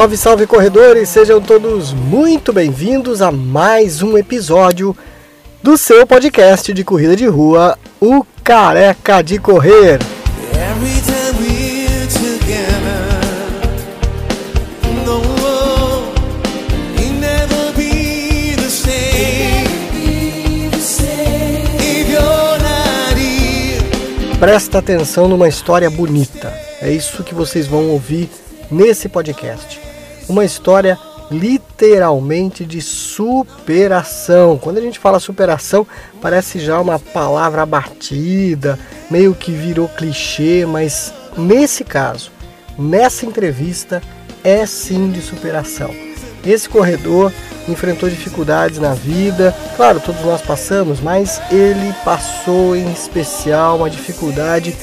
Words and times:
Salve, 0.00 0.16
salve 0.16 0.46
corredores! 0.46 1.10
Sejam 1.10 1.42
todos 1.42 1.92
muito 1.92 2.54
bem-vindos 2.54 3.20
a 3.20 3.30
mais 3.30 4.00
um 4.00 4.16
episódio 4.16 4.96
do 5.62 5.76
seu 5.76 6.06
podcast 6.06 6.72
de 6.72 6.82
corrida 6.82 7.14
de 7.14 7.26
rua, 7.26 7.78
o 8.00 8.24
Careca 8.42 9.20
de 9.20 9.38
Correr. 9.38 9.98
Presta 24.38 24.78
atenção 24.78 25.28
numa 25.28 25.46
história 25.46 25.90
bonita. 25.90 26.50
É 26.80 26.90
isso 26.90 27.22
que 27.22 27.34
vocês 27.34 27.66
vão 27.66 27.90
ouvir 27.90 28.30
nesse 28.70 29.06
podcast. 29.06 29.79
Uma 30.30 30.44
história 30.44 30.96
literalmente 31.28 32.64
de 32.64 32.80
superação. 32.80 34.56
Quando 34.56 34.78
a 34.78 34.80
gente 34.80 34.96
fala 34.96 35.18
superação, 35.18 35.84
parece 36.22 36.60
já 36.60 36.80
uma 36.80 37.00
palavra 37.00 37.66
batida, 37.66 38.78
meio 39.10 39.34
que 39.34 39.50
virou 39.50 39.88
clichê, 39.88 40.64
mas 40.64 41.12
nesse 41.36 41.82
caso, 41.82 42.30
nessa 42.78 43.26
entrevista, 43.26 44.00
é 44.44 44.64
sim 44.66 45.10
de 45.10 45.20
superação. 45.20 45.90
Esse 46.46 46.68
corredor 46.68 47.32
enfrentou 47.68 48.08
dificuldades 48.08 48.78
na 48.78 48.94
vida, 48.94 49.52
claro, 49.76 49.98
todos 49.98 50.22
nós 50.22 50.40
passamos, 50.40 51.00
mas 51.00 51.42
ele 51.50 51.92
passou 52.04 52.76
em 52.76 52.92
especial 52.92 53.78
uma 53.78 53.90
dificuldade 53.90 54.76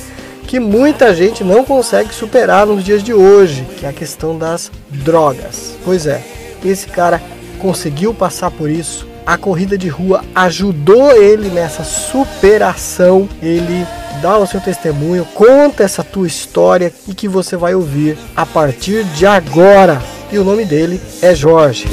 que 0.47 0.59
muita 0.59 1.13
gente 1.13 1.43
não 1.43 1.63
consegue 1.63 2.15
superar 2.15 2.65
nos 2.65 2.83
dias 2.83 3.03
de 3.03 3.13
hoje, 3.13 3.67
que 3.77 3.85
é 3.85 3.89
a 3.89 3.93
questão 3.93 4.37
das 4.37 4.71
drogas. 4.89 5.75
Pois 5.83 6.07
é, 6.07 6.23
esse 6.63 6.87
cara 6.87 7.21
conseguiu 7.59 8.13
passar 8.13 8.49
por 8.49 8.69
isso. 8.69 9.05
A 9.25 9.37
corrida 9.37 9.77
de 9.77 9.89
rua 9.89 10.23
ajudou 10.33 11.11
ele 11.11 11.49
nessa 11.49 11.83
superação. 11.83 13.27
Ele 13.41 13.85
dá 14.21 14.37
o 14.37 14.47
seu 14.47 14.61
testemunho, 14.61 15.25
conta 15.35 15.83
essa 15.83 16.01
tua 16.01 16.25
história 16.25 16.93
e 17.07 17.13
que 17.13 17.27
você 17.27 17.57
vai 17.57 17.75
ouvir 17.75 18.17
a 18.35 18.45
partir 18.45 19.03
de 19.03 19.25
agora. 19.25 20.01
E 20.31 20.37
o 20.37 20.45
nome 20.45 20.63
dele 20.63 21.01
é 21.21 21.35
Jorge. 21.35 21.87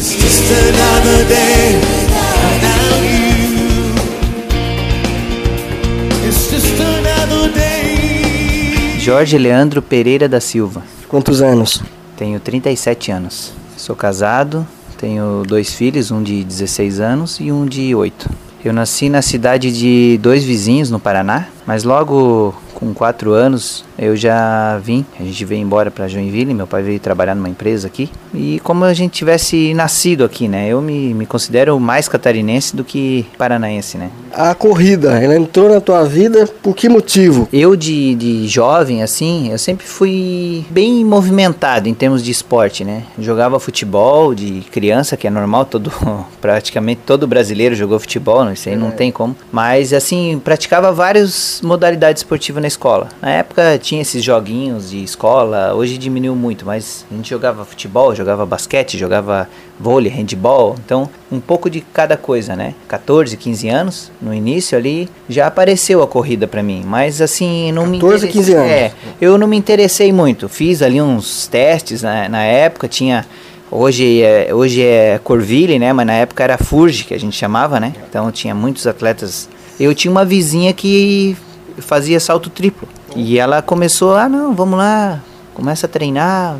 Jorge 9.04 9.36
Leandro 9.36 9.82
Pereira 9.82 10.26
da 10.26 10.40
Silva. 10.40 10.82
Quantos 11.08 11.42
anos? 11.42 11.82
Tenho 12.16 12.40
37 12.40 13.12
anos. 13.12 13.52
Sou 13.76 13.94
casado, 13.94 14.66
tenho 14.96 15.42
dois 15.46 15.74
filhos, 15.74 16.10
um 16.10 16.22
de 16.22 16.42
16 16.42 17.00
anos 17.00 17.38
e 17.38 17.52
um 17.52 17.66
de 17.66 17.94
8. 17.94 18.30
Eu 18.64 18.72
nasci 18.72 19.10
na 19.10 19.20
cidade 19.20 19.70
de 19.70 20.18
dois 20.22 20.42
vizinhos 20.42 20.90
no 20.90 20.98
Paraná, 20.98 21.48
mas 21.66 21.84
logo 21.84 22.54
com 22.72 22.94
quatro 22.94 23.34
anos 23.34 23.84
eu 23.98 24.16
já 24.16 24.78
vim. 24.78 25.04
A 25.18 25.22
gente 25.22 25.44
veio 25.44 25.60
embora 25.60 25.90
para 25.90 26.08
Joinville, 26.08 26.54
meu 26.54 26.66
pai 26.66 26.82
veio 26.82 27.00
trabalhar 27.00 27.34
numa 27.34 27.48
empresa 27.48 27.86
aqui. 27.86 28.10
E 28.34 28.60
como 28.60 28.84
a 28.84 28.92
gente 28.92 29.12
tivesse 29.12 29.72
nascido 29.74 30.24
aqui, 30.24 30.48
né? 30.48 30.68
Eu 30.68 30.80
me, 30.80 31.14
me 31.14 31.26
considero 31.26 31.78
mais 31.78 32.08
catarinense 32.08 32.74
do 32.74 32.84
que 32.84 33.26
paranaense, 33.38 33.96
né? 33.96 34.10
A 34.32 34.54
corrida, 34.54 35.18
ela 35.18 35.36
entrou 35.36 35.68
na 35.68 35.80
tua 35.80 36.04
vida 36.04 36.46
por 36.62 36.74
que 36.74 36.88
motivo? 36.88 37.48
Eu 37.52 37.76
de, 37.76 38.14
de 38.14 38.48
jovem, 38.48 39.02
assim, 39.02 39.50
eu 39.50 39.58
sempre 39.58 39.86
fui 39.86 40.64
bem 40.70 41.04
movimentado 41.04 41.88
em 41.88 41.94
termos 41.94 42.22
de 42.22 42.30
esporte, 42.30 42.84
né? 42.84 43.04
Jogava 43.18 43.60
futebol 43.60 44.34
de 44.34 44.62
criança, 44.72 45.16
que 45.16 45.26
é 45.26 45.30
normal, 45.30 45.64
todo 45.64 45.92
praticamente 46.40 47.02
todo 47.06 47.26
brasileiro 47.26 47.74
jogou 47.74 47.98
futebol, 47.98 48.50
isso 48.50 48.68
aí 48.68 48.74
é. 48.74 48.78
não 48.78 48.90
tem 48.90 49.12
como. 49.12 49.36
Mas 49.52 49.92
assim, 49.92 50.40
praticava 50.42 50.90
várias 50.92 51.60
modalidades 51.62 52.22
esportivas 52.22 52.60
na 52.60 52.68
escola. 52.68 53.08
Na 53.20 53.30
época 53.30 53.78
tinha 53.84 54.00
esses 54.00 54.24
joguinhos 54.24 54.88
de 54.88 55.04
escola, 55.04 55.74
hoje 55.74 55.98
diminuiu 55.98 56.34
muito, 56.34 56.64
mas 56.64 57.04
a 57.10 57.14
gente 57.14 57.28
jogava 57.28 57.66
futebol, 57.66 58.14
jogava 58.14 58.46
basquete, 58.46 58.96
jogava 58.96 59.46
vôlei, 59.78 60.10
handball, 60.10 60.74
então 60.82 61.06
um 61.30 61.38
pouco 61.38 61.68
de 61.68 61.82
cada 61.82 62.16
coisa, 62.16 62.56
né? 62.56 62.74
14, 62.88 63.36
15 63.36 63.68
anos, 63.68 64.12
no 64.22 64.32
início 64.32 64.78
ali, 64.78 65.06
já 65.28 65.46
apareceu 65.46 66.02
a 66.02 66.08
corrida 66.08 66.48
para 66.48 66.62
mim, 66.62 66.82
mas 66.86 67.20
assim, 67.20 67.72
não 67.72 67.82
14, 67.82 67.92
me 67.92 68.00
14, 68.00 68.28
15 68.28 68.54
anos. 68.54 68.70
É, 68.70 68.92
eu 69.20 69.36
não 69.36 69.46
me 69.46 69.56
interessei 69.58 70.10
muito. 70.14 70.48
Fiz 70.48 70.80
ali 70.80 71.02
uns 71.02 71.46
testes 71.46 72.02
na, 72.02 72.26
na 72.26 72.42
época, 72.42 72.88
tinha 72.88 73.26
Hoje 73.70 74.22
é, 74.22 74.54
hoje 74.54 74.82
é 74.82 75.18
Corville, 75.24 75.80
né? 75.80 75.92
Mas 75.92 76.06
na 76.06 76.12
época 76.12 76.44
era 76.44 76.56
Furge, 76.56 77.02
que 77.02 77.12
a 77.12 77.18
gente 77.18 77.36
chamava, 77.36 77.80
né? 77.80 77.92
Então 78.08 78.30
tinha 78.30 78.54
muitos 78.54 78.86
atletas. 78.86 79.48
Eu 79.80 79.92
tinha 79.92 80.12
uma 80.12 80.24
vizinha 80.24 80.72
que 80.72 81.36
fazia 81.78 82.20
salto 82.20 82.48
triplo. 82.48 82.86
E 83.14 83.38
ela 83.38 83.62
começou, 83.62 84.14
ah 84.14 84.28
não, 84.28 84.54
vamos 84.54 84.78
lá, 84.78 85.20
começa 85.54 85.86
a 85.86 85.88
treinar. 85.88 86.56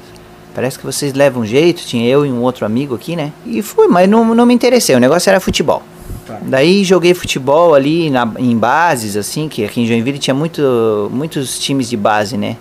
Parece 0.54 0.78
que 0.78 0.86
vocês 0.86 1.12
levam 1.12 1.44
jeito. 1.44 1.82
Tinha 1.84 2.08
eu 2.08 2.24
e 2.24 2.30
um 2.30 2.40
outro 2.40 2.64
amigo 2.64 2.94
aqui, 2.94 3.16
né? 3.16 3.32
E 3.44 3.60
fui, 3.60 3.88
mas 3.88 4.08
não, 4.08 4.34
não 4.34 4.46
me 4.46 4.54
interessei. 4.54 4.94
O 4.94 5.00
negócio 5.00 5.28
era 5.28 5.40
futebol. 5.40 5.82
Tá. 6.26 6.38
Daí 6.42 6.84
joguei 6.84 7.12
futebol 7.12 7.74
ali 7.74 8.08
na, 8.08 8.30
em 8.38 8.56
bases, 8.56 9.16
assim, 9.16 9.48
que 9.48 9.64
aqui 9.64 9.80
em 9.80 9.86
Joinville 9.86 10.18
tinha 10.18 10.34
muito, 10.34 11.10
muitos 11.12 11.58
times 11.58 11.90
de 11.90 11.96
base, 11.96 12.36
né? 12.36 12.56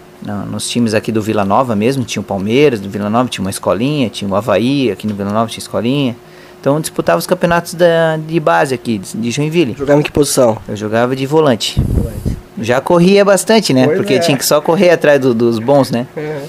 nos 0.50 0.70
times 0.70 0.94
aqui 0.94 1.12
do 1.12 1.22
Vila 1.22 1.44
Nova 1.44 1.76
mesmo, 1.76 2.06
tinha 2.06 2.22
o 2.22 2.24
Palmeiras, 2.24 2.80
do 2.80 2.90
Vila 2.90 3.10
Nova 3.10 3.28
tinha 3.28 3.44
uma 3.44 3.50
escolinha, 3.50 4.10
tinha 4.10 4.30
o 4.30 4.34
Havaí, 4.34 4.90
aqui 4.90 5.06
no 5.06 5.14
Vila 5.14 5.32
Nova 5.32 5.50
tinha 5.50 5.62
escolinha. 5.62 6.16
Então 6.62 6.80
disputava 6.80 7.20
os 7.20 7.28
campeonatos 7.28 7.74
da, 7.74 8.16
de 8.16 8.40
base 8.40 8.74
aqui, 8.74 8.98
de 8.98 9.32
Joinville. 9.32 9.76
Jogava 9.78 10.00
em 10.00 10.04
que 10.04 10.12
posição? 10.12 10.58
Eu 10.66 10.78
jogava 10.78 11.14
de 11.14 11.26
volante. 11.26 11.82
volante. 11.86 12.33
Já 12.64 12.82
corria 12.82 13.24
bastante, 13.24 13.74
né? 13.74 13.86
Pois 13.86 13.98
Porque 13.98 14.16
é. 14.16 14.20
tinha 14.20 14.38
que 14.38 14.46
só 14.46 14.62
correr 14.62 14.90
atrás 14.90 15.20
do, 15.20 15.34
dos 15.34 15.60
bons, 15.60 15.92
né? 15.92 16.08
É. 16.16 16.44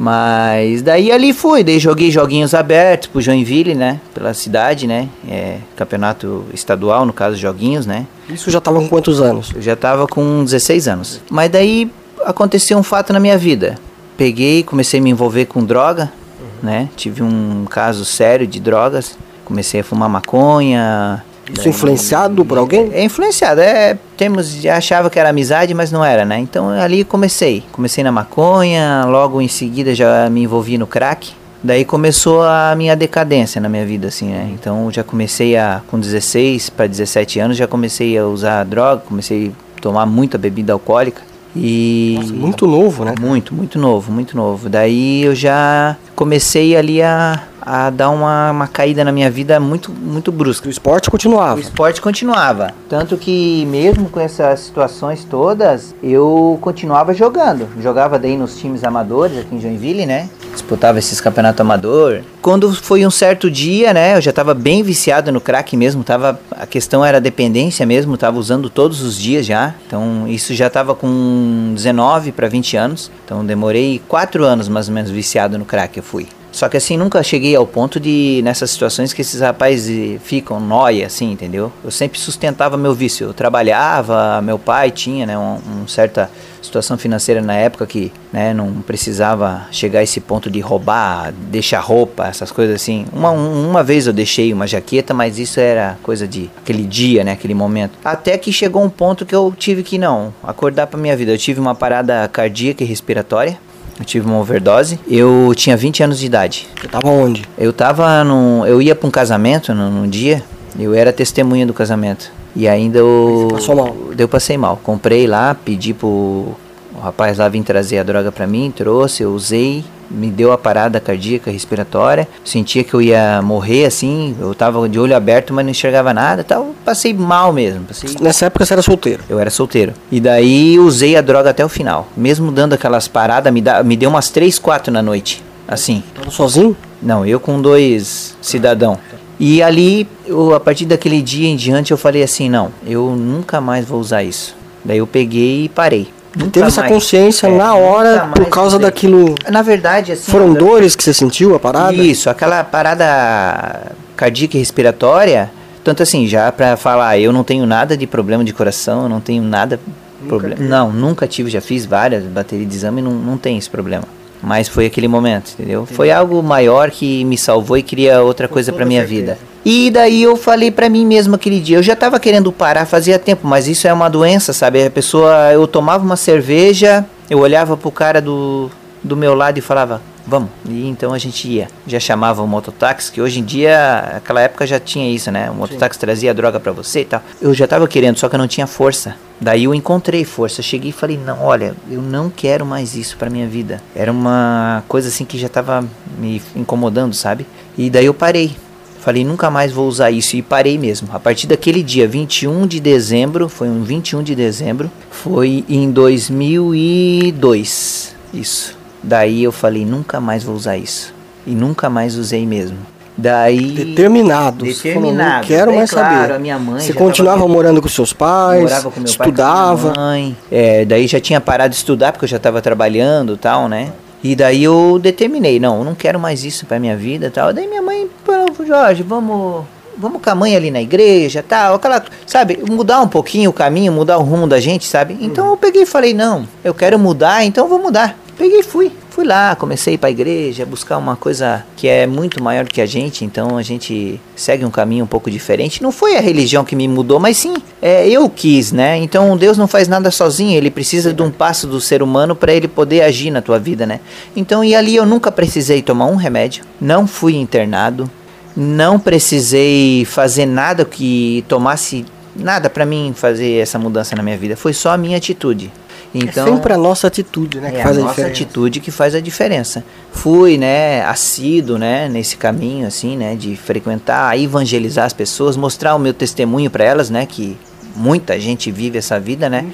Mas 0.00 0.80
daí 0.80 1.12
ali 1.12 1.30
fui, 1.34 1.62
daí 1.62 1.78
joguei 1.78 2.10
joguinhos 2.10 2.54
abertos 2.54 3.08
pro 3.08 3.20
Joinville, 3.20 3.74
né? 3.74 4.00
Pela 4.14 4.32
cidade, 4.32 4.86
né? 4.86 5.08
É, 5.28 5.58
campeonato 5.76 6.46
estadual, 6.54 7.04
no 7.04 7.12
caso, 7.12 7.36
joguinhos, 7.36 7.84
né? 7.84 8.06
Isso 8.26 8.50
já 8.50 8.62
tava 8.62 8.80
com 8.80 8.88
quantos 8.88 9.20
anos? 9.20 9.52
Eu 9.54 9.60
já 9.60 9.76
tava 9.76 10.06
com 10.06 10.42
16 10.42 10.88
anos. 10.88 11.20
Mas 11.30 11.50
daí 11.50 11.90
aconteceu 12.24 12.78
um 12.78 12.82
fato 12.82 13.12
na 13.12 13.20
minha 13.20 13.36
vida. 13.36 13.76
Peguei, 14.16 14.62
comecei 14.62 15.00
a 15.00 15.02
me 15.02 15.10
envolver 15.10 15.44
com 15.44 15.62
droga, 15.62 16.10
uhum. 16.40 16.46
né? 16.62 16.88
Tive 16.96 17.22
um 17.22 17.66
caso 17.68 18.02
sério 18.06 18.46
de 18.46 18.58
drogas. 18.58 19.18
Comecei 19.44 19.80
a 19.80 19.84
fumar 19.84 20.08
maconha, 20.08 21.22
isso 21.52 21.68
influenciado 21.68 22.44
por 22.44 22.58
alguém? 22.58 22.90
É 22.92 23.02
influenciado, 23.02 23.60
é, 23.60 23.98
temos, 24.16 24.64
achava 24.66 25.10
que 25.10 25.18
era 25.18 25.30
amizade, 25.30 25.74
mas 25.74 25.90
não 25.90 26.04
era, 26.04 26.24
né? 26.24 26.38
Então 26.38 26.70
ali 26.70 27.04
comecei, 27.04 27.64
comecei 27.72 28.04
na 28.04 28.12
maconha, 28.12 29.04
logo 29.06 29.40
em 29.40 29.48
seguida 29.48 29.94
já 29.94 30.28
me 30.30 30.42
envolvi 30.42 30.78
no 30.78 30.86
crack. 30.86 31.32
Daí 31.62 31.84
começou 31.84 32.42
a 32.42 32.74
minha 32.74 32.96
decadência 32.96 33.60
na 33.60 33.68
minha 33.68 33.84
vida, 33.84 34.08
assim, 34.08 34.30
né? 34.30 34.50
Então 34.52 34.90
já 34.90 35.04
comecei 35.04 35.56
a, 35.56 35.82
com 35.88 36.00
16 36.00 36.70
para 36.70 36.86
17 36.86 37.38
anos, 37.38 37.56
já 37.56 37.66
comecei 37.66 38.16
a 38.16 38.26
usar 38.26 38.64
droga, 38.64 39.02
comecei 39.06 39.52
a 39.76 39.80
tomar 39.80 40.06
muita 40.06 40.38
bebida 40.38 40.72
alcoólica. 40.72 41.22
E 41.54 42.14
Nossa, 42.16 42.32
muito 42.32 42.66
novo, 42.66 43.04
né? 43.04 43.14
Muito, 43.20 43.54
muito 43.54 43.78
novo, 43.78 44.12
muito 44.12 44.36
novo. 44.36 44.68
Daí 44.68 45.24
eu 45.24 45.34
já 45.34 45.96
comecei 46.14 46.76
ali 46.76 47.02
a 47.02 47.42
a 47.60 47.90
dar 47.90 48.10
uma, 48.10 48.50
uma 48.50 48.66
caída 48.66 49.04
na 49.04 49.12
minha 49.12 49.30
vida 49.30 49.58
muito, 49.60 49.92
muito 49.92 50.32
brusca. 50.32 50.68
O 50.68 50.70
esporte 50.70 51.10
continuava? 51.10 51.56
O 51.56 51.60
esporte 51.60 52.00
continuava. 52.00 52.72
Tanto 52.88 53.16
que, 53.16 53.64
mesmo 53.66 54.08
com 54.08 54.20
essas 54.20 54.60
situações 54.60 55.24
todas, 55.24 55.94
eu 56.02 56.58
continuava 56.60 57.14
jogando. 57.14 57.68
Jogava 57.80 58.18
daí 58.18 58.36
nos 58.36 58.58
times 58.58 58.84
amadores 58.84 59.38
aqui 59.38 59.54
em 59.54 59.60
Joinville, 59.60 60.06
né? 60.06 60.28
Disputava 60.52 60.98
esses 60.98 61.20
campeonatos 61.20 61.60
amador. 61.60 62.22
Quando 62.42 62.72
foi 62.74 63.06
um 63.06 63.10
certo 63.10 63.50
dia, 63.50 63.92
né? 63.92 64.16
Eu 64.16 64.20
já 64.20 64.30
estava 64.30 64.54
bem 64.54 64.82
viciado 64.82 65.30
no 65.30 65.40
crack 65.40 65.76
mesmo. 65.76 66.02
Tava, 66.02 66.40
a 66.50 66.66
questão 66.66 67.04
era 67.04 67.18
a 67.18 67.20
dependência 67.20 67.86
mesmo. 67.86 68.16
Tava 68.16 68.38
usando 68.38 68.68
todos 68.68 69.02
os 69.02 69.16
dias 69.16 69.46
já. 69.46 69.74
Então, 69.86 70.26
isso 70.26 70.54
já 70.54 70.66
estava 70.66 70.94
com 70.94 71.72
19 71.74 72.32
para 72.32 72.48
20 72.48 72.76
anos. 72.76 73.10
Então, 73.24 73.44
demorei 73.44 74.00
4 74.08 74.44
anos 74.44 74.68
mais 74.68 74.88
ou 74.88 74.94
menos 74.94 75.10
viciado 75.10 75.58
no 75.58 75.64
crack. 75.64 75.96
Eu 75.96 76.02
fui. 76.02 76.26
Só 76.52 76.68
que 76.68 76.76
assim, 76.76 76.96
nunca 76.96 77.22
cheguei 77.22 77.54
ao 77.54 77.66
ponto 77.66 78.00
de, 78.00 78.40
nessas 78.42 78.70
situações, 78.70 79.12
que 79.12 79.22
esses 79.22 79.40
rapazes 79.40 80.20
ficam 80.22 80.58
nóia, 80.60 81.06
assim, 81.06 81.32
entendeu? 81.32 81.72
Eu 81.84 81.90
sempre 81.90 82.18
sustentava 82.18 82.76
meu 82.76 82.94
vício. 82.94 83.28
Eu 83.28 83.34
trabalhava, 83.34 84.40
meu 84.42 84.58
pai 84.58 84.90
tinha, 84.90 85.26
né, 85.26 85.38
uma 85.38 85.60
um 85.82 85.86
certa 85.86 86.30
situação 86.62 86.98
financeira 86.98 87.40
na 87.40 87.54
época 87.54 87.86
que, 87.86 88.12
né, 88.32 88.52
não 88.52 88.82
precisava 88.82 89.66
chegar 89.70 90.00
a 90.00 90.02
esse 90.02 90.20
ponto 90.20 90.50
de 90.50 90.60
roubar, 90.60 91.32
deixar 91.32 91.80
roupa, 91.80 92.26
essas 92.26 92.50
coisas 92.50 92.76
assim. 92.76 93.06
Uma, 93.12 93.30
uma 93.30 93.82
vez 93.82 94.06
eu 94.06 94.12
deixei 94.12 94.52
uma 94.52 94.66
jaqueta, 94.66 95.14
mas 95.14 95.38
isso 95.38 95.58
era 95.58 95.98
coisa 96.02 96.28
de 96.28 96.50
aquele 96.58 96.84
dia, 96.84 97.24
né, 97.24 97.32
aquele 97.32 97.54
momento. 97.54 97.98
Até 98.04 98.36
que 98.36 98.52
chegou 98.52 98.82
um 98.82 98.90
ponto 98.90 99.24
que 99.24 99.34
eu 99.34 99.54
tive 99.56 99.82
que, 99.82 99.98
não, 99.98 100.34
acordar 100.42 100.86
pra 100.86 100.98
minha 100.98 101.16
vida. 101.16 101.32
Eu 101.32 101.38
tive 101.38 101.60
uma 101.60 101.74
parada 101.74 102.28
cardíaca 102.28 102.84
e 102.84 102.86
respiratória 102.86 103.58
Eu 104.00 104.04
tive 104.04 104.26
uma 104.26 104.38
overdose. 104.38 104.98
Eu 105.06 105.52
tinha 105.54 105.76
20 105.76 106.02
anos 106.02 106.18
de 106.18 106.26
idade. 106.26 106.66
Você 106.80 106.88
tava 106.88 107.08
onde? 107.08 107.44
Eu 107.56 107.72
tava 107.72 108.24
num. 108.24 108.66
Eu 108.66 108.80
ia 108.80 108.96
pra 108.96 109.06
um 109.06 109.10
casamento 109.10 109.74
num, 109.74 109.90
num 109.90 110.08
dia. 110.08 110.42
Eu 110.78 110.94
era 110.94 111.12
testemunha 111.12 111.66
do 111.66 111.74
casamento. 111.74 112.32
E 112.56 112.66
ainda 112.66 112.98
eu. 112.98 113.48
Você 113.50 113.54
passou 113.56 113.76
mal? 113.76 113.96
Eu 114.18 114.28
passei 114.28 114.56
mal. 114.56 114.80
Comprei 114.82 115.26
lá, 115.26 115.54
pedi 115.54 115.92
pro 115.92 116.56
o 116.94 117.02
rapaz 117.02 117.38
lá 117.38 117.48
vir 117.48 117.62
trazer 117.62 117.98
a 117.98 118.02
droga 118.02 118.30
pra 118.30 118.46
mim, 118.46 118.72
trouxe, 118.74 119.22
eu 119.22 119.32
usei, 119.32 119.84
me 120.10 120.30
deu 120.30 120.52
a 120.52 120.58
parada 120.58 120.98
cardíaca 120.98 121.50
respiratória, 121.50 122.26
sentia 122.44 122.82
que 122.82 122.92
eu 122.92 123.00
ia 123.00 123.40
morrer 123.42 123.84
assim, 123.84 124.36
eu 124.40 124.54
tava 124.54 124.88
de 124.88 124.98
olho 124.98 125.14
aberto, 125.14 125.54
mas 125.54 125.64
não 125.64 125.70
enxergava 125.70 126.12
nada, 126.12 126.42
tal, 126.42 126.74
passei 126.84 127.14
mal 127.14 127.52
mesmo. 127.52 127.84
Passei... 127.84 128.10
Nessa 128.20 128.46
época 128.46 128.64
você 128.64 128.72
era 128.72 128.82
solteiro? 128.82 129.22
Eu 129.28 129.38
era 129.38 129.50
solteiro. 129.50 129.92
E 130.10 130.20
daí 130.20 130.78
usei 130.78 131.16
a 131.16 131.20
droga 131.20 131.50
até 131.50 131.64
o 131.64 131.68
final. 131.68 132.08
Mesmo 132.16 132.50
dando 132.50 132.72
aquelas 132.72 133.06
paradas, 133.06 133.52
me, 133.52 133.60
dá, 133.60 133.82
me 133.82 133.96
deu 133.96 134.10
umas 134.10 134.30
3, 134.30 134.58
4 134.58 134.92
na 134.92 135.02
noite. 135.02 135.42
Assim. 135.68 136.02
Tava 136.14 136.30
sozinho? 136.30 136.76
Não, 137.00 137.24
eu 137.24 137.38
com 137.38 137.62
dois 137.62 138.36
cidadão. 138.42 138.98
E 139.38 139.62
ali, 139.62 140.06
eu, 140.26 140.54
a 140.54 140.60
partir 140.60 140.84
daquele 140.84 141.22
dia 141.22 141.48
em 141.48 141.56
diante, 141.56 141.92
eu 141.92 141.96
falei 141.96 142.22
assim, 142.22 142.50
não, 142.50 142.70
eu 142.84 143.16
nunca 143.16 143.60
mais 143.60 143.86
vou 143.86 143.98
usar 143.98 144.22
isso. 144.22 144.54
Daí 144.84 144.98
eu 144.98 145.06
peguei 145.06 145.64
e 145.64 145.68
parei. 145.68 146.08
Nunca 146.36 146.50
Teve 146.52 146.66
essa 146.66 146.82
mais. 146.82 146.92
consciência 146.92 147.48
É, 147.48 147.56
na 147.56 147.74
hora 147.74 148.30
por 148.34 148.46
causa 148.48 148.78
daquilo. 148.78 149.34
Na 149.50 149.62
verdade, 149.62 150.12
assim. 150.12 150.30
Foram 150.30 150.54
dores 150.54 150.94
que 150.94 151.02
você 151.02 151.12
sentiu, 151.12 151.54
a 151.54 151.58
parada? 151.60 151.92
Isso, 151.92 152.30
aquela 152.30 152.62
parada 152.62 153.92
cardíaca 154.16 154.56
e 154.56 154.60
respiratória. 154.60 155.50
Tanto 155.82 156.02
assim, 156.02 156.26
já 156.26 156.52
pra 156.52 156.76
falar, 156.76 157.18
eu 157.18 157.32
não 157.32 157.42
tenho 157.42 157.66
nada 157.66 157.96
de 157.96 158.06
problema 158.06 158.44
de 158.44 158.52
coração, 158.52 159.04
eu 159.04 159.08
não 159.08 159.20
tenho 159.20 159.42
nada. 159.42 159.80
Problema. 160.28 160.56
teve? 160.56 160.68
Não, 160.68 160.92
nunca 160.92 161.26
tive, 161.26 161.50
já 161.50 161.60
fiz 161.62 161.86
várias 161.86 162.22
baterias 162.24 162.68
de 162.68 162.76
exame 162.76 163.00
e 163.00 163.04
não, 163.04 163.12
não 163.12 163.38
tem 163.38 163.56
esse 163.56 163.70
problema. 163.70 164.04
Mas 164.42 164.68
foi 164.68 164.86
aquele 164.86 165.08
momento, 165.08 165.52
entendeu? 165.54 165.86
Foi 165.86 166.10
algo 166.10 166.42
maior 166.42 166.90
que 166.90 167.24
me 167.24 167.36
salvou 167.36 167.76
e 167.76 167.82
queria 167.82 168.22
outra 168.22 168.46
coisa 168.46 168.70
pra 168.72 168.80
toda 168.80 168.88
minha 168.88 169.00
certeza. 169.06 169.32
vida. 169.34 169.38
E 169.64 169.90
daí 169.90 170.22
eu 170.22 170.36
falei 170.36 170.70
pra 170.70 170.88
mim 170.88 171.04
mesmo 171.06 171.34
aquele 171.34 171.60
dia, 171.60 171.76
eu 171.76 171.82
já 171.82 171.94
tava 171.94 172.18
querendo 172.18 172.50
parar 172.50 172.86
fazia 172.86 173.18
tempo, 173.18 173.46
mas 173.46 173.68
isso 173.68 173.86
é 173.86 173.92
uma 173.92 174.08
doença, 174.08 174.52
sabe? 174.52 174.84
A 174.84 174.90
pessoa, 174.90 175.52
eu 175.52 175.66
tomava 175.66 176.04
uma 176.04 176.16
cerveja, 176.16 177.04
eu 177.28 177.38
olhava 177.38 177.76
pro 177.76 177.90
cara 177.90 178.20
do, 178.20 178.70
do 179.02 179.16
meu 179.16 179.34
lado 179.34 179.58
e 179.58 179.60
falava, 179.60 180.00
vamos. 180.26 180.50
E 180.64 180.88
então 180.88 181.12
a 181.12 181.18
gente 181.18 181.48
ia. 181.48 181.68
Já 181.86 181.98
chamava 181.98 182.42
o 182.42 182.46
mototáxi, 182.46 183.10
que 183.10 183.20
hoje 183.20 183.40
em 183.40 183.44
dia, 183.44 184.10
naquela 184.14 184.40
época 184.40 184.66
já 184.66 184.78
tinha 184.78 185.12
isso, 185.12 185.30
né? 185.30 185.50
O 185.50 185.54
mototáxi 185.54 185.98
trazia 185.98 186.32
droga 186.32 186.60
pra 186.60 186.72
você 186.72 187.00
e 187.00 187.04
tal. 187.04 187.22
Eu 187.40 187.52
já 187.52 187.66
tava 187.66 187.86
querendo, 187.88 188.18
só 188.18 188.28
que 188.28 188.34
eu 188.34 188.38
não 188.38 188.48
tinha 188.48 188.66
força. 188.66 189.16
Daí 189.40 189.64
eu 189.64 189.74
encontrei 189.74 190.24
força. 190.24 190.62
Cheguei 190.62 190.90
e 190.90 190.92
falei, 190.92 191.18
não, 191.18 191.42
olha, 191.42 191.74
eu 191.90 192.00
não 192.00 192.30
quero 192.30 192.64
mais 192.64 192.94
isso 192.94 193.16
pra 193.16 193.28
minha 193.28 193.48
vida. 193.48 193.82
Era 193.94 194.12
uma 194.12 194.84
coisa 194.86 195.08
assim 195.08 195.24
que 195.24 195.38
já 195.38 195.48
tava 195.48 195.84
me 196.18 196.40
incomodando, 196.54 197.14
sabe? 197.14 197.46
E 197.76 197.90
daí 197.90 198.06
eu 198.06 198.14
parei. 198.14 198.56
Falei, 199.00 199.24
nunca 199.24 199.50
mais 199.50 199.72
vou 199.72 199.88
usar 199.88 200.10
isso. 200.10 200.36
E 200.36 200.42
parei 200.42 200.78
mesmo. 200.78 201.08
A 201.12 201.18
partir 201.18 201.46
daquele 201.46 201.82
dia, 201.82 202.06
21 202.06 202.66
de 202.66 202.80
dezembro, 202.80 203.48
foi 203.48 203.68
um 203.68 203.82
21 203.82 204.22
de 204.22 204.34
dezembro, 204.34 204.90
foi 205.10 205.64
em 205.68 205.90
2002. 205.90 208.14
Isso. 208.32 208.78
Daí 209.02 209.42
eu 209.42 209.52
falei, 209.52 209.84
nunca 209.84 210.20
mais 210.20 210.44
vou 210.44 210.54
usar 210.54 210.76
isso. 210.76 211.12
E 211.46 211.52
nunca 211.52 211.88
mais 211.88 212.16
usei 212.16 212.46
mesmo. 212.46 212.76
Daí. 213.16 213.72
Determinado. 213.72 214.64
Você 214.64 214.92
falou, 214.92 215.10
Determinado. 215.10 215.46
quero 215.46 215.66
Daí, 215.66 215.76
mais 215.76 215.90
claro, 215.90 216.20
saber. 216.22 216.34
a 216.34 216.38
minha 216.38 216.58
mãe 216.58 216.80
Você 216.80 216.92
continuava 216.92 217.40
tava- 217.40 217.52
morando 217.52 217.82
com 217.82 217.88
seus 217.88 218.12
pais, 218.12 218.62
morava 218.62 218.90
com 218.90 219.00
meu 219.00 219.08
estudava. 219.08 219.88
pai, 219.88 219.94
com 219.94 220.00
a 220.00 220.14
minha 220.14 220.26
mãe. 220.28 220.36
É, 220.50 220.84
daí 220.84 221.06
já 221.06 221.20
tinha 221.20 221.40
parado 221.40 221.70
de 221.70 221.76
estudar 221.76 222.12
porque 222.12 222.24
eu 222.24 222.28
já 222.28 222.36
estava 222.38 222.62
trabalhando, 222.62 223.34
e 223.34 223.38
tal, 223.38 223.68
né? 223.68 223.92
E 224.22 224.36
daí 224.36 224.64
eu 224.64 224.98
determinei, 225.00 225.58
não, 225.58 225.82
não 225.82 225.94
quero 225.94 226.20
mais 226.20 226.44
isso 226.44 226.66
pra 226.66 226.78
minha 226.78 226.96
vida, 226.96 227.30
tal. 227.30 227.52
Daí 227.52 227.66
minha 227.66 227.80
mãe 227.80 228.08
falou, 228.24 228.54
Jorge, 228.66 229.02
vamos, 229.02 229.64
vamos 229.96 230.20
com 230.22 230.30
a 230.30 230.34
mãe 230.34 230.54
ali 230.54 230.70
na 230.70 230.80
igreja, 230.80 231.44
tal, 231.46 231.74
aquela, 231.74 232.04
sabe, 232.26 232.58
mudar 232.68 233.00
um 233.00 233.08
pouquinho 233.08 233.50
o 233.50 233.52
caminho, 233.52 233.92
mudar 233.92 234.18
o 234.18 234.22
rumo 234.22 234.46
da 234.46 234.60
gente, 234.60 234.86
sabe? 234.86 235.16
Então 235.20 235.48
eu 235.48 235.56
peguei 235.56 235.82
e 235.82 235.86
falei, 235.86 236.12
não, 236.12 236.46
eu 236.62 236.74
quero 236.74 236.98
mudar, 236.98 237.44
então 237.44 237.64
eu 237.64 237.68
vou 237.68 237.78
mudar. 237.78 238.16
Peguei 238.40 238.60
e 238.60 238.62
fui. 238.62 238.90
Fui 239.10 239.26
lá, 239.26 239.54
comecei 239.54 239.92
a 239.92 239.94
ir 239.96 239.98
pra 239.98 240.10
igreja, 240.10 240.64
buscar 240.64 240.96
uma 240.96 241.14
coisa 241.14 241.62
que 241.76 241.86
é 241.86 242.06
muito 242.06 242.42
maior 242.42 242.66
que 242.66 242.80
a 242.80 242.86
gente, 242.86 243.22
então 243.22 243.58
a 243.58 243.62
gente 243.62 244.18
segue 244.34 244.64
um 244.64 244.70
caminho 244.70 245.04
um 245.04 245.06
pouco 245.06 245.30
diferente. 245.30 245.82
Não 245.82 245.92
foi 245.92 246.16
a 246.16 246.22
religião 246.22 246.64
que 246.64 246.74
me 246.74 246.88
mudou, 246.88 247.20
mas 247.20 247.36
sim, 247.36 247.52
é, 247.82 248.08
eu 248.08 248.30
quis, 248.30 248.72
né? 248.72 248.96
Então 248.96 249.36
Deus 249.36 249.58
não 249.58 249.68
faz 249.68 249.88
nada 249.88 250.10
sozinho, 250.10 250.56
ele 250.56 250.70
precisa 250.70 251.12
de 251.12 251.20
um 251.20 251.30
passo 251.30 251.66
do 251.66 251.82
ser 251.82 252.02
humano 252.02 252.34
para 252.34 252.50
ele 252.50 252.66
poder 252.66 253.02
agir 253.02 253.30
na 253.30 253.42
tua 253.42 253.58
vida, 253.58 253.84
né? 253.84 254.00
Então, 254.34 254.64
e 254.64 254.74
ali 254.74 254.96
eu 254.96 255.04
nunca 255.04 255.30
precisei 255.30 255.82
tomar 255.82 256.06
um 256.06 256.16
remédio, 256.16 256.64
não 256.80 257.06
fui 257.06 257.36
internado, 257.36 258.10
não 258.56 258.98
precisei 258.98 260.06
fazer 260.06 260.46
nada 260.46 260.86
que 260.86 261.44
tomasse 261.46 262.06
nada 262.34 262.70
pra 262.70 262.86
mim 262.86 263.12
fazer 263.14 263.60
essa 263.60 263.78
mudança 263.78 264.16
na 264.16 264.22
minha 264.22 264.38
vida, 264.38 264.56
foi 264.56 264.72
só 264.72 264.92
a 264.92 264.96
minha 264.96 265.18
atitude. 265.18 265.70
Então, 266.14 266.48
é 266.48 266.52
sempre 266.52 266.72
a 266.72 266.76
nossa 266.76 267.06
atitude, 267.06 267.60
né? 267.60 267.70
que 267.70 267.76
é 267.76 267.82
faz 267.82 267.96
a 267.96 268.00
a, 268.00 268.02
nossa 268.02 268.14
diferença. 268.16 268.42
atitude 268.42 268.80
que 268.80 268.90
faz 268.90 269.14
a 269.14 269.20
diferença. 269.20 269.84
Fui, 270.12 270.58
né, 270.58 271.02
assíduo, 271.04 271.78
né, 271.78 272.08
nesse 272.08 272.36
caminho, 272.36 272.86
assim, 272.86 273.16
né, 273.16 273.36
de 273.36 273.56
frequentar, 273.56 274.36
evangelizar 274.38 275.06
as 275.06 275.12
pessoas, 275.12 275.56
mostrar 275.56 275.94
o 275.94 275.98
meu 275.98 276.12
testemunho 276.12 276.70
para 276.70 276.84
elas, 276.84 277.10
né, 277.10 277.26
que 277.26 277.56
muita 277.94 278.38
gente 278.40 278.70
vive 278.70 278.98
essa 278.98 279.20
vida, 279.20 279.48
né. 279.48 279.66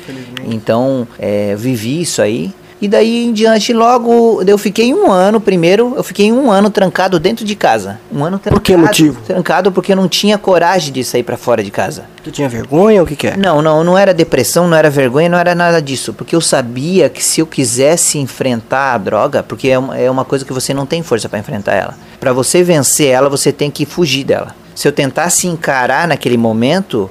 Então, 0.45 1.09
é, 1.19 1.57
vivi 1.57 2.03
isso 2.03 2.21
aí. 2.21 2.53
E 2.81 2.87
daí 2.87 3.25
em 3.25 3.33
diante, 3.33 3.73
logo, 3.73 4.43
eu 4.47 4.59
fiquei 4.59 4.93
um 4.93 5.11
ano, 5.11 5.41
primeiro, 5.41 5.95
eu 5.97 6.05
fiquei 6.05 6.31
um 6.31 6.51
ano 6.51 6.69
trancado 6.69 7.19
dentro 7.19 7.45
de 7.45 7.55
casa. 7.55 7.99
Um 8.13 8.23
ano 8.23 8.39
trancado. 8.39 8.61
Por 8.61 8.65
que 8.65 8.77
motivo? 8.77 9.21
Trancado 9.23 9.73
porque 9.73 9.93
eu 9.93 9.97
não 9.97 10.09
tinha 10.09 10.37
coragem 10.37 10.93
de 10.93 11.03
sair 11.03 11.23
para 11.23 11.39
fora 11.39 11.63
de 11.65 11.71
casa. 11.71 12.05
Tu 12.23 12.31
tinha 12.31 12.49
vergonha? 12.49 13.03
O 13.03 13.07
que, 13.07 13.17
que 13.17 13.29
é? 13.29 13.37
Não, 13.37 13.63
não, 13.63 13.83
não 13.83 13.97
era 13.97 14.13
depressão, 14.13 14.69
não 14.69 14.77
era 14.77 14.91
vergonha, 14.91 15.29
não 15.29 15.39
era 15.39 15.55
nada 15.55 15.81
disso. 15.81 16.13
Porque 16.13 16.37
eu 16.37 16.41
sabia 16.41 17.09
que 17.09 17.25
se 17.25 17.41
eu 17.41 17.47
quisesse 17.47 18.19
enfrentar 18.19 18.93
a 18.93 18.99
droga, 18.99 19.43
porque 19.43 19.69
é 19.69 19.79
uma, 19.79 19.97
é 19.97 20.11
uma 20.11 20.25
coisa 20.25 20.45
que 20.45 20.53
você 20.53 20.75
não 20.75 20.85
tem 20.85 21.03
força 21.03 21.29
para 21.29 21.39
enfrentar 21.39 21.75
ela. 21.75 21.95
Para 22.21 22.33
você 22.33 22.63
vencer 22.63 23.09
ela, 23.09 23.31
você 23.31 23.53
tem 23.53 23.71
que 23.71 23.87
fugir 23.87 24.25
dela. 24.25 24.55
Se 24.75 24.87
eu 24.87 24.93
tentasse 24.93 25.47
encarar 25.47 26.07
naquele 26.07 26.37
momento, 26.37 27.11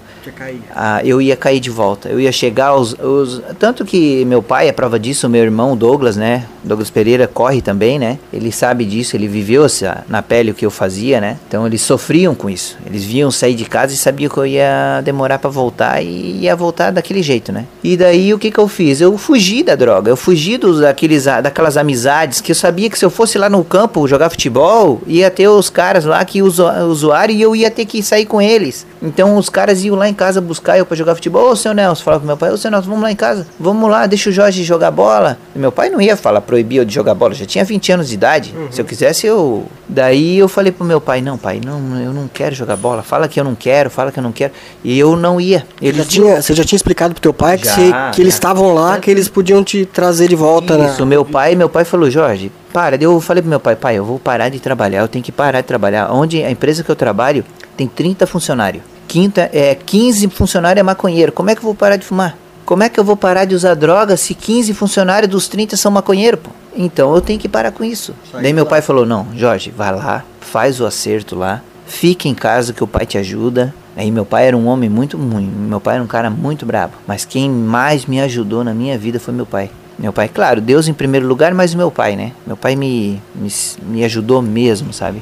ah, 0.76 1.02
eu 1.04 1.22
ia 1.22 1.36
cair 1.36 1.60
de 1.60 1.70
volta. 1.70 2.10
Eu 2.10 2.20
ia 2.20 2.32
chegar 2.32 2.68
aos, 2.68 2.96
aos- 3.00 3.42
Tanto 3.60 3.86
que 3.86 4.24
meu 4.26 4.42
pai 4.42 4.68
é 4.68 4.72
prova 4.72 5.00
disso, 5.00 5.28
meu 5.30 5.42
irmão 5.44 5.76
Douglas, 5.78 6.16
né? 6.16 6.46
Douglas 6.64 6.90
Pereira 6.90 7.28
corre 7.28 7.62
também, 7.62 8.00
né? 8.00 8.18
Ele 8.34 8.52
sabe 8.52 8.86
disso, 8.86 9.16
ele 9.16 9.28
viveu 9.28 9.66
essa- 9.66 10.04
na 10.10 10.22
pele 10.22 10.52
o 10.52 10.54
que 10.54 10.66
eu 10.66 10.72
fazia, 10.72 11.22
né? 11.22 11.38
Então 11.48 11.66
eles 11.68 11.82
sofriam 11.82 12.34
com 12.36 12.50
isso. 12.50 12.78
Eles 12.86 13.04
viam 13.04 13.30
sair 13.32 13.56
de 13.56 13.66
casa 13.66 13.94
e 13.94 13.98
sabiam 13.98 14.30
que 14.30 14.38
eu 14.38 14.46
ia 14.46 15.02
demorar 15.04 15.40
pra 15.40 15.50
voltar 15.50 16.02
e 16.04 16.40
ia 16.42 16.56
voltar 16.56 16.92
daquele 16.92 17.22
jeito, 17.22 17.52
né? 17.52 17.66
E 17.84 17.96
daí 17.96 18.34
o 18.34 18.40
que 18.40 18.50
que 18.52 18.58
eu 18.60 18.68
fiz? 18.68 19.02
Eu 19.02 19.18
fugi 19.18 19.64
da 19.64 19.76
droga, 19.76 20.10
eu 20.10 20.18
fugi 20.18 20.58
dos, 20.58 20.80
daqueles, 20.80 21.26
daquelas 21.26 21.78
amizades 21.78 22.42
que 22.42 22.52
eu 22.52 22.56
sabia 22.56 22.90
que 22.90 22.98
se 22.98 23.06
eu 23.06 23.10
fosse 23.10 23.38
lá 23.38 23.50
no 23.50 23.64
campo 23.64 24.08
jogar 24.08 24.30
futebol, 24.30 25.02
ia 25.08 25.30
ter 25.30 25.48
os 25.48 25.70
caras 25.70 26.06
lá 26.06 26.24
que 26.26 26.42
usu- 26.42 26.66
usuário 26.90 27.36
e 27.36 27.42
eu 27.42 27.56
ia 27.56 27.70
ter 27.70 27.86
que 27.86 28.02
sair 28.02 28.26
com 28.26 28.42
eles. 28.42 28.86
Então 29.02 29.38
os 29.38 29.50
caras 29.50 29.84
iam 29.84 29.96
lá 29.96 30.10
em 30.10 30.14
casa 30.16 30.42
buscar 30.42 30.78
eu 30.78 30.86
pra 30.86 30.96
jogar 30.98 31.14
futebol. 31.16 31.50
Ô, 31.52 31.56
seu 31.56 31.74
Nelson, 31.74 32.04
falava 32.04 32.22
com 32.22 32.28
meu 32.28 32.38
pai, 32.38 32.52
ô, 32.52 32.58
seu 32.58 32.72
Nelson, 32.72 32.88
vamos 32.90 33.04
lá 33.04 33.12
em 33.12 33.16
casa, 33.16 33.46
vamos 33.60 33.90
lá, 33.90 34.08
deixa 34.08 34.30
o 34.30 34.34
Jorge 34.34 34.64
jogar 34.64 34.90
bola. 34.92 35.38
E 35.56 35.60
meu 35.60 35.72
pai 35.72 35.90
não 35.90 36.02
ia 36.02 36.16
falar, 36.18 36.42
proibir 36.42 36.78
eu 36.78 36.86
de 36.86 36.94
jogar 36.94 37.14
bola, 37.14 37.34
eu 37.34 37.38
já 37.38 37.46
tinha 37.46 37.64
20 37.64 37.92
anos 37.92 38.08
de 38.10 38.16
idade. 38.16 38.56
Se 38.72 38.82
eu 38.82 38.86
quisesse, 38.86 39.28
eu. 39.28 39.66
Daí 39.88 40.40
eu 40.40 40.48
falei 40.48 40.72
pro 40.72 40.84
meu 40.84 41.00
pai, 41.00 41.22
não, 41.22 41.38
pai, 41.38 41.62
não, 41.64 42.00
eu 42.00 42.12
não 42.12 42.28
quero 42.28 42.56
jogar 42.56 42.76
bola. 42.76 43.04
Fala 43.04 43.28
que 43.28 43.40
eu 43.40 43.44
não 43.44 43.54
quero, 43.54 43.90
fala 43.90 44.12
que 44.12 44.18
eu 44.18 44.24
não 44.24 44.32
quero. 44.32 44.52
E 44.84 44.98
eu 44.98 45.16
não 45.16 45.40
ia. 45.40 45.66
Ele 45.82 46.00
Já 46.00 46.06
tinha, 46.06 46.42
você 46.42 46.54
já 46.54 46.64
tinha 46.64 46.78
explicado 46.78 47.14
pro 47.14 47.22
teu 47.22 47.34
pai 47.34 47.58
que, 47.58 47.66
Já, 47.66 47.76
você- 47.76 47.92
que 48.14 48.22
eles 48.22 48.34
estavam 48.34 48.74
lá, 48.74 48.98
que 49.00 49.12
eles 49.12 49.28
podiam 49.28 49.64
te 49.64 49.86
trazer 49.86 50.28
de 50.28 50.36
volta, 50.36 50.78
né? 50.78 50.90
Isso, 50.92 51.06
meu 51.06 51.24
pai, 51.26 51.56
meu 51.56 51.70
pai 51.70 51.86
falou, 51.86 52.10
Jorge, 52.10 52.52
para. 52.74 52.96
Eu 53.02 53.20
falei 53.22 53.42
pro 53.44 53.50
meu 53.50 53.60
pai, 53.60 53.76
pai, 53.76 53.98
eu 53.98 54.06
vou 54.06 54.18
parar 54.20 54.50
de 54.50 54.60
trabalhar, 54.60 55.02
eu 55.02 55.08
tenho 55.08 55.24
que 55.24 55.32
parar 55.32 55.62
de 55.62 55.68
trabalhar. 55.68 56.12
Onde 56.12 56.44
a 56.44 56.50
empresa 56.50 56.84
que 56.84 56.90
eu 56.90 56.96
trabalho 56.96 57.44
tem 57.78 57.88
30 57.88 58.26
funcionários. 58.26 58.84
Quinta, 59.08 59.50
é, 59.54 59.76
15 59.76 60.28
funcionários 60.30 60.80
é 60.80 60.84
maconheiro. 60.84 61.32
Como 61.32 61.50
é 61.50 61.56
que 61.56 61.60
eu 61.60 61.66
vou 61.66 61.76
parar 61.76 61.98
de 61.98 62.06
fumar? 62.06 62.38
Como 62.66 62.82
é 62.82 62.90
que 62.90 63.00
eu 63.00 63.04
vou 63.04 63.16
parar 63.16 63.46
de 63.46 63.54
usar 63.54 63.76
droga 63.76 64.18
se 64.18 64.34
15 64.34 64.74
funcionários 64.74 65.30
dos 65.30 65.48
30 65.48 65.78
são 65.78 65.92
maconheiro, 65.92 66.38
pô? 66.38 66.50
Então 66.76 67.14
eu 67.14 67.22
tenho 67.22 67.40
que 67.40 67.48
parar 67.48 67.72
com 67.72 67.84
isso. 67.84 68.14
Daí 68.34 68.52
meu 68.52 68.66
pai 68.66 68.82
falou, 68.82 69.06
não, 69.06 69.28
Jorge, 69.36 69.72
vai 69.72 69.96
lá, 69.96 70.24
faz 70.42 70.82
o 70.82 70.86
acerto 70.86 71.36
lá, 71.36 71.62
fica 71.86 72.28
em 72.28 72.34
casa 72.34 72.74
que 72.74 72.84
o 72.84 72.88
pai 72.88 73.06
te 73.06 73.18
ajuda. 73.18 73.74
Aí 73.96 74.12
meu 74.12 74.26
pai 74.26 74.48
era 74.48 74.58
um 74.58 74.68
homem 74.68 74.90
muito 74.90 75.16
ruim, 75.16 75.46
meu 75.46 75.80
pai 75.80 75.96
era 75.96 76.04
um 76.04 76.08
cara 76.08 76.30
muito 76.30 76.66
brabo. 76.66 76.94
Mas 77.08 77.24
quem 77.24 77.50
mais 77.50 78.06
me 78.06 78.20
ajudou 78.20 78.64
na 78.64 78.74
minha 78.74 78.98
vida 78.98 79.20
foi 79.20 79.34
meu 79.34 79.46
pai. 79.46 79.70
Meu 79.98 80.12
pai, 80.12 80.28
claro, 80.28 80.60
Deus 80.60 80.90
em 80.90 80.94
primeiro 80.94 81.26
lugar, 81.26 81.54
mas 81.54 81.74
meu 81.74 81.90
pai, 81.90 82.18
né? 82.18 82.34
Meu 82.46 82.58
pai 82.58 82.76
me, 82.76 83.22
me, 83.34 83.50
me 83.84 84.04
ajudou 84.04 84.42
mesmo, 84.42 84.92
sabe? 84.92 85.22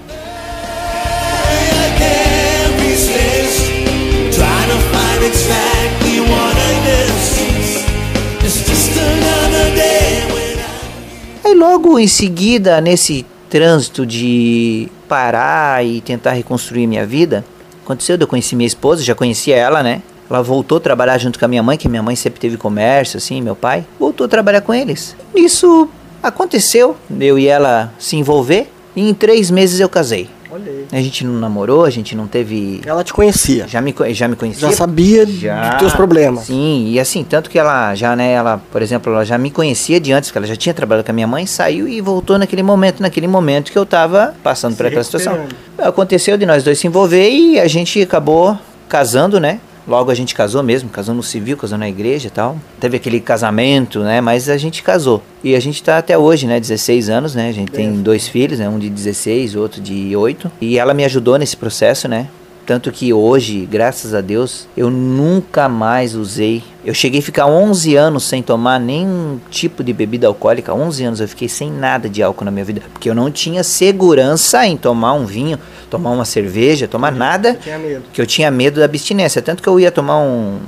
Aí 11.45 11.55
logo 11.55 11.97
em 11.97 12.07
seguida, 12.07 12.81
nesse 12.81 13.25
trânsito 13.49 14.05
de 14.05 14.89
parar 15.07 15.85
e 15.85 16.01
tentar 16.01 16.31
reconstruir 16.31 16.87
minha 16.87 17.05
vida, 17.05 17.45
aconteceu 17.83 18.17
eu 18.19 18.27
conhecer 18.27 18.55
minha 18.55 18.67
esposa, 18.67 19.03
já 19.03 19.15
conhecia 19.15 19.55
ela, 19.55 19.81
né? 19.81 20.01
Ela 20.29 20.41
voltou 20.41 20.77
a 20.77 20.81
trabalhar 20.81 21.17
junto 21.17 21.39
com 21.39 21.45
a 21.45 21.47
minha 21.47 21.61
mãe, 21.63 21.77
que 21.77 21.87
minha 21.87 22.03
mãe 22.03 22.15
sempre 22.15 22.39
teve 22.39 22.57
comércio, 22.57 23.17
assim, 23.17 23.41
meu 23.41 23.55
pai. 23.55 23.85
Voltou 23.99 24.25
a 24.25 24.27
trabalhar 24.27 24.61
com 24.61 24.73
eles. 24.73 25.15
Isso 25.35 25.87
aconteceu, 26.21 26.97
eu 27.19 27.37
e 27.37 27.47
ela 27.47 27.93
se 27.99 28.15
envolver, 28.15 28.69
e 28.95 29.07
em 29.07 29.13
três 29.13 29.51
meses 29.51 29.79
eu 29.79 29.87
casei. 29.87 30.29
Olha 30.53 30.71
aí. 30.71 30.85
A 30.91 31.01
gente 31.01 31.25
não 31.25 31.33
namorou, 31.33 31.83
a 31.83 31.89
gente 31.89 32.15
não 32.15 32.27
teve. 32.27 32.79
Ela 32.85 33.03
te 33.03 33.11
conhecia. 33.11 33.67
Já 33.67 33.81
me, 33.81 33.95
já 34.11 34.27
me 34.27 34.35
conhecia. 34.35 34.69
Já 34.69 34.75
sabia 34.75 35.25
Já, 35.25 35.69
dos 35.69 35.79
teus 35.79 35.93
problemas. 35.93 36.45
Sim, 36.45 36.91
e 36.91 36.99
assim, 36.99 37.23
tanto 37.23 37.49
que 37.49 37.57
ela 37.57 37.95
já, 37.95 38.15
né, 38.15 38.33
ela, 38.33 38.61
por 38.71 38.79
exemplo, 38.83 39.11
ela 39.11 39.25
já 39.25 39.35
me 39.35 39.49
conhecia 39.49 39.99
de 39.99 40.11
antes, 40.11 40.29
porque 40.29 40.37
ela 40.37 40.45
já 40.45 40.55
tinha 40.55 40.71
trabalhado 40.71 41.03
com 41.03 41.11
a 41.11 41.15
minha 41.15 41.25
mãe, 41.25 41.47
saiu 41.47 41.87
e 41.87 41.99
voltou 42.01 42.37
naquele 42.37 42.61
momento, 42.61 43.01
naquele 43.01 43.27
momento 43.27 43.71
que 43.71 43.77
eu 43.77 43.85
tava 43.85 44.35
passando 44.43 44.75
por 44.75 44.83
Se 44.83 44.87
aquela 44.89 45.03
situação. 45.03 45.47
Aconteceu 45.79 46.37
de 46.37 46.45
nós 46.45 46.63
dois 46.63 46.77
se 46.77 46.85
envolver 46.85 47.31
e 47.31 47.59
a 47.59 47.67
gente 47.67 47.99
acabou 47.99 48.55
casando, 48.87 49.39
né? 49.39 49.59
Logo 49.87 50.09
a 50.09 50.15
gente 50.15 50.33
casou 50.33 50.63
mesmo, 50.63 50.89
casou 50.89 51.13
no 51.13 51.23
civil, 51.23 51.57
casou 51.57 51.77
na 51.77 51.89
igreja 51.89 52.27
e 52.27 52.31
tal. 52.31 52.57
Teve 52.79 52.97
aquele 52.97 53.19
casamento, 53.19 53.99
né? 53.99 54.21
Mas 54.21 54.49
a 54.49 54.57
gente 54.57 54.81
casou. 54.81 55.21
E 55.43 55.55
a 55.55 55.59
gente 55.59 55.83
tá 55.83 55.97
até 55.97 56.17
hoje, 56.17 56.47
né? 56.47 56.59
16 56.59 57.09
anos, 57.09 57.35
né? 57.35 57.49
A 57.49 57.51
gente 57.51 57.71
tem 57.71 58.01
dois 58.01 58.27
filhos, 58.27 58.59
né? 58.59 58.69
Um 58.69 58.79
de 58.79 58.89
16, 58.89 59.55
outro 59.55 59.81
de 59.81 60.15
8. 60.15 60.51
E 60.61 60.79
ela 60.79 60.93
me 60.93 61.03
ajudou 61.03 61.37
nesse 61.37 61.57
processo, 61.57 62.07
né? 62.07 62.27
Tanto 62.65 62.91
que 62.91 63.11
hoje, 63.11 63.67
graças 63.69 64.13
a 64.13 64.21
Deus, 64.21 64.67
eu 64.75 64.89
nunca 64.89 65.67
mais 65.67 66.15
usei. 66.15 66.63
Eu 66.85 66.93
cheguei 66.93 67.19
a 67.19 67.23
ficar 67.23 67.45
11 67.45 67.95
anos 67.95 68.23
sem 68.23 68.41
tomar 68.41 68.79
nenhum 68.79 69.37
tipo 69.49 69.83
de 69.83 69.91
bebida 69.91 70.27
alcoólica. 70.27 70.73
11 70.73 71.03
anos 71.03 71.19
eu 71.19 71.27
fiquei 71.27 71.49
sem 71.49 71.69
nada 71.69 72.07
de 72.07 72.23
álcool 72.23 72.45
na 72.45 72.51
minha 72.51 72.63
vida. 72.63 72.81
Porque 72.93 73.09
eu 73.09 73.15
não 73.15 73.29
tinha 73.29 73.63
segurança 73.63 74.65
em 74.65 74.77
tomar 74.77 75.13
um 75.13 75.25
vinho, 75.25 75.59
tomar 75.89 76.11
uma 76.11 76.23
cerveja, 76.23 76.87
tomar 76.87 77.11
nada. 77.11 77.55
Tinha 77.55 77.77
medo. 77.77 78.03
Que 78.13 78.21
eu 78.21 78.25
tinha 78.25 78.49
medo 78.49 78.79
da 78.79 78.85
abstinência. 78.85 79.41
Tanto 79.41 79.61
que 79.61 79.67
eu 79.67 79.77
ia 79.77 79.91
tomar 79.91 80.19
um, 80.19 80.59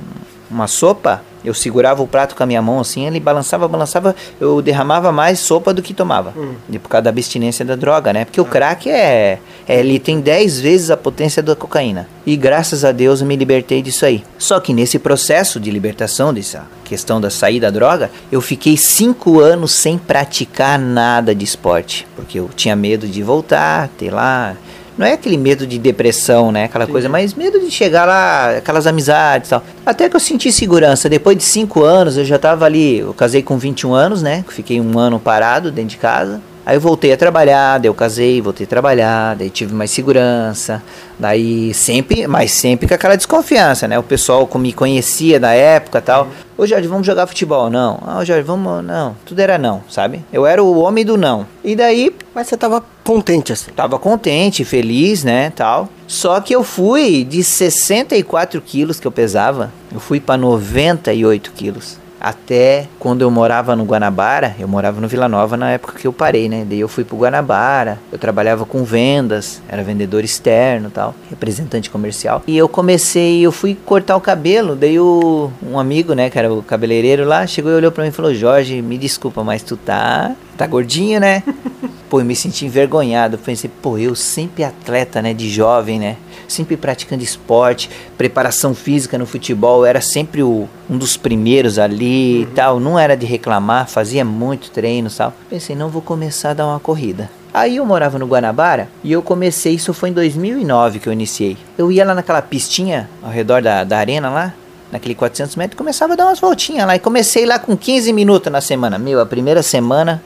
uma 0.50 0.66
sopa, 0.66 1.22
eu 1.46 1.54
segurava 1.54 2.02
o 2.02 2.08
prato 2.08 2.34
com 2.34 2.42
a 2.42 2.46
minha 2.46 2.60
mão 2.60 2.80
assim, 2.80 3.06
ele 3.06 3.20
balançava, 3.20 3.68
balançava, 3.68 4.16
eu 4.40 4.60
derramava 4.60 5.12
mais 5.12 5.38
sopa 5.38 5.72
do 5.72 5.80
que 5.80 5.94
tomava. 5.94 6.34
E 6.68 6.78
por 6.78 6.88
causa 6.88 7.04
da 7.04 7.10
abstinência 7.10 7.64
da 7.64 7.76
droga, 7.76 8.12
né? 8.12 8.24
Porque 8.24 8.40
o 8.40 8.44
crack 8.44 8.90
é, 8.90 9.38
é. 9.68 9.78
Ele 9.78 10.00
tem 10.00 10.20
10 10.20 10.60
vezes 10.60 10.90
a 10.90 10.96
potência 10.96 11.40
da 11.42 11.54
cocaína. 11.54 12.08
E 12.26 12.36
graças 12.36 12.84
a 12.84 12.90
Deus 12.90 13.20
eu 13.20 13.26
me 13.28 13.36
libertei 13.36 13.80
disso 13.80 14.04
aí. 14.04 14.24
Só 14.36 14.58
que 14.58 14.74
nesse 14.74 14.98
processo 14.98 15.60
de 15.60 15.70
libertação, 15.70 16.34
dessa 16.34 16.66
questão 16.84 17.20
da 17.20 17.30
saída 17.30 17.70
da 17.70 17.78
droga, 17.78 18.10
eu 18.32 18.40
fiquei 18.40 18.76
5 18.76 19.38
anos 19.38 19.70
sem 19.70 19.96
praticar 19.96 20.78
nada 20.78 21.32
de 21.32 21.44
esporte. 21.44 22.06
Porque 22.16 22.40
eu 22.40 22.50
tinha 22.56 22.74
medo 22.74 23.06
de 23.06 23.22
voltar, 23.22 23.88
ter 23.96 24.10
lá. 24.10 24.56
Não 24.96 25.06
é 25.06 25.12
aquele 25.12 25.36
medo 25.36 25.66
de 25.66 25.78
depressão, 25.78 26.50
né? 26.50 26.64
Aquela 26.64 26.86
coisa, 26.86 27.08
mas 27.08 27.34
medo 27.34 27.60
de 27.60 27.70
chegar 27.70 28.06
lá, 28.06 28.56
aquelas 28.56 28.86
amizades 28.86 29.48
e 29.48 29.50
tal. 29.50 29.62
Até 29.84 30.08
que 30.08 30.16
eu 30.16 30.20
senti 30.20 30.50
segurança. 30.50 31.08
Depois 31.08 31.36
de 31.36 31.44
cinco 31.44 31.84
anos, 31.84 32.16
eu 32.16 32.24
já 32.24 32.38
tava 32.38 32.64
ali. 32.64 32.98
Eu 32.98 33.12
casei 33.12 33.42
com 33.42 33.58
21 33.58 33.92
anos, 33.92 34.22
né? 34.22 34.44
Fiquei 34.48 34.80
um 34.80 34.98
ano 34.98 35.20
parado 35.20 35.70
dentro 35.70 35.90
de 35.90 35.96
casa. 35.98 36.40
Aí 36.66 36.76
eu 36.76 36.80
voltei 36.80 37.12
a 37.12 37.16
trabalhar, 37.16 37.78
daí 37.78 37.88
eu 37.88 37.94
casei, 37.94 38.42
voltei 38.42 38.66
a 38.66 38.68
trabalhar, 38.68 39.36
daí 39.36 39.48
tive 39.48 39.72
mais 39.72 39.88
segurança. 39.88 40.82
Daí 41.16 41.72
sempre, 41.72 42.26
mas 42.26 42.50
sempre 42.50 42.88
com 42.88 42.94
aquela 42.94 43.14
desconfiança, 43.14 43.86
né? 43.86 43.96
O 43.96 44.02
pessoal 44.02 44.44
que 44.48 44.58
me 44.58 44.72
conhecia 44.72 45.38
da 45.38 45.52
época 45.52 45.98
e 45.98 46.02
tal. 46.02 46.26
Ô 46.58 46.66
Jorge, 46.66 46.88
vamos 46.88 47.06
jogar 47.06 47.28
futebol? 47.28 47.70
Não. 47.70 48.00
Ah, 48.04 48.24
Jorge, 48.24 48.42
vamos. 48.42 48.84
Não. 48.84 49.16
Tudo 49.24 49.38
era 49.38 49.56
não, 49.56 49.80
sabe? 49.88 50.24
Eu 50.32 50.44
era 50.44 50.60
o 50.60 50.80
homem 50.80 51.04
do 51.04 51.16
não. 51.16 51.46
E 51.62 51.76
daí 51.76 52.12
Mas 52.34 52.48
você 52.48 52.56
tava 52.56 52.84
contente 53.04 53.52
assim. 53.52 53.70
Tava 53.70 53.96
contente, 53.96 54.64
feliz, 54.64 55.22
né, 55.22 55.52
tal. 55.54 55.88
Só 56.08 56.40
que 56.40 56.52
eu 56.52 56.64
fui 56.64 57.22
de 57.22 57.44
64 57.44 58.60
quilos 58.60 58.98
que 58.98 59.06
eu 59.06 59.12
pesava, 59.12 59.72
eu 59.94 60.00
fui 60.00 60.18
para 60.18 60.36
98 60.36 61.52
quilos. 61.52 62.05
Até 62.20 62.88
quando 62.98 63.22
eu 63.22 63.30
morava 63.30 63.76
no 63.76 63.84
Guanabara, 63.84 64.54
eu 64.58 64.66
morava 64.66 65.00
no 65.00 65.08
Vila 65.08 65.28
Nova 65.28 65.56
na 65.56 65.70
época 65.70 65.98
que 65.98 66.06
eu 66.06 66.12
parei, 66.12 66.48
né? 66.48 66.64
Daí 66.68 66.80
eu 66.80 66.88
fui 66.88 67.04
pro 67.04 67.16
Guanabara, 67.16 67.98
eu 68.10 68.18
trabalhava 68.18 68.64
com 68.64 68.84
vendas, 68.84 69.62
era 69.68 69.82
vendedor 69.82 70.24
externo 70.24 70.90
tal, 70.90 71.14
representante 71.28 71.90
comercial. 71.90 72.42
E 72.46 72.56
eu 72.56 72.68
comecei, 72.68 73.40
eu 73.40 73.52
fui 73.52 73.76
cortar 73.84 74.16
o 74.16 74.20
cabelo, 74.20 74.74
daí 74.74 74.98
o, 74.98 75.50
um 75.62 75.78
amigo, 75.78 76.14
né, 76.14 76.30
que 76.30 76.38
era 76.38 76.52
o 76.52 76.62
cabeleireiro 76.62 77.24
lá, 77.24 77.46
chegou 77.46 77.70
e 77.70 77.74
olhou 77.74 77.92
pra 77.92 78.02
mim 78.02 78.10
e 78.10 78.12
falou: 78.12 78.34
Jorge, 78.34 78.80
me 78.80 78.96
desculpa, 78.96 79.44
mas 79.44 79.62
tu 79.62 79.76
tá, 79.76 80.34
tá 80.56 80.66
gordinho, 80.66 81.20
né? 81.20 81.42
Pô, 82.08 82.20
eu 82.20 82.24
me 82.24 82.36
senti 82.36 82.64
envergonhado. 82.64 83.36
Pensei, 83.36 83.68
pô, 83.82 83.98
eu 83.98 84.14
sempre 84.14 84.62
atleta, 84.62 85.20
né, 85.20 85.34
de 85.34 85.50
jovem, 85.50 85.98
né? 85.98 86.16
Sempre 86.46 86.76
praticando 86.76 87.24
esporte, 87.24 87.90
preparação 88.16 88.76
física 88.76 89.18
no 89.18 89.26
futebol, 89.26 89.84
era 89.84 90.00
sempre 90.00 90.40
o, 90.40 90.68
um 90.88 90.96
dos 90.96 91.16
primeiros 91.16 91.80
ali 91.80 92.42
e 92.42 92.46
tal. 92.54 92.78
Não 92.78 92.96
era 92.96 93.16
de 93.16 93.26
reclamar, 93.26 93.88
fazia 93.88 94.24
muito 94.24 94.70
treino 94.70 95.08
e 95.08 95.12
tal. 95.12 95.34
Pensei, 95.50 95.74
não 95.74 95.88
vou 95.88 96.00
começar 96.00 96.50
a 96.50 96.54
dar 96.54 96.66
uma 96.66 96.78
corrida. 96.78 97.28
Aí 97.52 97.76
eu 97.76 97.86
morava 97.86 98.18
no 98.18 98.26
Guanabara 98.26 98.88
e 99.02 99.10
eu 99.10 99.22
comecei, 99.22 99.74
isso 99.74 99.94
foi 99.94 100.10
em 100.10 100.12
2009 100.12 100.98
que 100.98 101.08
eu 101.08 101.12
iniciei. 101.12 101.56
Eu 101.76 101.90
ia 101.90 102.04
lá 102.04 102.14
naquela 102.14 102.42
pistinha 102.42 103.08
ao 103.22 103.30
redor 103.30 103.62
da, 103.62 103.82
da 103.82 103.98
arena 103.98 104.28
lá, 104.28 104.54
naquele 104.90 105.14
400 105.14 105.56
metros, 105.56 105.76
começava 105.76 106.12
a 106.12 106.16
dar 106.16 106.26
umas 106.26 106.38
voltinhas 106.40 106.86
lá. 106.86 106.96
E 106.96 106.98
comecei 106.98 107.44
lá 107.46 107.58
com 107.58 107.76
15 107.76 108.12
minutos 108.12 108.50
na 108.52 108.60
semana. 108.60 108.98
Meu, 108.98 109.20
a 109.20 109.26
primeira 109.26 109.62
semana 109.62 110.22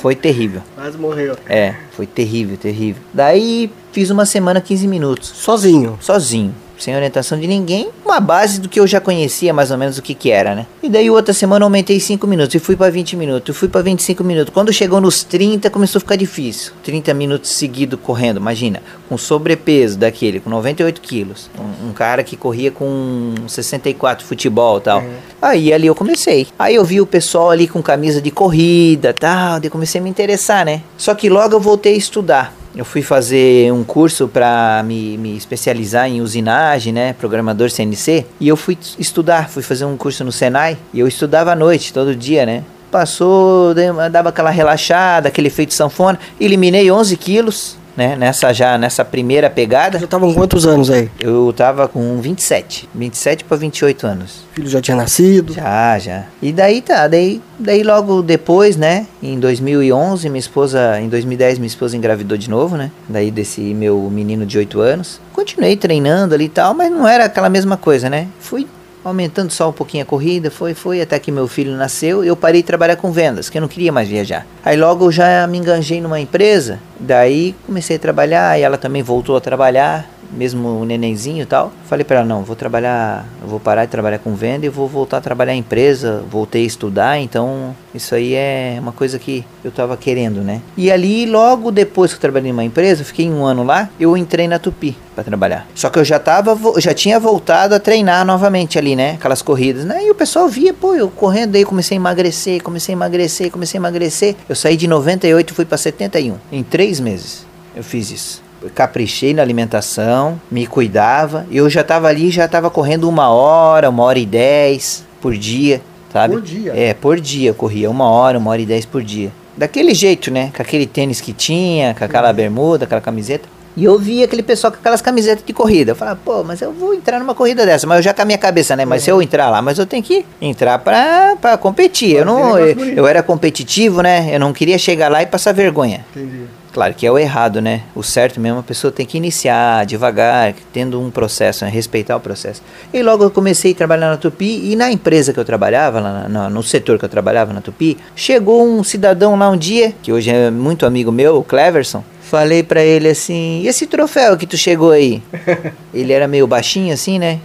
foi 0.00 0.14
terrível. 0.14 0.62
Quase 0.74 0.96
morreu. 0.98 1.36
É, 1.48 1.74
foi 1.92 2.06
terrível, 2.06 2.56
terrível. 2.56 3.02
Daí 3.12 3.70
fiz 3.92 4.10
uma 4.10 4.24
semana 4.26 4.60
15 4.60 4.86
minutos, 4.86 5.28
Sozinho. 5.28 5.98
sozinho, 6.00 6.54
sem 6.78 6.94
orientação 6.94 7.38
de 7.38 7.46
ninguém, 7.46 7.88
uma 8.04 8.20
base 8.20 8.60
do 8.60 8.68
que 8.68 8.80
eu 8.80 8.86
já 8.86 9.00
conhecia 9.00 9.52
mais 9.52 9.70
ou 9.70 9.78
menos 9.78 9.98
o 9.98 10.02
que 10.02 10.14
que 10.14 10.30
era, 10.30 10.54
né? 10.54 10.66
E 10.82 10.88
daí 10.88 11.10
outra 11.10 11.34
semana 11.34 11.62
eu 11.62 11.66
aumentei 11.66 11.98
5 11.98 12.26
minutos 12.26 12.54
e 12.54 12.58
fui 12.58 12.76
pra 12.76 12.90
20 12.90 13.16
minutos, 13.16 13.54
e 13.54 13.58
fui 13.58 13.68
pra 13.68 13.82
25 13.82 14.24
minutos. 14.24 14.52
Quando 14.52 14.72
chegou 14.72 15.00
nos 15.00 15.24
30 15.24 15.70
começou 15.70 15.98
a 15.98 16.00
ficar 16.00 16.16
difícil. 16.16 16.72
30 16.82 17.12
minutos 17.14 17.50
seguido 17.50 17.98
correndo, 17.98 18.38
imagina, 18.38 18.82
com 19.08 19.18
sobrepeso 19.18 19.98
daquele, 19.98 20.40
com 20.40 20.50
98 20.50 21.00
quilos. 21.00 21.50
Um, 21.58 21.88
um 21.88 21.92
cara 21.92 22.22
que 22.22 22.36
corria 22.36 22.70
com 22.70 23.34
64 23.46 24.24
futebol 24.24 24.78
e 24.78 24.80
tal. 24.80 25.04
Aí 25.40 25.72
ali 25.72 25.86
eu 25.86 25.94
comecei. 25.94 26.46
Aí 26.58 26.74
eu 26.74 26.84
vi 26.84 27.00
o 27.00 27.06
pessoal 27.06 27.50
ali 27.50 27.68
com 27.68 27.82
camisa 27.82 28.20
de 28.20 28.30
corrida 28.30 29.12
tal, 29.12 29.60
daí 29.60 29.70
comecei 29.70 30.00
a 30.00 30.04
me 30.04 30.10
interessar, 30.10 30.64
né? 30.64 30.82
Só 30.96 31.14
que 31.14 31.28
logo 31.28 31.54
eu 31.54 31.60
voltei 31.60 31.94
a 31.94 31.96
estudar. 31.96 32.57
Eu 32.76 32.84
fui 32.84 33.02
fazer 33.02 33.72
um 33.72 33.82
curso 33.82 34.28
para 34.28 34.82
me, 34.84 35.16
me 35.16 35.36
especializar 35.36 36.08
em 36.08 36.20
usinagem, 36.20 36.92
né? 36.92 37.12
Programador 37.14 37.70
CNC. 37.70 38.26
E 38.38 38.46
eu 38.46 38.56
fui 38.56 38.78
estudar, 38.98 39.48
fui 39.48 39.62
fazer 39.62 39.84
um 39.84 39.96
curso 39.96 40.24
no 40.24 40.30
Senai. 40.30 40.76
E 40.92 41.00
eu 41.00 41.08
estudava 41.08 41.52
à 41.52 41.56
noite, 41.56 41.92
todo 41.92 42.14
dia, 42.14 42.44
né? 42.44 42.62
Passou, 42.90 43.74
dava 44.10 44.28
aquela 44.28 44.50
relaxada, 44.50 45.28
aquele 45.28 45.48
efeito 45.48 45.74
sanfona. 45.74 46.18
Eliminei 46.40 46.90
11 46.90 47.16
quilos, 47.16 47.77
né? 47.98 48.14
Nessa 48.14 48.52
já, 48.52 48.78
nessa 48.78 49.04
primeira 49.04 49.50
pegada. 49.50 49.98
Já 49.98 50.04
estavam 50.04 50.32
quantos 50.32 50.64
anos 50.64 50.88
aí? 50.88 51.10
Eu 51.18 51.52
tava 51.52 51.88
com 51.88 52.20
27. 52.20 52.88
27 52.94 53.42
para 53.42 53.56
28 53.56 54.06
anos. 54.06 54.44
O 54.52 54.54
filho 54.54 54.68
já 54.68 54.80
tinha 54.80 54.96
nascido. 54.96 55.52
Já, 55.52 55.98
já. 55.98 56.26
E 56.40 56.52
daí 56.52 56.80
tá, 56.80 57.08
daí, 57.08 57.42
daí 57.58 57.82
logo 57.82 58.22
depois, 58.22 58.76
né, 58.76 59.08
em 59.20 59.40
2011, 59.40 60.28
minha 60.28 60.38
esposa, 60.38 61.00
em 61.00 61.08
2010 61.08 61.58
minha 61.58 61.66
esposa 61.66 61.96
engravidou 61.96 62.38
de 62.38 62.48
novo, 62.48 62.76
né, 62.76 62.92
daí 63.08 63.32
desse 63.32 63.60
meu 63.74 64.08
menino 64.08 64.46
de 64.46 64.56
8 64.56 64.80
anos. 64.80 65.20
Continuei 65.32 65.76
treinando 65.76 66.36
ali 66.36 66.44
e 66.44 66.48
tal, 66.48 66.74
mas 66.74 66.92
não 66.92 67.06
era 67.06 67.24
aquela 67.24 67.48
mesma 67.48 67.76
coisa, 67.76 68.08
né. 68.08 68.28
Fui 68.38 68.64
aumentando 69.04 69.50
só 69.50 69.68
um 69.68 69.72
pouquinho 69.72 70.02
a 70.02 70.06
corrida, 70.06 70.50
foi, 70.50 70.74
foi, 70.74 71.00
até 71.00 71.18
que 71.18 71.30
meu 71.30 71.48
filho 71.48 71.76
nasceu, 71.76 72.24
eu 72.24 72.36
parei 72.36 72.62
de 72.62 72.66
trabalhar 72.66 72.96
com 72.96 73.12
vendas, 73.12 73.48
que 73.48 73.58
eu 73.58 73.62
não 73.62 73.68
queria 73.68 73.92
mais 73.92 74.08
viajar. 74.08 74.46
Aí 74.64 74.76
logo 74.76 75.06
eu 75.06 75.12
já 75.12 75.46
me 75.46 75.58
enganjei 75.58 76.00
numa 76.00 76.20
empresa, 76.20 76.78
daí 76.98 77.54
comecei 77.66 77.96
a 77.96 77.98
trabalhar 77.98 78.58
e 78.58 78.62
ela 78.62 78.76
também 78.76 79.02
voltou 79.02 79.36
a 79.36 79.40
trabalhar, 79.40 80.08
mesmo 80.30 80.80
o 80.80 80.84
nenenzinho 80.84 81.42
e 81.42 81.46
tal. 81.46 81.72
Falei 81.86 82.04
pra 82.04 82.18
ela, 82.18 82.26
não, 82.26 82.42
vou 82.42 82.56
trabalhar, 82.56 83.26
vou 83.44 83.60
parar 83.60 83.84
de 83.84 83.90
trabalhar 83.90 84.18
com 84.18 84.34
venda 84.34 84.66
e 84.66 84.68
vou 84.68 84.88
voltar 84.88 85.18
a 85.18 85.20
trabalhar 85.20 85.54
em 85.54 85.58
empresa, 85.58 86.24
voltei 86.30 86.64
a 86.64 86.66
estudar, 86.66 87.18
então 87.18 87.74
isso 87.94 88.14
aí 88.14 88.34
é 88.34 88.78
uma 88.80 88.92
coisa 88.92 89.18
que 89.18 89.44
eu 89.64 89.70
tava 89.70 89.96
querendo, 89.96 90.40
né? 90.40 90.60
E 90.76 90.90
ali, 90.90 91.26
logo 91.26 91.70
depois 91.70 92.12
que 92.12 92.16
eu 92.16 92.20
trabalhei 92.20 92.52
numa 92.52 92.64
empresa, 92.64 93.04
fiquei 93.04 93.28
um 93.28 93.44
ano 93.44 93.64
lá, 93.64 93.88
eu 93.98 94.16
entrei 94.16 94.46
na 94.46 94.58
Tupi 94.58 94.96
para 95.14 95.24
trabalhar. 95.24 95.66
Só 95.74 95.90
que 95.90 95.98
eu 95.98 96.04
já 96.04 96.18
tava, 96.18 96.56
já 96.80 96.94
tinha 96.94 97.18
voltado 97.18 97.74
a 97.74 97.80
treinar 97.80 98.24
novamente 98.24 98.78
ali, 98.78 98.94
né? 98.94 99.12
Aquelas 99.12 99.42
corridas, 99.42 99.84
né? 99.84 100.04
E 100.04 100.10
o 100.10 100.14
pessoal 100.14 100.48
via, 100.48 100.72
pô, 100.72 100.94
eu 100.94 101.08
correndo 101.08 101.56
aí, 101.56 101.64
comecei 101.64 101.96
a 101.96 102.00
emagrecer, 102.00 102.62
comecei 102.62 102.94
a 102.94 102.96
emagrecer, 102.96 103.50
comecei 103.50 103.78
a 103.78 103.80
emagrecer. 103.80 104.36
Eu 104.48 104.54
saí 104.54 104.76
de 104.76 104.86
98 104.86 105.50
e 105.50 105.54
fui 105.54 105.64
para 105.64 105.78
71. 105.78 106.36
Em 106.52 106.62
três 106.62 107.00
meses 107.00 107.46
eu 107.74 107.82
fiz 107.82 108.10
isso. 108.10 108.47
Caprichei 108.74 109.32
na 109.34 109.42
alimentação, 109.42 110.40
me 110.50 110.66
cuidava. 110.66 111.46
Eu 111.50 111.68
já 111.70 111.84
tava 111.84 112.08
ali, 112.08 112.30
já 112.30 112.48
tava 112.48 112.70
correndo 112.70 113.08
uma 113.08 113.28
hora, 113.30 113.88
uma 113.88 114.02
hora 114.02 114.18
e 114.18 114.26
dez 114.26 115.04
por 115.20 115.36
dia, 115.36 115.80
sabe? 116.12 116.34
Por 116.34 116.42
dia? 116.42 116.72
É, 116.74 116.94
por 116.94 117.20
dia 117.20 117.50
eu 117.50 117.54
corria 117.54 117.90
uma 117.90 118.08
hora, 118.08 118.38
uma 118.38 118.50
hora 118.50 118.60
e 118.60 118.66
dez 118.66 118.84
por 118.84 119.02
dia. 119.02 119.30
daquele 119.56 119.94
jeito, 119.94 120.30
né? 120.30 120.50
Com 120.54 120.62
aquele 120.62 120.86
tênis 120.86 121.20
que 121.20 121.32
tinha, 121.32 121.94
com 121.94 122.04
aquela 122.04 122.32
bermuda, 122.32 122.84
aquela 122.84 123.00
camiseta. 123.00 123.48
E 123.76 123.84
eu 123.84 123.96
via 123.96 124.24
aquele 124.24 124.42
pessoal 124.42 124.72
com 124.72 124.78
aquelas 124.78 125.00
camisetas 125.00 125.44
de 125.46 125.52
corrida. 125.52 125.92
Eu 125.92 125.96
falava, 125.96 126.18
pô, 126.24 126.42
mas 126.42 126.60
eu 126.60 126.72
vou 126.72 126.94
entrar 126.94 127.20
numa 127.20 127.32
corrida 127.32 127.64
dessa. 127.64 127.86
Mas 127.86 127.98
eu 127.98 128.02
já 128.02 128.12
com 128.12 128.22
a 128.22 128.24
minha 128.24 128.38
cabeça, 128.38 128.74
né? 128.74 128.84
Mas 128.84 129.04
se 129.04 129.10
eu 129.10 129.22
entrar 129.22 129.48
lá, 129.50 129.62
mas 129.62 129.78
eu 129.78 129.86
tenho 129.86 130.02
que 130.02 130.24
entrar 130.42 130.80
pra, 130.80 131.36
pra 131.40 131.56
competir. 131.56 132.16
Eu, 132.16 132.24
não, 132.24 132.58
eu, 132.58 132.76
eu 132.76 133.06
era 133.06 133.22
competitivo, 133.22 134.02
né? 134.02 134.34
Eu 134.34 134.40
não 134.40 134.52
queria 134.52 134.76
chegar 134.78 135.08
lá 135.08 135.22
e 135.22 135.26
passar 135.26 135.52
vergonha. 135.52 136.04
Entendi. 136.10 136.42
Claro 136.72 136.94
que 136.94 137.06
é 137.06 137.10
o 137.10 137.18
errado, 137.18 137.60
né? 137.60 137.82
O 137.94 138.02
certo 138.02 138.38
mesmo, 138.38 138.58
a 138.60 138.62
pessoa 138.62 138.92
tem 138.92 139.04
que 139.06 139.16
iniciar 139.16 139.84
devagar, 139.86 140.54
tendo 140.72 141.00
um 141.00 141.10
processo, 141.10 141.64
né? 141.64 141.70
respeitar 141.70 142.14
o 142.16 142.20
processo. 142.20 142.62
E 142.92 143.02
logo 143.02 143.24
eu 143.24 143.30
comecei 143.30 143.72
a 143.72 143.74
trabalhar 143.74 144.10
na 144.10 144.16
Tupi 144.16 144.70
e 144.72 144.76
na 144.76 144.90
empresa 144.92 145.32
que 145.32 145.40
eu 145.40 145.44
trabalhava, 145.44 145.98
lá 145.98 146.28
na- 146.28 146.50
no 146.50 146.62
setor 146.62 146.98
que 146.98 147.04
eu 147.04 147.08
trabalhava 147.08 147.52
na 147.52 147.60
Tupi, 147.60 147.96
chegou 148.14 148.64
um 148.66 148.84
cidadão 148.84 149.34
lá 149.36 149.48
um 149.50 149.56
dia, 149.56 149.92
que 150.02 150.12
hoje 150.12 150.30
é 150.30 150.50
muito 150.50 150.84
amigo 150.86 151.10
meu, 151.10 151.38
o 151.38 151.42
Cleverson. 151.42 152.04
Falei 152.22 152.62
pra 152.62 152.84
ele 152.84 153.08
assim: 153.08 153.62
e 153.62 153.68
esse 153.68 153.86
troféu 153.86 154.36
que 154.36 154.46
tu 154.46 154.56
chegou 154.58 154.90
aí? 154.90 155.22
ele 155.94 156.12
era 156.12 156.28
meio 156.28 156.46
baixinho 156.46 156.92
assim, 156.92 157.18
né? 157.18 157.40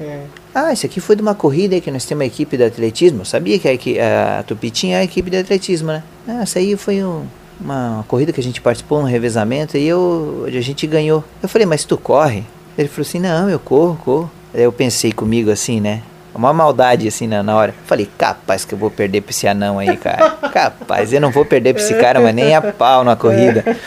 Ah, 0.54 0.72
isso 0.74 0.86
aqui 0.86 1.00
foi 1.00 1.16
de 1.16 1.22
uma 1.22 1.34
corrida 1.34 1.80
que 1.80 1.90
nós 1.90 2.06
temos 2.06 2.22
uma 2.22 2.26
equipe 2.28 2.58
de 2.58 2.64
atletismo. 2.66 3.22
Eu 3.22 3.26
sabia 3.26 3.58
que 3.58 3.68
a, 3.68 3.74
equi- 3.74 3.98
a 4.00 4.44
Tupi 4.46 4.70
tinha 4.70 4.98
a 5.00 5.04
equipe 5.04 5.30
de 5.32 5.38
atletismo, 5.38 5.88
né? 5.88 6.04
Ah, 6.28 6.42
essa 6.44 6.60
aí 6.60 6.76
foi 6.76 7.04
um- 7.04 7.26
uma 7.60 8.04
corrida 8.08 8.32
que 8.32 8.40
a 8.40 8.44
gente 8.44 8.62
participou, 8.62 9.00
um 9.00 9.04
revezamento, 9.04 9.78
e 9.78 9.88
eu, 9.88 10.46
a 10.48 10.62
gente 10.62 10.86
ganhou. 10.88 11.24
Eu 11.42 11.50
falei, 11.50 11.66
mas 11.66 11.84
tu 11.84 11.98
corre? 11.98 12.44
Ele 12.78 12.88
falou 12.88 13.02
assim, 13.08 13.20
não, 13.20 13.50
eu 13.50 13.60
corro, 13.60 14.00
corro. 14.04 14.32
Aí 14.54 14.64
eu 14.64 14.72
pensei 14.72 15.12
comigo 15.12 15.52
assim, 15.52 15.80
né? 15.80 16.02
Uma 16.34 16.52
maldade 16.52 17.08
assim 17.08 17.28
na, 17.28 17.44
na 17.44 17.56
hora. 17.56 17.76
Falei, 17.86 18.10
capaz 18.18 18.66
que 18.66 18.74
eu 18.74 18.78
vou 18.78 18.90
perder 18.90 19.22
pra 19.22 19.30
esse 19.30 19.48
anão 19.48 19.78
aí, 19.78 19.96
cara. 19.98 20.32
Capaz, 20.52 21.14
eu 21.14 21.22
não 21.22 21.32
vou 21.32 21.46
perder 21.46 21.74
pra 21.74 21.84
esse 21.84 21.94
cara, 21.96 22.20
mas 22.20 22.34
nem 22.34 22.56
a 22.56 22.62
pau 22.62 23.04
na 23.04 23.16
corrida. 23.16 23.64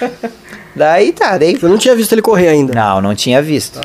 Daí 0.77 1.11
tá, 1.11 1.39
daí 1.39 1.57
Você 1.57 1.67
não 1.67 1.79
tinha 1.79 1.97
visto 1.97 2.13
ele 2.13 2.21
correr 2.21 2.49
ainda. 2.49 2.75
não, 2.75 3.01
não 3.01 3.15
tinha 3.15 3.41
visto. 3.41 3.81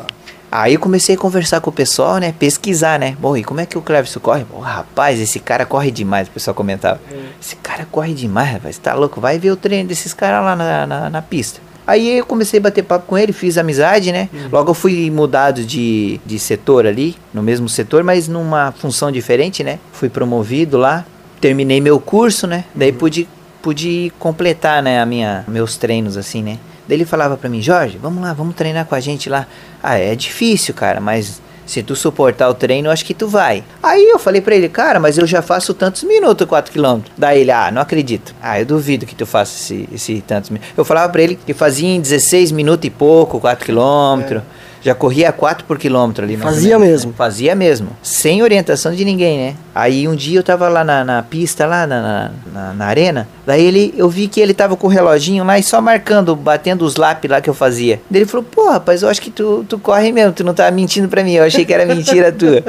Aí 0.52 0.74
eu 0.74 0.80
comecei 0.80 1.16
a 1.16 1.18
conversar 1.18 1.62
com 1.62 1.70
o 1.70 1.74
pessoal, 1.74 2.18
né? 2.18 2.34
Pesquisar, 2.38 3.00
né? 3.00 3.16
Bom, 3.18 3.38
e 3.38 3.44
como 3.44 3.62
é 3.62 3.66
que 3.66 3.78
o 3.78 3.82
Cleverson 3.82 4.20
corre? 4.20 4.44
Bom, 4.44 4.60
rapaz, 4.60 5.18
esse 5.20 5.40
cara 5.40 5.66
corre 5.66 5.92
demais, 5.92 6.28
o 6.28 6.32
pessoal 6.32 6.54
comentava. 6.54 7.00
Esse 7.42 7.56
cara 7.56 7.88
corre 7.90 8.14
demais, 8.14 8.52
rapaz, 8.52 8.78
tá 8.78 8.94
louco? 8.94 9.22
Vai 9.22 9.40
ver 9.40 9.52
o 9.52 9.56
treino 9.56 9.88
desses 9.88 10.14
caras 10.14 10.44
lá 10.44 10.56
na, 10.56 10.86
na, 10.86 11.10
na 11.10 11.22
pista. 11.22 11.62
Aí 11.88 12.18
eu 12.18 12.26
comecei 12.26 12.60
a 12.60 12.64
bater 12.64 12.84
papo 12.84 13.06
com 13.08 13.18
ele, 13.18 13.32
fiz 13.32 13.58
amizade, 13.58 14.12
né? 14.12 14.30
Logo 14.52 14.72
eu 14.72 14.74
fui 14.74 15.10
mudado 15.10 15.64
de, 15.64 16.20
de 16.26 16.38
setor 16.38 16.86
ali, 16.86 17.16
no 17.34 17.42
mesmo 17.42 17.70
setor, 17.70 18.04
mas 18.04 18.28
numa 18.28 18.74
função 18.74 19.12
diferente, 19.12 19.64
né? 19.64 19.80
Fui 19.94 20.10
promovido 20.10 20.78
lá, 20.78 21.06
terminei 21.40 21.80
meu 21.80 22.00
curso, 22.00 22.46
né? 22.46 22.66
Daí 22.76 22.92
pude, 22.92 23.28
pude 23.62 24.12
completar, 24.20 24.84
né, 24.84 25.02
a 25.02 25.06
minha, 25.06 25.44
meus 25.48 25.78
treinos, 25.78 26.18
assim, 26.18 26.44
né? 26.44 26.60
Daí 26.88 26.98
ele 26.98 27.06
falava 27.06 27.38
pra 27.38 27.50
mim, 27.50 27.62
Jorge, 27.62 27.98
vamos 27.98 28.24
lá, 28.24 28.34
vamos 28.34 28.56
treinar 28.56 28.86
com 28.86 28.96
a 28.96 29.00
gente 29.00 29.30
lá. 29.30 29.48
Ah, 29.82 29.98
é 29.98 30.16
difícil, 30.16 30.74
cara, 30.74 31.00
mas 31.00 31.42
se 31.66 31.82
tu 31.82 31.96
suportar 31.96 32.50
o 32.50 32.54
treino, 32.54 32.90
acho 32.90 33.06
que 33.06 33.14
tu 33.14 33.28
vai. 33.28 33.64
Aí 33.82 34.10
eu 34.10 34.20
falei 34.20 34.42
pra 34.42 34.56
ele, 34.56 34.68
cara, 34.68 35.00
mas 35.00 35.18
eu 35.18 35.26
já 35.26 35.42
faço 35.42 35.74
tantos 35.74 36.04
minutos 36.04 36.46
4km. 36.46 37.04
Daí 37.18 37.42
ele, 37.42 37.52
ah, 37.52 37.72
não 37.72 37.82
acredito. 37.82 38.36
Ah, 38.42 38.60
eu 38.60 38.66
duvido 38.66 39.06
que 39.06 39.16
tu 39.16 39.26
faça 39.26 39.56
esse, 39.56 39.90
esse 39.94 40.22
tantos 40.22 40.50
minutos. 40.50 40.74
Eu 40.76 40.84
falava 40.84 41.12
pra 41.12 41.22
ele 41.22 41.36
que 41.36 41.54
fazia 41.54 41.88
em 41.88 42.02
16 42.02 42.52
minutos 42.52 42.86
e 42.86 42.90
pouco, 42.90 43.40
4km. 43.40 44.42
Já 44.84 44.96
corria 44.96 45.32
4 45.32 45.66
por 45.66 45.78
quilômetro 45.78 46.24
ali. 46.26 46.36
Fazia 46.38 46.80
menos. 46.80 47.06
mesmo. 47.06 47.14
Fazia 47.14 47.54
mesmo. 47.56 47.90
Sem 48.02 48.42
orientação 48.42 48.94
de 48.96 49.06
ninguém, 49.06 49.38
né? 49.38 49.56
Aí 49.76 50.08
um 50.08 50.16
dia 50.16 50.40
eu 50.40 50.44
tava 50.44 50.68
lá 50.70 50.84
na, 50.84 51.04
na 51.06 51.22
pista, 51.22 51.68
lá 51.68 51.86
na, 51.86 52.02
na, 52.02 52.32
na- 52.52 52.74
na 52.74 52.86
arena. 52.86 53.28
Daí 53.46 53.64
ele, 53.64 53.94
eu 53.96 54.10
vi 54.10 54.28
que 54.28 54.40
ele 54.42 54.54
tava 54.56 54.76
com 54.76 54.88
o 54.88 54.90
reloginho 54.90 55.44
lá 55.44 55.60
e 55.60 55.64
só 55.64 55.80
marcando, 55.80 56.36
batendo 56.36 56.84
os 56.84 56.96
lápis 56.96 57.30
lá 57.30 57.40
que 57.40 57.50
eu 57.50 57.54
fazia. 57.54 58.02
Daí 58.10 58.24
ele 58.24 58.30
falou, 58.30 58.44
pô, 58.50 58.70
rapaz, 58.72 59.04
eu 59.04 59.10
acho 59.10 59.22
que 59.22 59.30
tu, 59.30 59.64
tu 59.70 59.78
corre 59.78 60.12
mesmo, 60.12 60.34
tu 60.34 60.44
não 60.44 60.54
tá 60.54 60.70
mentindo 60.72 61.08
pra 61.08 61.24
mim. 61.24 61.34
Eu 61.34 61.44
achei 61.44 61.64
que 61.64 61.74
era 61.74 61.86
mentira 61.86 62.32
tua. 62.34 62.64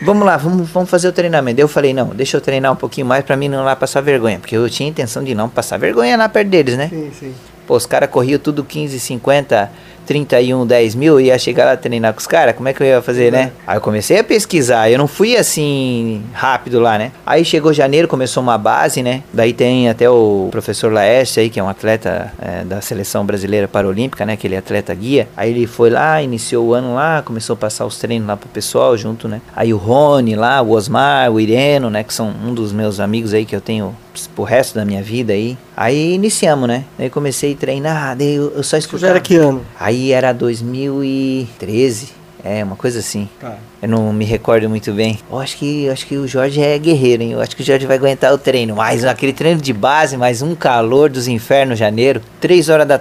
Vamos 0.00 0.24
lá, 0.24 0.36
vamos, 0.36 0.68
vamos 0.70 0.88
fazer 0.88 1.08
o 1.08 1.12
treinamento. 1.12 1.56
Daí 1.56 1.64
eu 1.64 1.68
falei, 1.68 1.92
não, 1.92 2.06
deixa 2.06 2.36
eu 2.36 2.40
treinar 2.40 2.72
um 2.72 2.76
pouquinho 2.76 3.06
mais 3.06 3.22
pra 3.24 3.36
mim 3.36 3.48
não 3.48 3.62
lá 3.64 3.76
passar 3.76 4.00
vergonha. 4.00 4.38
Porque 4.38 4.56
eu 4.56 4.70
tinha 4.70 4.88
intenção 4.88 5.22
de 5.22 5.34
não 5.34 5.48
passar 5.50 5.76
vergonha 5.76 6.16
lá 6.16 6.28
perto 6.28 6.48
deles, 6.48 6.78
né? 6.78 6.88
Sim, 6.88 7.10
sim. 7.18 7.34
Pô, 7.66 7.76
os 7.76 7.84
caras 7.84 8.08
corriam 8.08 8.38
tudo 8.38 8.64
15, 8.64 8.98
50, 8.98 9.70
31, 10.08 10.66
10 10.66 10.94
mil, 10.94 11.20
ia 11.20 11.38
chegar 11.38 11.66
lá 11.66 11.76
treinar 11.76 12.14
com 12.14 12.18
os 12.18 12.26
caras, 12.26 12.56
como 12.56 12.66
é 12.66 12.72
que 12.72 12.82
eu 12.82 12.86
ia 12.86 13.02
fazer, 13.02 13.30
né? 13.30 13.52
Aí 13.66 13.76
eu 13.76 13.80
comecei 13.82 14.18
a 14.18 14.24
pesquisar, 14.24 14.90
eu 14.90 14.96
não 14.96 15.06
fui 15.06 15.36
assim 15.36 16.22
rápido 16.32 16.80
lá, 16.80 16.96
né? 16.96 17.12
Aí 17.26 17.44
chegou 17.44 17.74
janeiro, 17.74 18.08
começou 18.08 18.42
uma 18.42 18.56
base, 18.56 19.02
né? 19.02 19.22
Daí 19.34 19.52
tem 19.52 19.86
até 19.86 20.08
o 20.08 20.48
professor 20.50 20.90
Laeste 20.90 21.40
aí, 21.40 21.50
que 21.50 21.60
é 21.60 21.62
um 21.62 21.68
atleta 21.68 22.32
é, 22.40 22.64
da 22.64 22.80
seleção 22.80 23.26
brasileira 23.26 23.68
paralímpica, 23.68 24.24
né? 24.24 24.32
Aquele 24.32 24.56
atleta 24.56 24.94
guia. 24.94 25.28
Aí 25.36 25.50
ele 25.50 25.66
foi 25.66 25.90
lá, 25.90 26.22
iniciou 26.22 26.68
o 26.68 26.72
ano 26.72 26.94
lá, 26.94 27.20
começou 27.20 27.52
a 27.52 27.56
passar 27.58 27.84
os 27.84 27.98
treinos 27.98 28.26
lá 28.26 28.34
pro 28.34 28.48
pessoal 28.48 28.96
junto, 28.96 29.28
né? 29.28 29.42
Aí 29.54 29.74
o 29.74 29.76
Rony 29.76 30.34
lá, 30.34 30.62
o 30.62 30.70
Osmar, 30.70 31.30
o 31.30 31.38
Ireno, 31.38 31.90
né? 31.90 32.02
Que 32.02 32.14
são 32.14 32.34
um 32.46 32.54
dos 32.54 32.72
meus 32.72 32.98
amigos 32.98 33.34
aí 33.34 33.44
que 33.44 33.54
eu 33.54 33.60
tenho 33.60 33.94
pro 34.26 34.44
resto 34.44 34.74
da 34.74 34.84
minha 34.84 35.02
vida 35.02 35.32
aí. 35.32 35.56
Aí 35.76 36.14
iniciamos, 36.14 36.68
né? 36.68 36.84
Aí 36.98 37.08
comecei 37.10 37.52
a 37.52 37.56
treinar, 37.56 38.16
daí 38.16 38.34
eu, 38.34 38.52
eu 38.56 38.62
só 38.62 38.76
já 38.76 38.78
escutava. 38.78 39.12
era 39.12 39.20
que 39.20 39.36
ano? 39.36 39.64
Aí 39.78 40.12
era 40.12 40.32
2013, 40.32 42.08
é, 42.44 42.62
uma 42.64 42.76
coisa 42.76 42.98
assim. 42.98 43.28
Tá. 43.40 43.56
Eu 43.80 43.88
não 43.88 44.12
me 44.12 44.24
recordo 44.24 44.68
muito 44.68 44.92
bem. 44.92 45.18
Eu 45.30 45.38
acho 45.38 45.56
que, 45.56 45.84
eu 45.84 45.92
acho 45.92 46.06
que 46.06 46.16
o 46.16 46.26
Jorge 46.26 46.60
é 46.60 46.76
guerreiro, 46.78 47.22
hein? 47.22 47.32
Eu 47.32 47.40
acho 47.40 47.54
que 47.54 47.62
o 47.62 47.64
Jorge 47.64 47.86
vai 47.86 47.96
aguentar 47.96 48.32
o 48.32 48.38
treino. 48.38 48.74
Mas 48.74 49.04
aquele 49.04 49.32
treino 49.32 49.60
de 49.60 49.72
base, 49.72 50.16
mais 50.16 50.42
um 50.42 50.54
calor 50.54 51.10
dos 51.10 51.28
infernos, 51.28 51.78
janeiro. 51.78 52.20
Três 52.40 52.68
horas 52.68 52.86
da, 52.86 52.98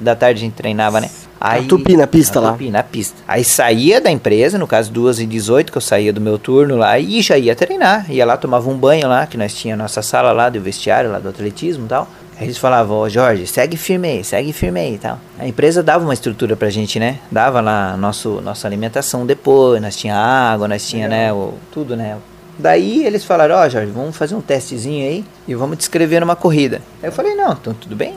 da 0.00 0.16
tarde 0.16 0.40
a 0.40 0.44
gente 0.44 0.54
treinava, 0.54 1.00
né? 1.00 1.10
Na 1.40 1.62
Tupi, 1.62 1.96
na 1.96 2.06
pista 2.06 2.40
lá. 2.40 2.52
Tupi, 2.52 2.70
na 2.70 2.82
pista. 2.82 3.16
Aí 3.26 3.44
saía 3.44 4.00
da 4.00 4.10
empresa, 4.10 4.58
no 4.58 4.66
caso 4.66 4.90
2 4.92 5.20
e 5.20 5.26
18 5.26 5.70
que 5.70 5.78
eu 5.78 5.82
saía 5.82 6.12
do 6.12 6.20
meu 6.20 6.38
turno 6.38 6.76
lá, 6.76 6.98
e 6.98 7.20
já 7.20 7.36
ia 7.36 7.54
treinar. 7.54 8.10
Ia 8.10 8.24
lá, 8.24 8.36
tomava 8.36 8.68
um 8.68 8.76
banho 8.76 9.08
lá, 9.08 9.26
que 9.26 9.36
nós 9.36 9.54
tinha 9.54 9.74
a 9.74 9.76
nossa 9.76 10.02
sala 10.02 10.32
lá 10.32 10.48
do 10.48 10.60
vestiário, 10.60 11.10
lá 11.10 11.18
do 11.18 11.28
atletismo 11.28 11.86
e 11.86 11.88
tal. 11.88 12.08
Aí 12.38 12.46
eles 12.46 12.58
falavam, 12.58 12.98
ó 12.98 13.08
Jorge, 13.08 13.46
segue 13.46 13.78
firme 13.78 14.08
aí, 14.08 14.24
segue 14.24 14.52
firme 14.52 14.78
aí 14.78 14.94
e 14.94 14.98
tal. 14.98 15.18
A 15.38 15.46
empresa 15.48 15.82
dava 15.82 16.04
uma 16.04 16.12
estrutura 16.12 16.54
pra 16.54 16.68
gente, 16.68 16.98
né? 17.00 17.18
Dava 17.30 17.62
lá 17.62 17.96
nosso, 17.96 18.42
nossa 18.42 18.68
alimentação 18.68 19.24
depois, 19.24 19.80
nós 19.80 19.96
tinha 19.96 20.14
água, 20.14 20.68
nós 20.68 20.86
tinha, 20.86 21.08
né, 21.08 21.32
o, 21.32 21.54
tudo, 21.72 21.96
né? 21.96 22.18
Daí 22.58 23.06
eles 23.06 23.24
falaram, 23.24 23.54
ó 23.54 23.68
Jorge, 23.68 23.90
vamos 23.90 24.16
fazer 24.16 24.34
um 24.34 24.40
testezinho 24.42 25.06
aí 25.06 25.24
e 25.48 25.54
vamos 25.54 25.78
te 25.78 25.82
inscrever 25.82 26.20
numa 26.20 26.36
corrida. 26.36 26.82
Aí 27.02 27.08
eu 27.08 27.12
falei, 27.12 27.34
não, 27.34 27.52
então 27.52 27.72
tudo 27.72 27.96
bem. 27.96 28.14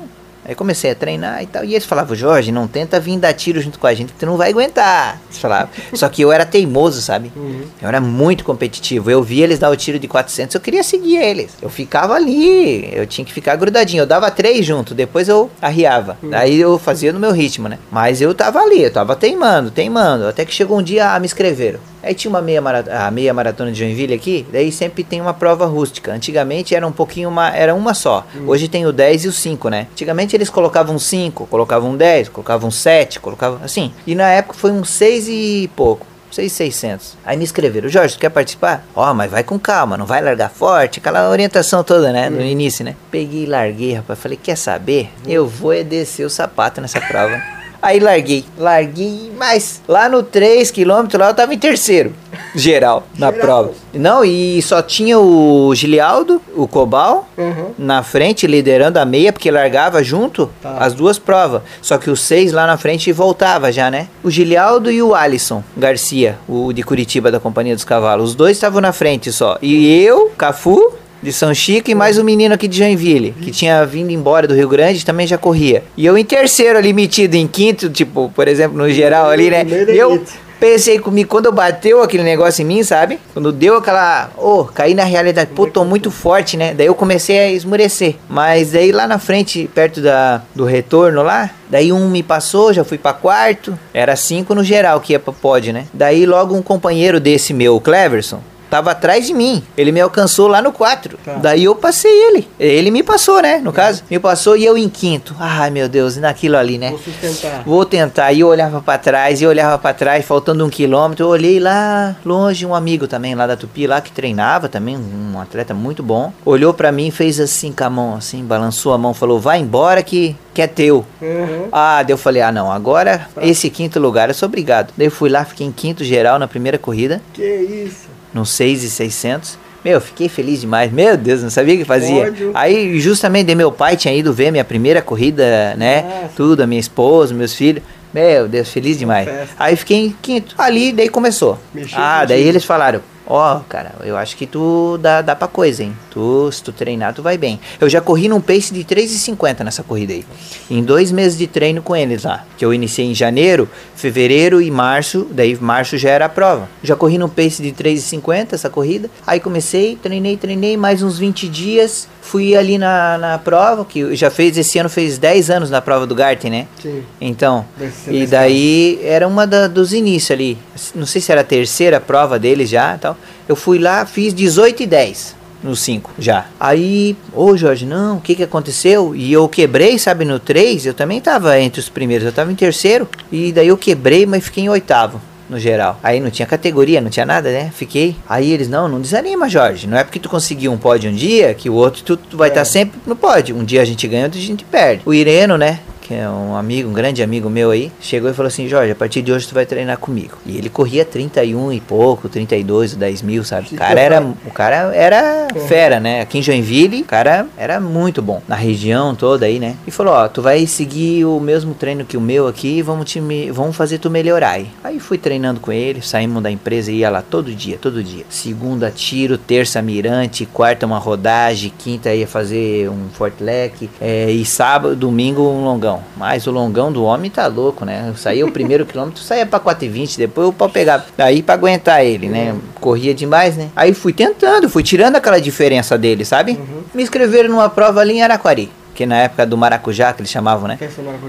Aí 0.50 0.56
comecei 0.56 0.90
a 0.90 0.96
treinar 0.96 1.44
e 1.44 1.46
tal. 1.46 1.64
E 1.64 1.76
eles 1.76 1.86
falavam, 1.86 2.16
Jorge, 2.16 2.52
não 2.52 2.68
tenta 2.68 3.00
vir 3.00 3.20
dar 3.20 3.32
tiro 3.34 3.62
junto 3.62 3.78
com 3.78 3.86
a 3.86 3.94
gente, 3.94 4.14
que 4.14 4.18
tu 4.18 4.26
não 4.26 4.36
vai 4.36 4.50
aguentar. 4.50 5.22
Eles 5.28 5.38
falavam. 5.38 5.70
Só 5.94 6.10
que 6.10 6.24
eu 6.24 6.32
era 6.32 6.44
teimoso, 6.44 7.04
sabe? 7.04 7.32
Eu 7.80 7.88
era 7.88 8.02
muito 8.02 8.44
competitivo. 8.44 9.12
Eu 9.12 9.22
via 9.22 9.44
eles 9.44 9.60
dar 9.60 9.70
o 9.70 9.76
tiro 9.76 10.00
de 10.00 10.08
400, 10.08 10.56
eu 10.56 10.60
queria 10.60 10.82
seguir 10.82 11.18
eles. 11.18 11.52
Eu 11.62 11.70
ficava 11.70 12.16
ali, 12.16 12.90
eu 12.92 13.06
tinha 13.06 13.24
que 13.24 13.32
ficar 13.32 13.56
grudadinho. 13.58 14.02
Eu 14.02 14.08
dava 14.08 14.32
três 14.32 14.66
junto, 14.66 14.96
depois 14.96 15.30
eu 15.30 15.52
arriava. 15.62 16.18
Daí 16.24 16.60
eu 16.60 16.80
fazia 16.80 17.14
no 17.14 17.20
meu 17.20 17.32
ritmo, 17.32 17.70
né? 17.70 17.78
Mas 17.92 18.20
eu 18.20 18.34
tava 18.34 18.60
ali, 18.60 18.82
eu 18.82 18.92
tava 18.92 19.16
teimando, 19.16 19.70
teimando. 19.70 20.28
Até 20.28 20.46
que 20.46 20.52
chegou 20.52 20.80
um 20.80 20.84
dia, 20.84 21.14
ah, 21.14 21.20
me 21.20 21.28
inscreveram. 21.28 21.80
Aí 22.02 22.14
tinha 22.14 22.30
uma 22.30 22.42
meia, 22.42 22.62
mara- 22.62 23.06
a 23.08 23.12
meia 23.12 23.34
maratona 23.34 23.72
de 23.72 23.80
Joinville 23.80 24.14
aqui, 24.14 24.46
daí 24.52 24.72
sempre 24.72 25.04
tem 25.04 25.20
uma 25.22 25.34
prova 25.34 25.66
rústica. 25.66 26.12
Antigamente 26.12 26.74
era 26.76 26.86
um 26.88 26.92
pouquinho 26.92 27.30
uma, 27.30 27.50
era 27.56 27.74
uma 27.76 27.94
só. 27.94 28.26
Hoje 28.48 28.68
tem 28.68 28.86
o 28.86 28.92
10 28.92 29.26
e 29.26 29.28
o 29.28 29.32
5, 29.32 29.70
né? 29.70 29.88
Antigamente 29.92 30.36
eles 30.36 30.50
colocavam 30.50 30.98
5, 30.98 31.46
colocavam 31.48 31.96
10, 31.96 32.30
colocavam 32.30 32.72
7, 32.72 33.20
colocavam 33.20 33.60
assim. 33.64 33.92
E 34.08 34.16
na 34.16 34.30
época 34.30 34.54
foi 34.58 34.72
um 34.72 34.84
6 34.84 35.28
e 35.28 35.70
pouco. 35.76 36.06
6,600. 36.32 37.18
Aí 37.26 37.36
me 37.36 37.44
escreveram, 37.44 37.90
Jorge, 37.90 38.14
tu 38.14 38.20
quer 38.20 38.30
participar? 38.30 38.86
Ó, 38.96 39.14
mas 39.16 39.32
vai 39.32 39.44
com 39.44 39.58
calma, 39.58 39.98
não 39.98 40.06
vai 40.06 40.22
largar 40.22 40.50
forte, 40.50 41.00
aquela 41.00 41.28
orientação 41.30 41.84
toda, 41.84 42.12
né, 42.12 42.30
no 42.30 42.42
início, 42.42 42.86
né? 42.86 42.96
Peguei 43.10 43.44
e 43.44 43.46
larguei, 43.48 43.94
rapaz, 43.96 44.20
falei, 44.20 44.38
quer 44.42 44.56
saber? 44.56 45.10
Eu 45.28 45.48
vou 45.48 45.74
é 45.74 45.84
descer 45.84 46.24
o 46.26 46.30
sapato 46.30 46.80
nessa 46.82 47.02
prova. 47.02 47.42
Aí 47.82 48.00
larguei, 48.00 48.44
larguei, 48.58 49.32
mas 49.38 49.82
lá 49.88 50.10
no 50.10 50.22
3 50.22 50.70
km 50.70 51.08
lá 51.18 51.30
eu 51.30 51.34
tava 51.34 51.54
em 51.54 51.58
terceiro, 51.58 52.14
geral, 52.54 53.08
na 53.18 53.32
prova. 53.32 53.72
Não, 53.94 54.24
e 54.26 54.62
só 54.62 54.82
tinha 54.82 55.18
o 55.18 55.74
Gilialdo, 55.74 56.42
o 56.56 56.68
Cobal, 56.68 57.28
Uhum. 57.38 57.72
na 57.78 58.04
frente, 58.04 58.46
liderando 58.46 59.00
a 59.00 59.06
meia, 59.06 59.32
porque 59.32 59.50
largava 59.50 60.04
junto 60.04 60.50
Tá. 60.62 60.76
as 60.80 60.94
duas 60.94 61.18
provas. 61.18 61.62
Só 61.82 61.98
que 61.98 62.10
os 62.10 62.20
seis 62.22 62.52
lá 62.52 62.68
na 62.68 62.78
frente 62.78 63.12
voltava 63.14 63.72
já, 63.72 63.90
né? 63.90 64.08
O 64.24 64.30
Gilialdo 64.30 64.92
e 64.92 65.02
o 65.02 65.16
Alisson 65.16 65.64
Garcia, 65.78 66.38
o 66.50 66.74
de 66.74 66.84
Curitiba 66.84 67.32
da 67.32 67.40
Companhia 67.40 67.76
dos 67.76 67.86
Cavalos. 67.86 68.32
Os 68.32 68.36
dois 68.36 68.58
estavam 68.58 68.82
na 68.82 68.92
frente 68.92 69.32
só. 69.32 69.58
E 69.62 70.04
eu, 70.04 70.32
Cafu, 70.38 70.94
de 71.22 71.34
São 71.34 71.54
Chico, 71.54 71.90
e 71.90 71.96
mais 71.96 72.18
um 72.18 72.24
menino 72.24 72.54
aqui 72.54 72.68
de 72.68 72.78
Joinville, 72.78 73.32
que 73.42 73.52
tinha 73.52 73.86
vindo 73.86 74.12
embora 74.12 74.48
do 74.48 74.54
Rio 74.54 74.70
Grande, 74.70 75.06
também 75.06 75.28
já 75.28 75.38
corria. 75.38 75.84
E 75.96 76.06
eu 76.06 76.18
em 76.18 76.26
terceiro 76.26 76.78
ali, 76.78 76.94
metido 76.94 77.36
em 77.36 77.48
quinto, 77.48 77.90
tipo, 77.90 78.32
por 78.36 78.48
exemplo, 78.48 78.78
no 78.78 78.90
geral 78.90 79.30
ali, 79.30 79.50
né? 79.50 79.66
E 79.66 79.98
eu. 79.98 80.24
Pensei 80.60 81.00
comigo, 81.00 81.30
quando 81.30 81.50
bateu 81.54 82.04
aquele 82.04 82.22
negócio 82.22 82.62
em 82.62 82.66
mim, 82.66 82.84
sabe? 82.84 83.18
Quando 83.34 83.50
deu 83.50 83.78
aquela. 83.78 84.30
Ô, 84.36 84.60
oh, 84.60 84.66
caí 84.66 84.94
na 84.94 85.06
realidade. 85.06 85.52
Pô, 85.56 85.66
tô 85.66 85.86
muito 85.86 86.12
forte, 86.12 86.58
né? 86.58 86.74
Daí 86.74 86.88
eu 86.88 86.96
comecei 86.96 87.40
a 87.40 87.50
esmurecer. 87.50 88.18
Mas 88.28 88.72
daí 88.72 88.92
lá 88.92 89.08
na 89.08 89.18
frente, 89.18 89.70
perto 89.74 90.02
da, 90.02 90.42
do 90.54 90.66
retorno 90.66 91.24
lá, 91.24 91.50
daí 91.70 91.94
um 91.94 92.10
me 92.10 92.22
passou, 92.22 92.74
já 92.74 92.84
fui 92.84 92.98
pra 92.98 93.14
quarto. 93.14 93.80
Era 93.94 94.18
cinco 94.18 94.54
no 94.54 94.62
geral 94.62 95.00
que 95.00 95.14
ia 95.14 95.20
pra 95.20 95.32
pod, 95.32 95.72
né? 95.72 95.86
Daí 95.94 96.26
logo 96.26 96.54
um 96.54 96.62
companheiro 96.62 97.22
desse 97.22 97.54
meu, 97.54 97.78
o 97.78 97.82
Cleverson, 97.82 98.42
tava 98.70 98.92
atrás 98.92 99.26
de 99.26 99.34
mim. 99.34 99.64
Ele 99.78 99.92
me 99.92 100.02
alcançou 100.02 100.48
lá 100.48 100.62
no 100.62 100.72
4. 100.72 101.18
Tá. 101.24 101.34
Daí 101.36 101.64
eu 101.64 101.76
passei 101.76 102.12
ele. 102.12 102.48
Ele 102.60 102.92
me 102.92 103.04
passou, 103.04 103.42
né? 103.42 103.58
No 103.58 103.72
é. 103.72 103.74
caso, 103.74 104.04
me 104.10 104.20
passou 104.20 104.56
e 104.56 104.66
eu 104.66 104.78
em 104.78 104.90
quinto. 104.90 105.36
Ai, 105.40 105.70
meu 105.70 105.90
Deus, 105.90 106.18
naquilo 106.18 106.58
ali, 106.58 106.78
né? 106.78 106.92
Vou 106.92 107.00
tentar. 107.00 107.64
Vou 107.66 107.86
tentar. 107.86 108.32
E 108.34 108.42
eu 108.42 108.48
olhava 108.48 108.82
para 108.82 108.98
trás, 108.98 109.42
e 109.42 109.44
eu 109.44 109.50
olhava 109.50 109.78
para 109.78 109.94
trás, 109.94 110.26
faltando 110.26 110.66
um 110.66 110.70
quilômetro. 110.70 111.26
Eu 111.26 111.30
olhei 111.30 111.60
lá 111.60 112.16
longe, 112.26 112.66
um 112.66 112.76
amigo 112.76 113.08
também 113.08 113.36
lá 113.36 113.48
da 113.48 113.58
Tupi, 113.58 113.88
lá 113.88 114.02
que 114.02 114.12
treinava 114.12 114.70
também, 114.70 114.98
um 114.98 115.40
atleta 115.40 115.74
muito 115.74 116.04
bom. 116.04 116.32
Olhou 116.46 116.74
para 116.74 116.92
mim, 116.92 117.12
fez 117.12 117.40
assim 117.40 117.72
com 117.72 117.84
a 117.84 117.90
mão, 117.90 118.16
assim, 118.16 118.44
balançou 118.44 118.94
a 118.94 118.98
mão, 118.98 119.14
falou: 119.14 119.40
vai 119.40 119.60
embora 119.60 120.04
que, 120.04 120.36
que 120.54 120.62
é 120.62 120.68
teu. 120.68 121.06
Uhum. 121.22 121.68
Ah, 121.72 122.04
daí 122.04 122.14
eu 122.14 122.18
falei: 122.18 122.42
ah, 122.42 122.52
não, 122.52 122.72
agora 122.72 123.28
tá. 123.34 123.46
esse 123.46 123.70
quinto 123.70 124.00
lugar 124.00 124.30
eu 124.30 124.36
sou 124.36 124.48
obrigado. 124.48 124.94
Daí 124.98 125.08
eu 125.08 125.12
fui 125.12 125.30
lá, 125.30 125.44
fiquei 125.46 125.66
em 125.66 125.72
quinto 125.72 126.04
geral 126.04 126.38
na 126.38 126.48
primeira 126.48 126.78
corrida. 126.78 127.22
Que 127.34 127.44
isso? 127.44 128.19
No 128.34 128.46
6,600. 128.46 129.58
Meu, 129.84 130.02
fiquei 130.02 130.28
feliz 130.28 130.60
demais. 130.60 130.92
Meu 130.92 131.16
Deus, 131.16 131.42
não 131.42 131.50
sabia 131.50 131.76
o 131.76 131.78
que 131.78 131.86
fazia. 131.86 132.34
Aí, 132.54 133.00
justamente, 133.00 133.54
meu 133.56 133.72
pai 133.72 133.96
tinha 133.96 134.14
ido 134.14 134.34
ver 134.34 134.52
minha 134.52 134.66
primeira 134.66 135.02
corrida, 135.02 135.74
né? 135.78 136.02
Nossa. 136.02 136.34
Tudo, 136.36 136.62
a 136.62 136.68
minha 136.68 136.82
esposa, 136.82 137.34
meus 137.34 137.54
filhos. 137.54 137.82
Meu 138.14 138.48
Deus, 138.48 138.70
feliz 138.70 138.98
demais. 138.98 139.30
Aí 139.58 139.76
fiquei 139.76 140.08
em 140.08 140.16
quinto. 140.22 140.56
Ali, 140.58 140.92
daí 140.92 141.08
começou. 141.08 141.60
Mexeu 141.74 141.98
ah, 141.98 142.26
daí 142.26 142.46
eles 142.46 142.66
falaram: 142.66 143.02
Ó, 143.32 143.58
oh, 143.58 143.60
cara, 143.70 143.94
eu 144.04 144.18
acho 144.18 144.36
que 144.36 144.48
tu 144.48 144.98
dá, 144.98 145.22
dá 145.22 145.36
pra 145.36 145.48
coisa, 145.48 145.84
hein? 145.84 145.96
Tu, 146.10 146.52
se 146.52 146.64
tu 146.64 146.72
treinar, 146.72 147.14
tu 147.14 147.22
vai 147.22 147.38
bem. 147.38 147.60
Eu 147.80 147.88
já 147.88 148.02
corri 148.02 148.28
num 148.28 148.42
pace 148.42 148.74
de 148.74 148.84
3,50 148.84 149.64
nessa 149.64 149.84
corrida 149.84 150.14
aí. 150.14 150.26
Em 150.68 150.84
dois 150.84 151.12
meses 151.12 151.38
de 151.38 151.46
treino 151.46 151.84
com 151.84 151.96
eles 151.96 152.24
lá. 152.24 152.44
Que 152.58 152.66
eu 152.66 152.74
iniciei 152.74 153.06
em 153.06 153.14
janeiro, 153.14 153.70
fevereiro 153.96 154.60
e 154.60 154.72
março. 154.72 155.28
Daí 155.30 155.56
março 155.62 155.96
já 155.96 156.10
era 156.10 156.26
a 156.26 156.30
prova. 156.30 156.68
Já 156.82 156.96
corri 156.96 157.20
num 157.20 157.30
pace 157.30 157.62
de 157.62 157.72
3,50 157.72 158.54
essa 158.54 158.70
corrida. 158.70 159.12
Aí 159.28 159.40
comecei, 159.40 159.96
treinei, 159.96 160.36
treinei 160.36 160.76
mais 160.76 161.04
uns 161.04 161.20
20 161.20 161.48
dias 161.48 162.08
fui 162.30 162.56
ali 162.56 162.78
na, 162.78 163.18
na 163.18 163.38
prova, 163.40 163.84
que 163.84 164.16
já 164.16 164.30
fez, 164.30 164.56
esse 164.56 164.78
ano 164.78 164.88
fez 164.88 165.18
10 165.18 165.50
anos 165.50 165.70
na 165.72 165.82
prova 165.82 166.06
do 166.06 166.14
Garten, 166.14 166.52
né? 166.52 166.68
Sim. 166.80 167.04
Então, 167.20 167.66
e 168.08 168.28
daí 168.28 169.00
era 169.04 169.28
uma 169.28 169.48
da, 169.48 169.68
dos 169.68 169.94
inícios 169.94 170.32
ali. 170.32 170.58
Não 170.94 171.08
sei 171.08 171.22
se 171.22 171.32
era 171.32 171.42
a 171.42 171.44
terceira 171.44 172.00
prova 172.00 172.38
deles 172.38 172.70
já 172.70 172.96
tal. 173.00 173.18
Eu 173.48 173.56
fui 173.56 173.80
lá, 173.80 174.06
fiz 174.06 174.34
18 174.34 174.84
e 174.84 174.88
10 174.88 175.36
no 175.64 175.76
5 175.76 176.12
já. 176.18 176.46
Aí, 176.60 177.16
ô 177.34 177.46
oh, 177.46 177.58
Jorge, 177.58 177.86
não, 177.86 178.18
o 178.18 178.22
que 178.22 178.36
que 178.36 178.44
aconteceu? 178.44 179.16
E 179.16 179.32
eu 179.32 179.48
quebrei, 179.48 180.00
sabe, 180.00 180.26
no 180.26 180.40
3, 180.40 180.86
eu 180.86 180.94
também 180.94 181.20
tava 181.20 181.60
entre 181.60 181.80
os 181.80 181.90
primeiros, 181.90 182.26
eu 182.26 182.32
tava 182.32 182.52
em 182.52 182.56
terceiro. 182.56 183.08
E 183.32 183.52
daí 183.52 183.68
eu 183.68 183.78
quebrei, 183.78 184.26
mas 184.26 184.44
fiquei 184.44 184.64
em 184.64 184.70
oitavo 184.70 185.22
no 185.50 185.60
geral. 185.60 186.00
Aí 186.04 186.20
não 186.20 186.30
tinha 186.30 186.46
categoria, 186.46 187.02
não 187.02 187.10
tinha 187.10 187.26
nada, 187.26 187.52
né? 187.52 187.72
Fiquei. 187.74 188.16
Aí 188.28 188.52
eles, 188.52 188.70
não, 188.70 188.88
não 188.88 189.02
desanima, 189.02 189.50
Jorge. 189.50 189.88
Não 189.88 189.98
é 189.98 190.04
porque 190.04 190.20
tu 190.20 190.30
conseguiu 190.30 190.72
um 190.72 190.78
pódio 190.78 191.10
um 191.10 191.14
dia 191.14 191.54
que 191.54 191.70
o 191.70 191.74
outro 191.74 192.04
tu, 192.04 192.16
tu 192.16 192.38
vai 192.38 192.50
estar 192.50 192.62
é. 192.62 192.64
tá 192.64 192.70
sempre 192.70 193.00
no 193.06 193.16
pódio. 193.16 193.58
Um 193.58 193.64
dia 193.64 193.82
a 193.82 193.86
gente 193.86 194.08
ganha, 194.08 194.26
outro 194.26 194.40
a 194.40 194.44
gente 194.44 194.64
perde. 194.64 195.02
O 195.06 195.14
Ireno, 195.14 195.58
né? 195.58 195.80
Que 196.10 196.16
é 196.16 196.28
um 196.28 196.56
amigo, 196.56 196.90
um 196.90 196.94
grande 196.94 197.22
amigo 197.22 197.52
meu 197.52 197.70
aí, 197.70 197.92
chegou 198.02 198.32
e 198.32 198.34
falou 198.34 198.48
assim: 198.48 198.68
Jorge, 198.68 198.92
a 198.92 198.96
partir 198.96 199.22
de 199.22 199.32
hoje 199.32 199.48
tu 199.48 199.54
vai 199.54 199.64
treinar 199.64 200.00
comigo. 200.00 200.40
E 200.44 200.58
ele 200.58 200.68
corria 200.68 201.06
31 201.06 201.72
e 201.72 201.80
pouco, 201.80 202.28
32, 202.28 202.96
10 202.96 203.22
mil, 203.22 203.44
sabe? 203.44 203.68
O 203.72 203.76
cara 203.76 204.02
era, 204.02 204.22
o 204.22 204.52
cara 204.52 204.76
era 204.96 205.48
fera, 205.68 206.00
né? 206.00 206.22
Aqui 206.22 206.40
em 206.40 206.42
Joinville, 206.42 207.04
o 207.04 207.06
cara 207.06 207.46
era 207.56 207.80
muito 207.80 208.24
bom. 208.24 208.42
Na 208.48 208.56
região 208.56 209.14
toda 209.14 209.46
aí, 209.46 209.60
né? 209.60 209.76
E 209.86 209.92
falou: 209.92 210.16
Ó, 210.16 210.28
tu 210.28 210.42
vai 210.42 210.66
seguir 210.66 211.26
o 211.26 211.40
mesmo 211.40 211.76
treino 211.76 212.04
que 212.04 212.18
o 212.18 212.22
meu 212.22 212.48
aqui, 212.48 212.82
vamos, 212.82 213.06
te, 213.06 213.22
vamos 213.52 213.76
fazer 213.76 214.00
tu 214.00 214.10
melhorar 214.10 214.54
aí. 214.54 214.68
Aí 214.84 215.00
fui 215.00 215.20
treinando 215.20 215.60
com 215.60 215.72
ele, 215.72 216.02
saímos 216.02 216.42
da 216.42 216.50
empresa 216.50 216.92
e 216.92 216.98
ia 216.98 217.12
lá 217.12 217.22
todo 217.22 217.54
dia, 217.54 217.78
todo 217.80 218.04
dia. 218.04 218.26
Segunda 218.30 218.90
tiro, 218.90 219.38
terça 219.38 219.80
mirante, 219.80 220.48
quarta 220.48 220.88
uma 220.88 220.98
rodagem, 220.98 221.72
quinta 221.78 222.12
ia 222.16 222.26
fazer 222.26 222.90
um 222.90 223.10
fortlec, 223.14 223.88
é, 224.02 224.32
e 224.32 224.44
sábado, 224.44 224.96
domingo 224.96 225.44
um 225.44 225.64
longão. 225.64 225.99
Mas 226.16 226.48
o 226.48 226.52
longão 226.52 226.92
do 226.92 227.04
homem 227.04 227.30
tá 227.30 227.48
louco, 227.48 227.86
né? 227.86 228.06
Eu 228.10 228.16
saía 228.16 228.46
o 228.46 228.52
primeiro 228.52 228.86
quilômetro, 228.88 229.22
saía 229.22 229.46
pra 229.46 229.60
4,20, 229.60 230.18
depois 230.18 230.48
eu 230.48 230.54
pau 230.54 230.70
pegar. 230.70 231.06
Aí 231.18 231.42
pra 231.42 231.56
aguentar 231.56 232.04
ele, 232.04 232.28
né? 232.28 232.56
Corria 232.80 233.14
demais, 233.14 233.56
né? 233.56 233.70
Aí 233.76 233.94
fui 233.94 234.14
tentando, 234.14 234.70
fui 234.70 234.84
tirando 234.84 235.16
aquela 235.16 235.40
diferença 235.40 235.98
dele, 235.98 236.26
sabe? 236.26 236.54
Uhum. 236.54 236.84
Me 236.94 237.04
inscreveram 237.04 237.50
numa 237.50 237.70
prova 237.70 238.02
ali 238.02 238.14
em 238.14 238.22
Araquari. 238.22 238.72
Que 238.94 239.06
na 239.06 239.18
época 239.18 239.46
do 239.46 239.58
maracujá, 239.58 240.12
que 240.14 240.22
eles 240.22 240.32
chamavam, 240.32 240.68
né? 240.68 240.78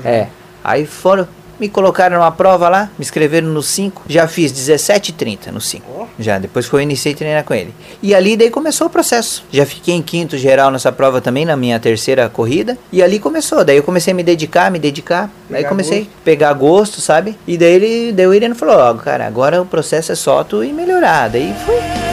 É. 0.04 0.26
Aí 0.62 0.86
foram, 0.86 1.26
me 1.58 1.68
colocaram 1.68 2.16
numa 2.18 2.32
prova 2.32 2.68
lá, 2.68 2.90
me 2.98 3.04
inscreveram 3.04 3.48
no 3.48 3.62
5, 3.62 4.02
já 4.08 4.26
fiz 4.26 4.50
17 4.50 5.10
e 5.10 5.12
30 5.12 5.52
no 5.52 5.60
5. 5.60 5.99
Já, 6.20 6.38
depois 6.38 6.68
que 6.68 6.74
eu 6.74 6.80
iniciei 6.80 7.14
a 7.14 7.16
treinar 7.16 7.44
com 7.44 7.54
ele. 7.54 7.74
E 8.02 8.14
ali 8.14 8.36
daí 8.36 8.50
começou 8.50 8.86
o 8.86 8.90
processo. 8.90 9.44
Já 9.50 9.64
fiquei 9.64 9.94
em 9.94 10.02
quinto 10.02 10.36
geral 10.36 10.70
nessa 10.70 10.92
prova 10.92 11.20
também, 11.20 11.44
na 11.44 11.56
minha 11.56 11.80
terceira 11.80 12.28
corrida. 12.28 12.76
E 12.92 13.02
ali 13.02 13.18
começou. 13.18 13.64
Daí 13.64 13.76
eu 13.76 13.82
comecei 13.82 14.12
a 14.12 14.16
me 14.16 14.22
dedicar, 14.22 14.70
me 14.70 14.78
dedicar. 14.78 15.30
Pegar 15.48 15.58
aí 15.58 15.64
comecei 15.64 16.02
a 16.02 16.24
pegar 16.24 16.52
gosto, 16.52 17.00
sabe? 17.00 17.36
E 17.46 17.56
daí 17.56 17.72
ele, 17.72 18.12
daí 18.12 18.26
o 18.26 18.34
Irene 18.34 18.54
falou, 18.54 18.76
ó, 18.76 18.92
oh, 18.92 18.94
cara, 18.96 19.26
agora 19.26 19.60
o 19.60 19.66
processo 19.66 20.12
é 20.12 20.14
só 20.14 20.44
tu 20.44 20.62
ir 20.62 20.72
melhorar. 20.72 21.28
Daí 21.28 21.54
foi. 21.64 22.09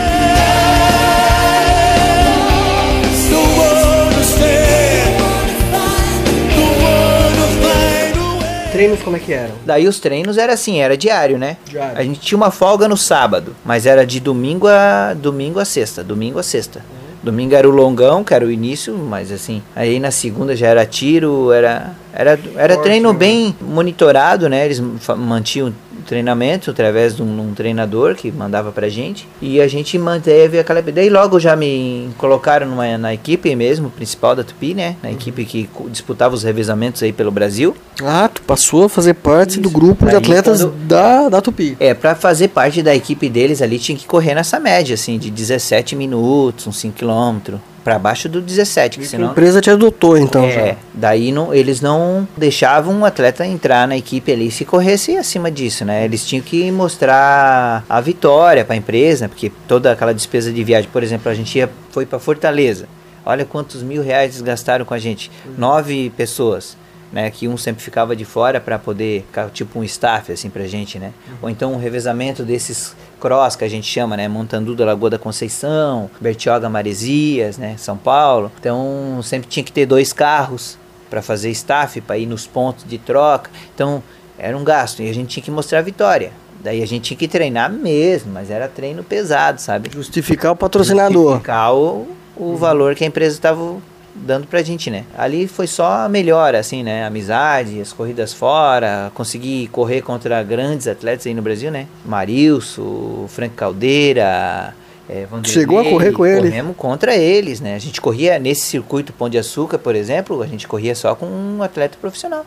Treinos 8.78 9.02
como 9.02 9.16
é 9.16 9.20
que 9.20 9.34
eram? 9.34 9.56
Daí 9.66 9.88
os 9.88 10.00
treinos 10.00 10.38
era 10.38 10.54
assim, 10.54 10.80
era 10.80 10.96
diário, 10.96 11.40
né? 11.40 11.58
Diário. 11.66 11.98
A 11.98 12.04
gente 12.04 12.20
tinha 12.20 12.38
uma 12.38 12.52
folga 12.52 12.88
no 12.88 12.96
sábado, 12.96 13.56
mas 13.66 13.88
era 13.88 14.06
de 14.06 14.20
domingo 14.20 14.68
a 14.68 15.16
domingo 15.16 15.60
a 15.60 15.66
sexta, 15.66 16.04
domingo 16.04 16.38
a 16.38 16.44
sexta. 16.44 16.80
Uhum. 16.80 17.08
Domingo 17.24 17.56
era 17.56 17.68
o 17.68 17.72
longão, 17.72 18.24
que 18.24 18.36
era 18.36 18.46
o 18.46 18.52
início, 18.52 18.96
mas 18.96 19.32
assim, 19.32 19.64
aí 19.76 20.00
na 20.00 20.12
segunda 20.12 20.56
já 20.56 20.68
era 20.68 20.86
tiro, 20.86 21.52
era 21.52 21.92
era, 22.18 22.40
era 22.56 22.74
Forte, 22.74 22.88
treino 22.88 23.14
né? 23.14 23.20
bem 23.20 23.56
monitorado, 23.62 24.50
né? 24.50 24.66
Eles 24.66 24.82
mantinham 25.16 25.72
treinamento 26.08 26.72
através 26.72 27.16
de 27.16 27.22
um, 27.22 27.42
um, 27.42 27.54
treinador 27.54 28.16
que 28.16 28.32
mandava 28.32 28.72
pra 28.72 28.88
gente 28.88 29.28
e 29.42 29.60
a 29.60 29.68
gente 29.68 29.98
manteve 30.00 30.58
aquela 30.58 30.82
daí 30.82 31.10
logo 31.10 31.38
já 31.38 31.54
me 31.54 32.10
colocaram 32.18 32.66
numa, 32.66 32.98
na 32.98 33.14
equipe 33.14 33.54
mesmo 33.58 33.90
principal 33.90 34.34
da 34.34 34.42
Tupi 34.42 34.74
né 34.74 34.96
na 35.04 35.12
equipe 35.12 35.44
que 35.44 35.70
disputava 35.90 36.34
os 36.34 36.44
revezamentos 36.44 37.04
aí 37.04 37.12
pelo 37.12 37.30
Brasil 37.30 37.76
ah 38.02 38.30
tu 38.34 38.42
passou 38.44 38.86
a 38.86 38.90
fazer 38.90 39.16
parte 39.16 39.52
Isso. 39.52 39.62
do 39.62 39.70
grupo 39.70 40.06
de 40.06 40.16
atletas 40.16 40.62
quando, 40.62 40.88
da, 40.88 41.28
da 41.28 41.42
Tupi 41.42 41.76
é 41.78 41.94
para 41.94 42.16
fazer 42.16 42.48
parte 42.50 42.82
da 42.82 42.96
equipe 42.96 43.28
deles 43.28 43.62
ali 43.62 43.78
tinha 43.78 43.98
que 43.98 44.08
correr 44.08 44.34
nessa 44.34 44.62
média 44.62 44.94
assim 44.94 45.20
de 45.20 45.30
17 45.30 45.94
minutos 45.94 46.68
uns 46.68 46.78
5 46.78 46.96
quilômetros 46.96 47.60
para 47.88 47.98
baixo 47.98 48.28
do 48.28 48.42
17, 48.42 49.00
que 49.00 49.06
senão... 49.06 49.30
A 49.30 49.32
empresa 49.32 49.62
te 49.62 49.70
adotou 49.70 50.18
então 50.18 50.44
é, 50.44 50.52
já. 50.52 50.76
daí 50.94 51.32
não, 51.32 51.54
eles 51.54 51.80
não 51.80 52.28
deixavam 52.36 52.94
um 52.94 53.06
atleta 53.06 53.46
entrar 53.46 53.88
na 53.88 53.96
equipe 53.96 54.30
ali 54.30 54.52
se 54.52 54.66
corresse 54.66 55.16
acima 55.16 55.50
disso, 55.50 55.86
né? 55.86 56.04
Eles 56.04 56.26
tinham 56.26 56.44
que 56.44 56.70
mostrar 56.70 57.86
a 57.88 58.02
vitória 58.02 58.66
para 58.66 58.74
a 58.74 58.78
empresa, 58.78 59.30
porque 59.30 59.50
toda 59.70 59.94
aquela 59.94 60.14
despesa 60.14 60.52
de 60.52 60.62
viagem, 60.66 60.90
por 60.92 61.02
exemplo, 61.02 61.32
a 61.32 61.34
gente 61.34 61.58
ia, 61.58 61.70
foi 61.90 62.06
para 62.06 62.20
Fortaleza. 62.20 62.90
Olha 63.26 63.46
quantos 63.46 63.82
mil 63.82 64.04
reais 64.04 64.32
eles 64.34 64.42
gastaram 64.42 64.84
com 64.84 64.94
a 64.94 65.00
gente. 65.00 65.32
Nove 65.58 66.10
pessoas 66.10 66.76
né, 67.12 67.32
que 67.32 67.48
um 67.48 67.58
sempre 67.58 67.82
ficava 67.82 68.16
de 68.16 68.26
fora 68.26 68.60
para 68.60 68.78
poder, 68.78 69.26
tipo 69.54 69.80
um 69.80 69.84
staff 69.84 70.32
assim 70.32 70.50
pra 70.50 70.66
gente, 70.68 71.00
né? 71.00 71.14
Uhum. 71.28 71.36
Ou 71.44 71.50
então 71.50 71.74
um 71.74 71.78
revezamento 71.78 72.44
desses 72.44 72.96
cross 73.20 73.56
que 73.56 73.64
a 73.64 73.70
gente 73.70 73.88
chama, 73.88 74.18
né, 74.18 74.28
Montandu 74.28 74.76
da 74.76 74.86
Lagoa 74.86 75.12
da 75.12 75.20
Conceição, 75.20 76.10
Bertioga 76.20 76.70
Maresias, 76.70 77.58
né, 77.58 77.76
São 77.78 77.98
Paulo. 77.98 78.52
Então 78.60 79.20
sempre 79.24 79.48
tinha 79.48 79.64
que 79.64 79.72
ter 79.72 79.86
dois 79.86 80.12
carros 80.12 80.78
para 81.10 81.22
fazer 81.22 81.50
staff, 81.52 82.00
para 82.02 82.18
ir 82.18 82.26
nos 82.26 82.46
pontos 82.46 82.86
de 82.86 82.98
troca. 82.98 83.50
Então 83.74 84.04
era 84.38 84.58
um 84.58 84.64
gasto 84.64 85.02
e 85.02 85.10
a 85.10 85.14
gente 85.14 85.30
tinha 85.30 85.44
que 85.44 85.52
mostrar 85.52 85.80
a 85.80 85.84
vitória. 85.84 86.32
Daí 86.60 86.82
a 86.84 86.88
gente 86.88 87.04
tinha 87.04 87.18
que 87.18 87.28
treinar 87.28 87.72
mesmo, 87.72 88.34
mas 88.34 88.50
era 88.50 88.68
treino 88.68 89.04
pesado, 89.04 89.62
sabe? 89.62 89.90
Justificar 89.94 90.52
o 90.52 90.56
patrocinador. 90.56 91.34
Justificar 91.34 91.74
o, 91.74 92.08
o 92.36 92.44
uhum. 92.44 92.56
valor 92.56 92.96
que 92.96 93.04
a 93.04 93.08
empresa 93.08 93.36
estava 93.36 93.78
dando 94.26 94.48
pra 94.48 94.62
gente, 94.62 94.90
né? 94.90 95.04
Ali 95.18 95.48
foi 95.48 95.68
só 95.68 96.06
a 96.06 96.10
melhora, 96.10 96.60
assim, 96.60 96.84
né? 96.84 97.06
Amizade, 97.06 97.80
as 97.80 97.94
corridas 97.94 98.34
fora, 98.34 99.12
conseguir 99.14 99.68
correr 99.68 100.02
contra 100.02 100.42
grandes 100.44 100.88
atletas 100.88 101.28
aí 101.28 101.34
no 101.34 101.42
Brasil, 101.42 101.72
né? 101.72 101.88
Marilson, 102.06 103.28
Frank 103.28 103.56
Caldeira, 103.56 104.74
é, 105.10 105.26
Chegou 105.46 105.80
a 105.80 105.86
correr 105.86 106.12
com 106.12 106.26
ele? 106.26 106.50
Corremos 106.50 106.76
contra 106.76 107.16
eles, 107.16 107.62
né? 107.62 107.76
A 107.76 107.80
gente 107.80 108.02
corria 108.02 108.38
nesse 108.38 108.62
circuito 108.62 109.14
Pão 109.14 109.30
de 109.30 109.38
Açúcar, 109.38 109.78
por 109.78 109.96
exemplo, 109.96 110.42
a 110.42 110.48
gente 110.48 110.68
corria 110.68 110.94
só 110.94 111.16
com 111.16 111.26
um 111.26 111.64
atleta 111.64 111.98
profissional. 112.00 112.46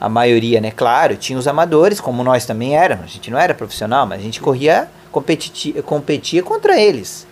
A 0.00 0.08
maioria, 0.08 0.60
né? 0.60 0.70
Claro, 0.70 1.16
tinha 1.16 1.38
os 1.38 1.48
amadores, 1.48 2.00
como 2.00 2.22
nós 2.22 2.46
também 2.46 2.76
éramos. 2.76 3.06
A 3.06 3.08
gente 3.08 3.30
não 3.30 3.38
era 3.38 3.52
profissional, 3.52 4.06
mas 4.06 4.20
a 4.20 4.22
gente 4.22 4.40
corria, 4.40 4.88
competi 5.10 5.72
competia 5.84 6.42
contra 6.42 6.80
eles. 6.80 7.26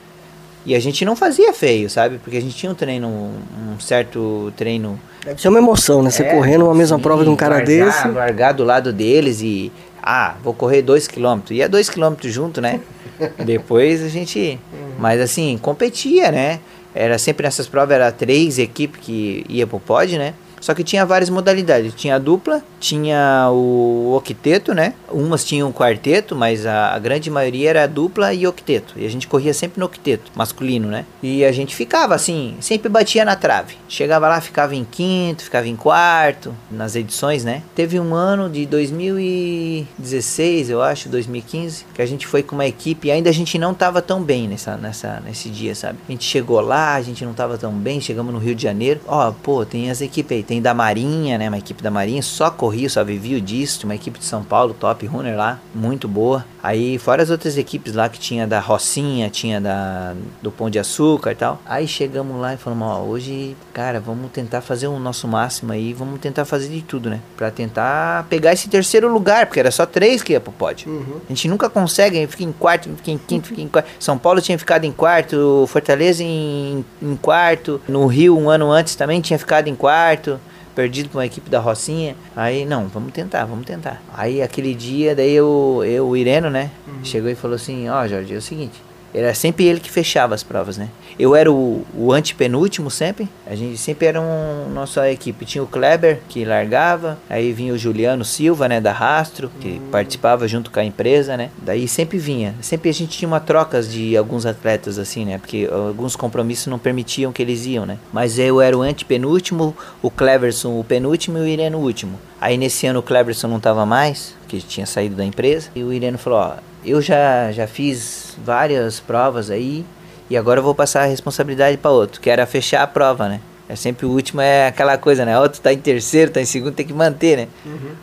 E 0.67 0.75
a 0.75 0.81
gente 0.81 1.05
não 1.05 1.15
fazia 1.15 1.53
feio, 1.53 1.91
sabe? 1.91 2.19
Porque 2.19 2.37
a 2.37 2.41
gente 2.41 2.55
tinha 2.57 2.73
um 2.73 2.75
treino, 2.75 3.09
um 3.09 3.79
certo 3.79 4.53
treino. 4.57 4.99
Deve 5.25 5.41
ser 5.41 5.49
uma 5.49 5.59
emoção, 5.59 6.03
né? 6.03 6.11
Você 6.11 6.23
É, 6.23 6.35
correndo 6.35 6.65
uma 6.65 6.75
mesma 6.75 6.97
sim, 6.97 7.03
prova 7.03 7.23
de 7.23 7.29
um 7.31 7.37
cara 7.37 7.61
desse. 7.61 8.09
Largar 8.09 8.53
do 8.53 8.65
lado 8.65 8.93
deles 8.93 9.41
e. 9.43 9.71
Ah, 10.03 10.35
vou 10.43 10.55
correr 10.55 10.83
2 10.83 11.07
km. 11.09 11.41
Ia 11.51 11.69
2 11.69 11.89
km 11.91 12.15
junto, 12.25 12.61
né? 12.61 12.81
Depois 13.45 14.03
a 14.03 14.09
gente. 14.09 14.59
Mas 14.99 15.21
assim, 15.21 15.59
competia, 15.61 16.31
né? 16.33 16.61
Era 16.95 17.19
sempre 17.19 17.45
nessas 17.45 17.67
provas, 17.67 17.95
era 17.95 18.13
três 18.13 18.59
equipes 18.59 19.01
que 19.03 19.45
ia 19.49 19.67
pro 19.67 19.81
pódio, 19.81 20.19
né? 20.19 20.33
Só 20.65 20.73
que 20.73 20.83
tinha 20.83 21.05
várias 21.05 21.29
modalidades. 21.29 21.93
Tinha 21.95 22.15
a 22.15 22.19
dupla, 22.19 22.63
tinha 22.81 23.51
o 23.51 24.15
octeto, 24.17 24.73
né? 24.73 24.95
Umas 25.13 25.45
tinham 25.45 25.71
quarteto, 25.71 26.35
mas 26.35 26.65
a, 26.65 26.95
a 26.95 26.99
grande 26.99 27.31
maioria 27.31 27.69
era 27.69 27.87
dupla 27.87 28.33
e 28.33 28.47
octeto. 28.47 28.95
E 28.97 29.05
a 29.05 29.11
gente 29.11 29.29
corria 29.29 29.53
sempre 29.53 29.79
no 29.79 29.85
octeto, 29.85 30.33
masculino, 30.35 30.89
né? 30.89 31.05
E 31.23 31.45
a 31.45 31.53
gente 31.53 31.77
ficava 31.77 32.15
assim, 32.15 32.57
sempre 32.61 32.89
batia 32.89 33.27
na 33.27 33.37
trave. 33.37 33.75
Chegava 33.87 34.27
lá, 34.27 34.41
ficava 34.41 34.75
em 34.75 34.85
quinto, 34.85 35.45
ficava 35.45 35.69
em 35.69 35.77
quarto, 35.77 36.55
nas 36.71 36.97
edições, 36.97 37.45
né? 37.45 37.63
Teve 37.75 38.01
um 38.01 38.15
ano 38.15 38.49
de 38.49 38.65
2016, 38.65 40.71
eu 40.71 40.81
acho, 40.81 41.11
2015, 41.11 41.85
que 41.93 42.01
a 42.01 42.07
gente 42.07 42.27
foi 42.27 42.43
com 42.43 42.55
uma 42.55 42.67
equipe 42.67 43.09
e 43.09 43.11
ainda 43.11 43.29
a 43.29 43.35
gente 43.35 43.59
não 43.59 43.75
tava 43.75 44.01
tão 44.01 44.23
bem 44.23 44.49
nessa, 44.49 44.79
nessa, 44.79 45.23
nesse 45.27 45.51
dia, 45.51 45.75
sabe? 45.75 45.99
A 46.09 46.13
gente 46.13 46.25
chegou 46.25 46.63
lá, 46.63 46.95
a 46.95 47.03
gente 47.03 47.23
não 47.23 47.35
tava 47.35 47.59
tão 47.59 47.71
bem, 47.71 48.01
chegamos 48.01 48.33
no 48.33 48.41
Rio 48.41 48.55
de 48.55 48.63
Janeiro. 48.63 48.99
Ó, 49.07 49.31
pô, 49.31 49.67
tem 49.67 49.91
as 49.91 50.01
equipes 50.01 50.39
aí, 50.39 50.43
tem 50.43 50.54
da 50.61 50.75
Marinha, 50.75 51.39
né? 51.39 51.49
Uma 51.49 51.59
equipe 51.59 51.83
da 51.83 51.91
Marinha, 51.91 52.23
só 52.23 52.51
corria, 52.51 52.89
só 52.89 53.03
vivia 53.05 53.41
disso. 53.41 53.81
Tinha 53.81 53.89
uma 53.89 53.95
equipe 53.95 54.19
de 54.19 54.25
São 54.25 54.43
Paulo, 54.43 54.75
top 54.75 55.07
runner 55.07 55.37
lá, 55.37 55.61
muito 55.75 56.09
boa. 56.09 56.45
Aí, 56.65 56.97
fora 56.97 57.23
as 57.23 57.29
outras 57.29 57.59
equipes 57.59 57.93
lá 57.93 58.09
que 58.09 58.19
tinha 58.19 58.47
da 58.47 58.59
Rocinha, 58.59 59.29
tinha 59.29 59.61
da 59.61 60.15
do 60.41 60.51
Pão 60.51 60.71
de 60.71 60.79
Açúcar 60.79 61.33
e 61.33 61.35
tal. 61.35 61.61
Aí 61.67 61.87
chegamos 61.87 62.41
lá 62.41 62.55
e 62.55 62.57
falamos, 62.57 62.89
ó, 62.89 63.03
hoje, 63.03 63.55
cara, 63.71 64.01
vamos 64.01 64.31
tentar 64.33 64.63
fazer 64.63 64.87
o 64.87 64.99
nosso 64.99 65.29
máximo 65.29 65.73
aí, 65.73 65.93
vamos 65.93 66.19
tentar 66.21 66.47
fazer 66.47 66.69
de 66.69 66.81
tudo, 66.81 67.11
né? 67.11 67.21
Pra 67.37 67.51
tentar 67.51 68.27
pegar 68.31 68.55
esse 68.55 68.71
terceiro 68.71 69.13
lugar, 69.13 69.45
porque 69.45 69.61
era 69.61 69.71
só 69.71 69.85
três 69.85 70.23
que 70.23 70.33
ia 70.33 70.41
pro 70.41 70.53
pódio. 70.53 70.89
A 71.27 71.29
gente 71.29 71.49
nunca 71.49 71.69
consegue, 71.69 72.27
fica 72.29 72.45
em 72.45 72.53
quarto, 72.53 72.89
fica 72.97 73.11
em 73.11 73.19
quinto, 73.19 73.49
fica 73.49 73.61
em 73.61 73.69
quarto. 73.69 73.91
São 74.01 74.17
Paulo 74.17 74.41
tinha 74.41 74.59
ficado 74.59 74.85
em 74.87 74.93
quarto, 74.93 75.67
Fortaleza 75.69 76.23
em, 76.23 76.83
em 77.03 77.17
quarto, 77.17 77.79
no 77.87 78.07
Rio 78.07 78.39
um 78.39 78.49
ano 78.49 78.73
antes 78.73 78.95
também 78.95 79.21
tinha 79.21 79.39
ficado 79.39 79.69
em 79.69 79.75
quarto 79.75 80.41
perdido 80.75 81.09
pra 81.09 81.19
uma 81.19 81.27
equipe 81.27 81.49
da 81.49 81.61
Rocinha. 81.61 82.17
Aí, 82.35 82.65
não, 82.65 82.89
vamos 82.89 83.13
tentar, 83.13 83.45
vamos 83.45 83.65
tentar. 83.67 84.03
Aí 84.13 84.43
aquele 84.43 84.75
dia, 84.75 85.15
daí 85.15 85.33
eu, 85.33 85.83
eu 85.87 86.07
o 86.09 86.17
Ireno, 86.17 86.51
né, 86.51 86.71
chegou 87.03 87.31
e 87.31 87.35
falou 87.35 87.57
assim, 87.57 87.89
ó, 87.89 88.07
Jorge, 88.07 88.35
é 88.35 88.37
o 88.37 88.43
seguinte, 88.43 88.81
era 89.15 89.33
sempre 89.33 89.65
ele 89.65 89.81
que 89.81 89.91
fechava 89.91 90.35
as 90.35 90.43
provas, 90.43 90.77
né? 90.77 90.89
Eu 91.17 91.37
era 91.37 91.51
o, 91.51 91.87
o 91.97 92.13
antepenúltimo 92.13 92.91
sempre. 92.91 93.29
A 93.47 93.55
gente 93.55 93.79
sempre 93.79 94.07
era 94.07 94.21
um, 94.21 94.69
nossa 94.75 95.09
equipe. 95.11 95.45
Tinha 95.45 95.63
o 95.63 95.67
Kleber, 95.67 96.19
que 96.29 96.45
largava. 96.45 97.17
Aí 97.31 97.53
vinha 97.53 97.73
o 97.73 97.79
Juliano 97.79 98.25
Silva, 98.25 98.69
né? 98.69 98.81
Da 98.81 98.91
Rastro, 98.91 99.51
que 99.61 99.81
participava 99.93 100.49
junto 100.49 100.71
com 100.73 100.81
a 100.81 100.85
empresa, 100.85 101.37
né? 101.37 101.51
Daí 101.59 101.87
sempre 101.87 102.19
vinha. 102.19 102.55
Sempre 102.61 102.91
a 102.91 102.93
gente 102.93 103.17
tinha 103.17 103.29
uma 103.29 103.39
trocas 103.39 103.91
de 103.91 104.17
alguns 104.17 104.45
atletas, 104.45 104.99
assim, 104.99 105.25
né? 105.25 105.39
Porque 105.39 105.69
alguns 105.71 106.17
compromissos 106.17 106.67
não 106.67 106.79
permitiam 106.79 107.33
que 107.33 107.43
eles 107.43 107.65
iam, 107.65 107.87
né? 107.87 107.99
Mas 108.13 108.39
eu 108.39 108.61
era 108.61 108.77
o 108.77 108.83
antepenúltimo, 108.83 109.77
o 110.03 110.11
Cleverson 110.11 110.81
o 110.81 110.83
penúltimo 110.83 111.39
e 111.39 111.41
o 111.43 111.47
Irene 111.47 111.77
o 111.77 111.79
último. 111.79 112.19
Aí 112.41 112.59
nesse 112.59 112.87
ano 112.87 112.99
o 112.99 113.03
Cleverson 113.03 113.47
não 113.47 113.61
tava 113.61 113.87
mais, 113.87 114.35
que 114.49 114.61
tinha 114.61 114.87
saído 114.87 115.15
da 115.15 115.25
empresa. 115.25 115.71
E 115.75 115.85
o 115.85 115.93
Irene 115.93 116.19
falou, 116.19 116.41
ó, 116.41 116.55
eu 116.85 117.01
já, 117.01 117.51
já 117.53 117.67
fiz 117.67 118.37
várias 118.45 119.01
provas 119.01 119.51
aí 119.51 119.85
e 120.29 120.37
agora 120.37 120.61
eu 120.61 120.65
vou 120.65 120.75
passar 120.75 121.03
a 121.03 121.07
responsabilidade 121.07 121.77
para 121.77 121.91
outro, 121.91 122.21
que 122.21 122.31
era 122.31 122.47
fechar 122.47 122.83
a 122.83 122.87
prova, 122.87 123.29
né? 123.29 123.41
É 123.67 123.75
sempre 123.75 124.05
o 124.05 124.11
último, 124.11 124.43
é 124.43 124.67
aquela 124.67 124.99
coisa, 124.99 125.25
né? 125.25 125.39
Outro 125.41 125.59
tá 125.59 125.73
em 125.73 125.79
terceiro, 125.79 126.31
tá 126.31 126.39
em 126.39 126.45
segundo, 126.45 126.75
tem 126.75 126.87
que 126.87 126.93
manter, 126.93 127.37
né? 127.39 127.49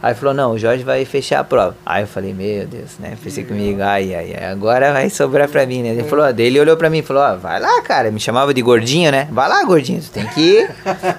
Aí 0.02 0.16
falou, 0.16 0.34
não, 0.34 0.54
o 0.54 0.58
Jorge 0.58 0.84
vai 0.84 1.06
fechar 1.06 1.40
a 1.40 1.44
prova. 1.44 1.78
Aí 1.86 2.02
eu 2.02 2.08
falei, 2.08 2.34
meu 2.34 2.66
Deus, 2.66 2.98
né? 2.98 3.16
Pensei 3.24 3.44
comigo, 3.44 3.80
ai, 3.80 4.16
ai, 4.16 4.36
ai, 4.36 4.52
agora 4.52 4.92
vai 4.92 5.08
sobrar 5.12 5.48
pra 5.48 5.64
mim, 5.68 5.84
né? 5.84 5.90
Ele 5.90 6.04
falou, 6.04 6.26
ó, 6.26 6.30
ele 6.36 6.60
olhou 6.60 6.76
pra 6.76 6.90
mim 6.90 6.98
e 6.98 7.04
falou, 7.04 7.22
ó, 7.22 7.36
vai 7.36 7.60
lá, 7.60 7.80
cara. 7.84 8.10
Me 8.10 8.20
chamava 8.20 8.56
de 8.56 8.62
gordinho, 8.64 9.12
né? 9.12 9.28
Vai 9.32 9.48
lá, 9.48 9.64
gordinho, 9.64 10.02
tu 10.02 10.10
tem 10.10 10.26
que, 10.26 10.68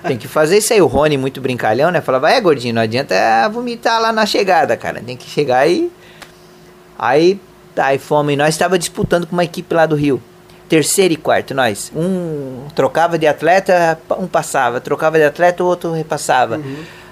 tem 0.09 0.19
que 0.19 0.27
fazer 0.27 0.59
isso 0.59 0.73
aí. 0.73 0.83
O 0.83 0.89
Rony, 0.89 1.17
muito 1.17 1.41
brincalhão, 1.41 1.93
né? 1.93 2.01
Falava, 2.01 2.29
é, 2.29 2.41
gordinho, 2.41 2.75
não 2.75 2.83
adianta 2.83 3.15
vomitar 3.49 4.03
lá 4.03 4.13
na 4.13 4.27
chegada, 4.27 4.77
cara. 4.77 5.01
Tem 5.01 5.17
que 5.17 5.31
chegar 5.31 5.59
aí. 5.59 5.89
Aí, 6.99 7.41
tá, 7.75 7.87
aí 7.87 7.99
fomos. 7.99 8.33
E 8.33 8.37
nós 8.37 8.51
estava 8.51 8.79
disputando 8.79 9.27
com 9.27 9.33
uma 9.33 9.45
equipe 9.45 9.75
lá 9.75 9.87
do 9.87 9.97
Rio. 9.97 10.23
Terceiro 10.69 11.13
e 11.13 11.17
quarto, 11.17 11.55
nós. 11.55 11.93
Um 11.95 12.67
trocava 12.75 13.19
de 13.19 13.27
atleta, 13.27 13.99
um 14.19 14.27
passava. 14.27 14.81
Trocava 14.81 15.19
de 15.19 15.25
atleta, 15.25 15.63
o 15.63 15.67
outro 15.67 15.93
repassava. 15.93 16.61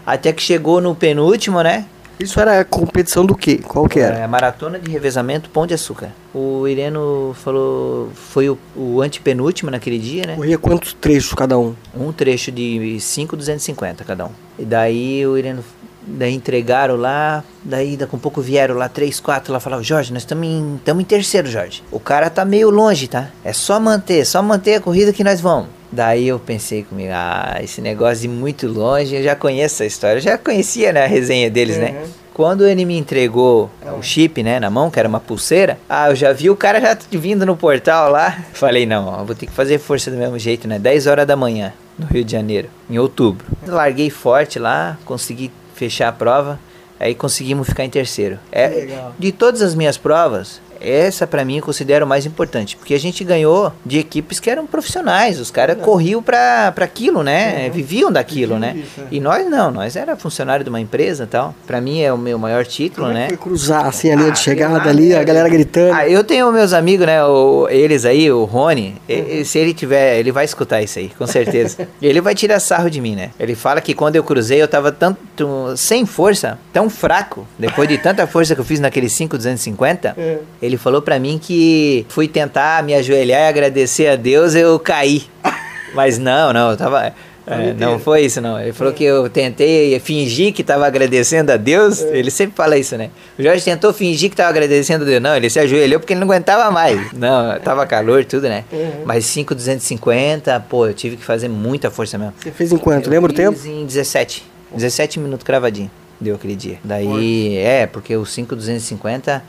Até 0.06 0.32
que 0.32 0.42
chegou 0.42 0.80
no 0.80 0.94
penúltimo, 0.94 1.60
né? 1.62 1.84
Isso 2.20 2.38
era 2.38 2.62
competição 2.66 3.24
do 3.24 3.34
quê? 3.34 3.58
Qual 3.66 3.88
que 3.88 3.98
era? 3.98 4.18
É, 4.18 4.26
maratona 4.26 4.78
de 4.78 4.90
revezamento 4.90 5.48
Pão 5.48 5.66
de 5.66 5.72
Açúcar. 5.72 6.10
O 6.34 6.68
Ireno 6.68 7.34
falou, 7.42 8.10
foi 8.14 8.50
o, 8.50 8.58
o 8.76 9.00
antepenúltimo 9.00 9.70
naquele 9.70 9.98
dia, 9.98 10.26
né? 10.26 10.36
Corria 10.36 10.58
quantos 10.58 10.92
trechos 10.92 11.32
cada 11.32 11.58
um? 11.58 11.74
Um 11.96 12.12
trecho 12.12 12.52
de 12.52 13.00
5,250 13.00 14.04
cada 14.04 14.26
um. 14.26 14.30
E 14.58 14.66
daí 14.66 15.26
o 15.26 15.38
Ireno, 15.38 15.64
daí 16.06 16.34
entregaram 16.34 16.96
lá, 16.96 17.44
daí 17.62 17.96
daqui 17.96 18.14
a 18.14 18.16
um 18.16 18.20
pouco 18.20 18.40
vieram 18.40 18.74
lá 18.74 18.88
três, 18.88 19.20
quatro 19.20 19.52
lá 19.52 19.60
falavam, 19.60 19.84
Jorge, 19.84 20.12
nós 20.12 20.22
estamos 20.22 20.46
em, 20.46 20.80
tamo 20.84 21.00
em 21.00 21.04
terceiro, 21.04 21.48
Jorge. 21.48 21.82
O 21.90 22.00
cara 22.00 22.30
tá 22.30 22.44
meio 22.44 22.70
longe, 22.70 23.08
tá? 23.08 23.28
É 23.44 23.52
só 23.52 23.78
manter, 23.78 24.24
só 24.24 24.42
manter 24.42 24.74
a 24.74 24.80
corrida 24.80 25.12
que 25.12 25.24
nós 25.24 25.40
vamos. 25.40 25.68
Daí 25.92 26.28
eu 26.28 26.38
pensei 26.38 26.84
comigo, 26.84 27.10
ah, 27.12 27.58
esse 27.62 27.80
negócio 27.80 28.22
de 28.22 28.28
muito 28.28 28.68
longe, 28.68 29.16
eu 29.16 29.22
já 29.22 29.34
conheço 29.34 29.76
essa 29.76 29.84
história, 29.84 30.18
eu 30.18 30.22
já 30.22 30.38
conhecia 30.38 30.92
né, 30.92 31.04
a 31.04 31.08
resenha 31.08 31.50
deles, 31.50 31.76
né? 31.78 32.04
Quando 32.32 32.66
ele 32.66 32.84
me 32.84 32.96
entregou 32.96 33.68
o 33.98 34.02
chip, 34.02 34.42
né, 34.42 34.60
na 34.60 34.70
mão, 34.70 34.88
que 34.88 34.98
era 34.98 35.08
uma 35.08 35.18
pulseira, 35.18 35.78
ah, 35.88 36.08
eu 36.10 36.14
já 36.14 36.32
vi 36.32 36.48
o 36.48 36.56
cara 36.56 36.80
já 36.80 36.96
vindo 37.10 37.44
no 37.44 37.56
portal 37.56 38.10
lá. 38.10 38.44
Falei, 38.54 38.86
não, 38.86 39.08
ó, 39.08 39.24
vou 39.24 39.34
ter 39.34 39.46
que 39.46 39.52
fazer 39.52 39.78
força 39.78 40.10
do 40.10 40.16
mesmo 40.16 40.38
jeito, 40.38 40.68
né? 40.68 40.78
10 40.78 41.08
horas 41.08 41.26
da 41.26 41.34
manhã, 41.34 41.72
no 41.98 42.06
Rio 42.06 42.24
de 42.24 42.32
Janeiro, 42.32 42.68
em 42.88 42.98
outubro. 42.98 43.44
Larguei 43.66 44.10
forte 44.10 44.60
lá, 44.60 44.96
consegui 45.04 45.50
fechar 45.80 46.08
a 46.08 46.12
prova, 46.12 46.60
aí 46.98 47.14
conseguimos 47.14 47.66
ficar 47.66 47.86
em 47.86 47.88
terceiro. 47.88 48.38
É, 48.52 48.86
de 49.18 49.32
todas 49.32 49.62
as 49.62 49.74
minhas 49.74 49.96
provas, 49.96 50.60
essa 50.80 51.26
pra 51.26 51.44
mim 51.44 51.56
eu 51.58 51.62
considero 51.62 52.06
mais 52.06 52.26
importante, 52.26 52.76
porque 52.76 52.94
a 52.94 52.98
gente 52.98 53.22
ganhou 53.24 53.72
de 53.84 53.98
equipes 53.98 54.40
que 54.40 54.48
eram 54.50 54.66
profissionais, 54.66 55.38
os 55.40 55.50
caras 55.50 55.78
corriam 55.80 56.22
pra, 56.22 56.72
pra 56.72 56.84
aquilo, 56.84 57.22
né? 57.22 57.68
Viviam 57.70 58.10
daquilo, 58.10 58.54
Viviam 58.54 58.58
né? 58.58 58.72
disso, 58.80 59.00
é. 59.00 59.04
E 59.10 59.20
nós 59.20 59.48
não, 59.48 59.70
nós 59.70 59.96
era 59.96 60.16
funcionário 60.16 60.64
de 60.64 60.70
uma 60.70 60.80
empresa 60.80 61.24
e 61.24 61.26
tal. 61.26 61.54
Pra 61.66 61.80
mim 61.80 62.00
é 62.00 62.12
o 62.12 62.18
meu 62.18 62.38
maior 62.38 62.64
título, 62.64 63.06
Como 63.06 63.16
é 63.18 63.22
né? 63.22 63.28
foi 63.28 63.36
cruzar 63.36 63.86
assim 63.86 64.10
a 64.10 64.16
linha 64.16 64.28
Ah, 64.28 64.32
de 64.32 64.38
chegada 64.38 64.88
ali, 64.88 65.14
a 65.14 65.22
galera 65.22 65.48
gritando? 65.48 65.92
Ah, 65.94 66.08
eu 66.08 66.22
tenho 66.24 66.50
meus 66.52 66.72
amigos, 66.72 67.06
né? 67.06 67.22
O, 67.24 67.68
eles 67.70 68.04
aí, 68.04 68.30
o 68.30 68.44
Rony. 68.44 68.94
e 69.08 69.44
se 69.44 69.58
ele 69.58 69.74
tiver, 69.74 70.18
ele 70.18 70.32
vai 70.32 70.44
escutar 70.44 70.80
isso 70.82 70.98
aí, 70.98 71.08
com 71.16 71.26
certeza. 71.26 71.88
Ele 72.00 72.20
vai 72.20 72.34
tirar 72.34 72.58
sarro 72.60 72.90
de 72.90 73.00
mim, 73.00 73.14
né? 73.14 73.30
Ele 73.38 73.54
fala 73.54 73.80
que 73.80 73.94
quando 73.94 74.16
eu 74.16 74.24
cruzei, 74.24 74.60
eu 74.60 74.66
tava 74.68 74.90
tanto 74.90 75.76
sem 75.76 76.06
força, 76.06 76.58
tão 76.72 76.88
fraco, 76.90 77.46
depois 77.58 77.88
de 77.88 77.98
tanta 77.98 78.26
força 78.26 78.54
que 78.54 78.60
eu 78.60 78.64
fiz 78.64 78.80
naquele 78.80 79.08
5250. 79.08 80.14
É. 80.16 80.38
Ele 80.62 80.69
falou 80.76 81.02
pra 81.02 81.18
mim 81.18 81.38
que 81.42 82.04
fui 82.09 82.28
tentar 82.28 82.83
me 82.83 82.94
ajoelhar 82.94 83.40
e 83.42 83.48
agradecer 83.48 84.06
a 84.09 84.16
Deus, 84.16 84.54
eu 84.54 84.78
caí. 84.78 85.22
Mas 85.94 86.18
não, 86.18 86.52
não, 86.52 86.70
eu 86.70 86.76
tava. 86.76 87.12
é, 87.46 87.72
não 87.76 87.98
foi 87.98 88.22
isso, 88.22 88.40
não. 88.40 88.61
Ele 88.61 88.72
falou 88.72 88.92
que 88.92 89.02
eu 89.02 89.28
tentei 89.28 89.98
fingir 89.98 90.52
que 90.52 90.62
tava 90.62 90.87
agradecendo 90.87 91.50
a 91.50 91.56
Deus. 91.56 92.00
Ele 92.00 92.30
sempre 92.30 92.54
fala 92.54 92.78
isso, 92.78 92.96
né? 92.96 93.11
O 93.37 93.42
Jorge 93.42 93.64
tentou 93.64 93.92
fingir 93.92 94.30
que 94.30 94.37
tava 94.37 94.50
agradecendo 94.50 95.02
a 95.04 95.06
Deus. 95.06 95.20
Não, 95.20 95.35
ele 95.37 95.50
se 95.50 95.59
ajoelhou 95.59 95.98
porque 95.98 96.12
ele 96.12 96.20
não 96.20 96.28
aguentava 96.28 96.70
mais. 96.70 97.12
Não, 97.12 97.59
tava 97.59 97.85
calor, 97.87 98.24
tudo, 98.24 98.48
né? 98.48 98.64
Mas 99.04 99.24
5,250, 99.26 100.61
pô, 100.68 100.87
eu 100.87 100.94
tive 100.94 101.16
que 101.16 101.24
fazer 101.24 101.48
muita 101.48 101.90
força 101.90 102.16
mesmo. 102.16 102.35
Você 102.40 102.50
fez 102.52 102.70
em 102.72 102.76
quanto? 102.76 103.06
Eu 103.06 103.11
Lembra 103.11 103.33
o 103.33 103.35
tempo? 103.35 103.59
em 103.66 103.85
17. 103.85 104.44
17 104.72 105.18
minutos 105.18 105.44
cravadinho. 105.44 105.90
Deu 106.20 106.35
aquele 106.37 106.54
dia. 106.54 106.78
Daí, 106.85 107.56
é, 107.56 107.87
porque 107.87 108.14
o 108.14 108.24
5,250 108.26 109.42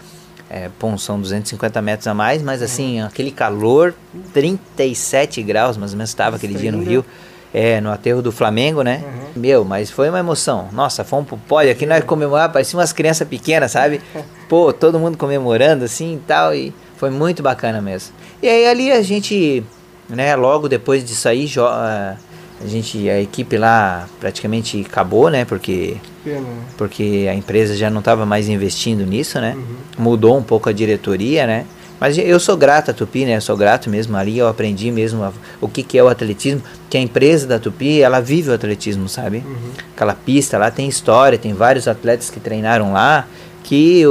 é, 0.53 0.69
bom, 0.77 0.97
são 0.97 1.17
250 1.17 1.81
metros 1.81 2.07
a 2.07 2.13
mais, 2.13 2.41
mas 2.41 2.61
assim, 2.61 2.99
aquele 2.99 3.31
calor, 3.31 3.95
37 4.33 5.41
graus 5.41 5.77
mais 5.77 5.93
ou 5.93 5.97
menos 5.97 6.09
estava 6.09 6.35
aquele 6.35 6.55
dia 6.55 6.73
no 6.73 6.79
Frio, 6.79 6.89
Rio. 6.89 7.05
É, 7.53 7.79
no 7.79 7.89
aterro 7.89 8.21
do 8.21 8.33
Flamengo, 8.33 8.81
né? 8.81 9.01
Meu, 9.33 9.63
mas 9.63 9.89
foi 9.89 10.09
uma 10.09 10.19
emoção. 10.19 10.67
Nossa, 10.73 11.05
fomos 11.05 11.27
pro 11.27 11.37
pódio 11.37 11.71
aqui, 11.71 11.85
nós 11.85 12.03
comemorávamos, 12.03 12.53
parecia 12.53 12.77
umas 12.77 12.91
crianças 12.91 13.25
pequenas, 13.27 13.71
sabe? 13.71 14.01
Pô, 14.49 14.73
todo 14.73 14.99
mundo 14.99 15.17
comemorando 15.17 15.85
assim 15.85 16.15
e 16.15 16.19
tal, 16.19 16.53
e 16.53 16.73
foi 16.97 17.09
muito 17.09 17.41
bacana 17.41 17.81
mesmo. 17.81 18.13
E 18.41 18.49
aí 18.49 18.67
ali 18.67 18.91
a 18.91 19.01
gente, 19.01 19.63
né, 20.09 20.35
logo 20.35 20.67
depois 20.67 21.03
disso 21.03 21.29
aí, 21.29 21.49
ah, 21.59 22.15
A 22.63 22.67
gente, 22.67 23.09
a 23.09 23.19
equipe 23.21 23.57
lá 23.57 24.07
praticamente 24.19 24.85
acabou, 24.87 25.29
né? 25.29 25.45
Porque 25.45 25.97
Pena, 26.23 26.41
né? 26.41 26.55
porque 26.77 27.27
a 27.29 27.33
empresa 27.33 27.75
já 27.75 27.89
não 27.89 27.99
estava 27.99 28.25
mais 28.25 28.47
investindo 28.47 29.05
nisso, 29.05 29.39
né? 29.39 29.55
Uhum. 29.55 30.03
Mudou 30.03 30.37
um 30.37 30.43
pouco 30.43 30.69
a 30.69 30.71
diretoria, 30.71 31.47
né? 31.47 31.65
Mas 31.99 32.17
eu 32.17 32.39
sou 32.39 32.57
grato 32.57 32.89
à 32.89 32.93
Tupi, 32.95 33.25
né? 33.25 33.35
Eu 33.37 33.41
sou 33.41 33.55
grato 33.55 33.87
mesmo. 33.89 34.17
Ali 34.17 34.37
eu 34.37 34.47
aprendi 34.47 34.89
mesmo 34.91 35.23
a- 35.23 35.31
o 35.59 35.67
que, 35.67 35.83
que 35.83 35.97
é 35.97 36.03
o 36.03 36.07
atletismo. 36.07 36.61
Que 36.89 36.97
a 36.97 36.99
empresa 36.99 37.45
da 37.45 37.59
Tupi, 37.59 38.01
ela 38.01 38.19
vive 38.19 38.49
o 38.49 38.53
atletismo, 38.53 39.07
sabe? 39.07 39.43
Uhum. 39.45 39.69
Aquela 39.95 40.15
pista 40.15 40.57
lá 40.57 40.71
tem 40.71 40.87
história, 40.87 41.37
tem 41.37 41.53
vários 41.53 41.87
atletas 41.87 42.29
que 42.31 42.39
treinaram 42.39 42.91
lá. 42.93 43.27
Que, 43.63 44.03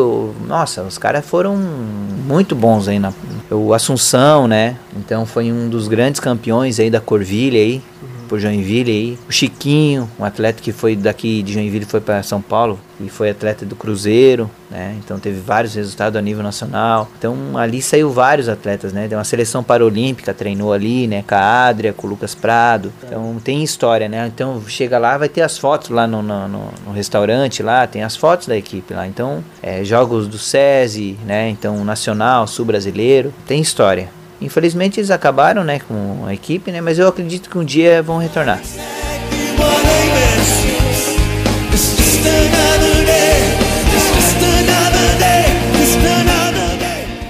nossa, 0.46 0.82
os 0.82 0.96
caras 0.96 1.26
foram 1.26 1.56
muito 1.56 2.54
bons 2.54 2.86
aí 2.86 2.98
na... 3.00 3.12
O 3.50 3.74
Assunção, 3.74 4.46
né? 4.46 4.76
Então 4.96 5.26
foi 5.26 5.50
um 5.50 5.68
dos 5.68 5.88
grandes 5.88 6.20
campeões 6.20 6.78
aí 6.78 6.88
da 6.88 7.00
Corvilha 7.00 7.58
aí 7.58 7.82
por 8.31 8.38
Joinville 8.38 8.90
aí. 8.93 9.19
O 9.29 9.33
Chiquinho, 9.33 10.09
um 10.16 10.25
atleta 10.25 10.62
que 10.62 10.71
foi 10.71 10.95
daqui 10.95 11.43
de 11.43 11.53
Joinville 11.53 11.85
foi 11.85 12.01
para 12.01 12.23
São 12.23 12.40
Paulo 12.40 12.79
e 13.01 13.09
foi 13.09 13.31
atleta 13.31 13.66
do 13.66 13.75
Cruzeiro, 13.75 14.49
né? 14.71 14.95
Então 15.05 15.19
teve 15.19 15.40
vários 15.40 15.75
resultados 15.75 16.16
a 16.16 16.23
nível 16.23 16.40
nacional. 16.45 17.09
Então 17.19 17.59
ali 17.59 17.83
saiu 17.83 18.09
vários 18.12 18.49
atletas, 18.49 18.93
né? 18.93 19.09
Tem 19.09 19.19
uma 19.19 19.25
seleção 19.25 19.64
paralímpica 19.64 20.33
treinou 20.33 20.73
ali, 20.73 21.09
né? 21.09 21.25
Com 21.27 21.35
a 21.35 21.66
Adria, 21.66 21.93
com 21.93 22.07
o 22.07 22.11
Lucas 22.11 22.33
Prado. 22.33 22.93
Então 23.03 23.37
tem 23.43 23.64
história, 23.64 24.09
né? 24.09 24.31
Então 24.33 24.62
chega 24.69 24.97
lá, 24.97 25.19
vai 25.19 25.29
ter 25.29 25.43
as 25.43 25.59
fotos 25.59 25.88
lá 25.90 26.07
no, 26.07 26.23
no, 26.23 26.47
no- 26.47 26.93
restaurante 26.93 27.62
lá, 27.64 27.85
tem 27.88 28.05
as 28.05 28.14
fotos 28.14 28.47
da 28.47 28.57
equipe 28.57 28.95
lá. 28.95 29.09
Então 29.09 29.43
é, 29.61 29.83
jogos 29.83 30.29
do 30.29 30.38
SESI, 30.38 31.19
né? 31.27 31.49
Então 31.51 31.85
nacional, 31.85 32.47
sul 32.47 32.64
brasileiro, 32.64 33.35
tem 33.45 33.61
história. 33.61 34.09
Infelizmente 34.40 34.98
eles 34.98 35.11
acabaram, 35.11 35.62
né, 35.62 35.81
com 35.87 36.24
a 36.26 36.33
equipe, 36.33 36.72
né, 36.72 36.81
mas 36.81 36.98
eu 36.98 37.09
acredito 37.09 37.50
que 37.50 37.59
um 37.59 37.64
dia 37.64 38.03
vão 38.03 38.18
retornar. 38.18 38.61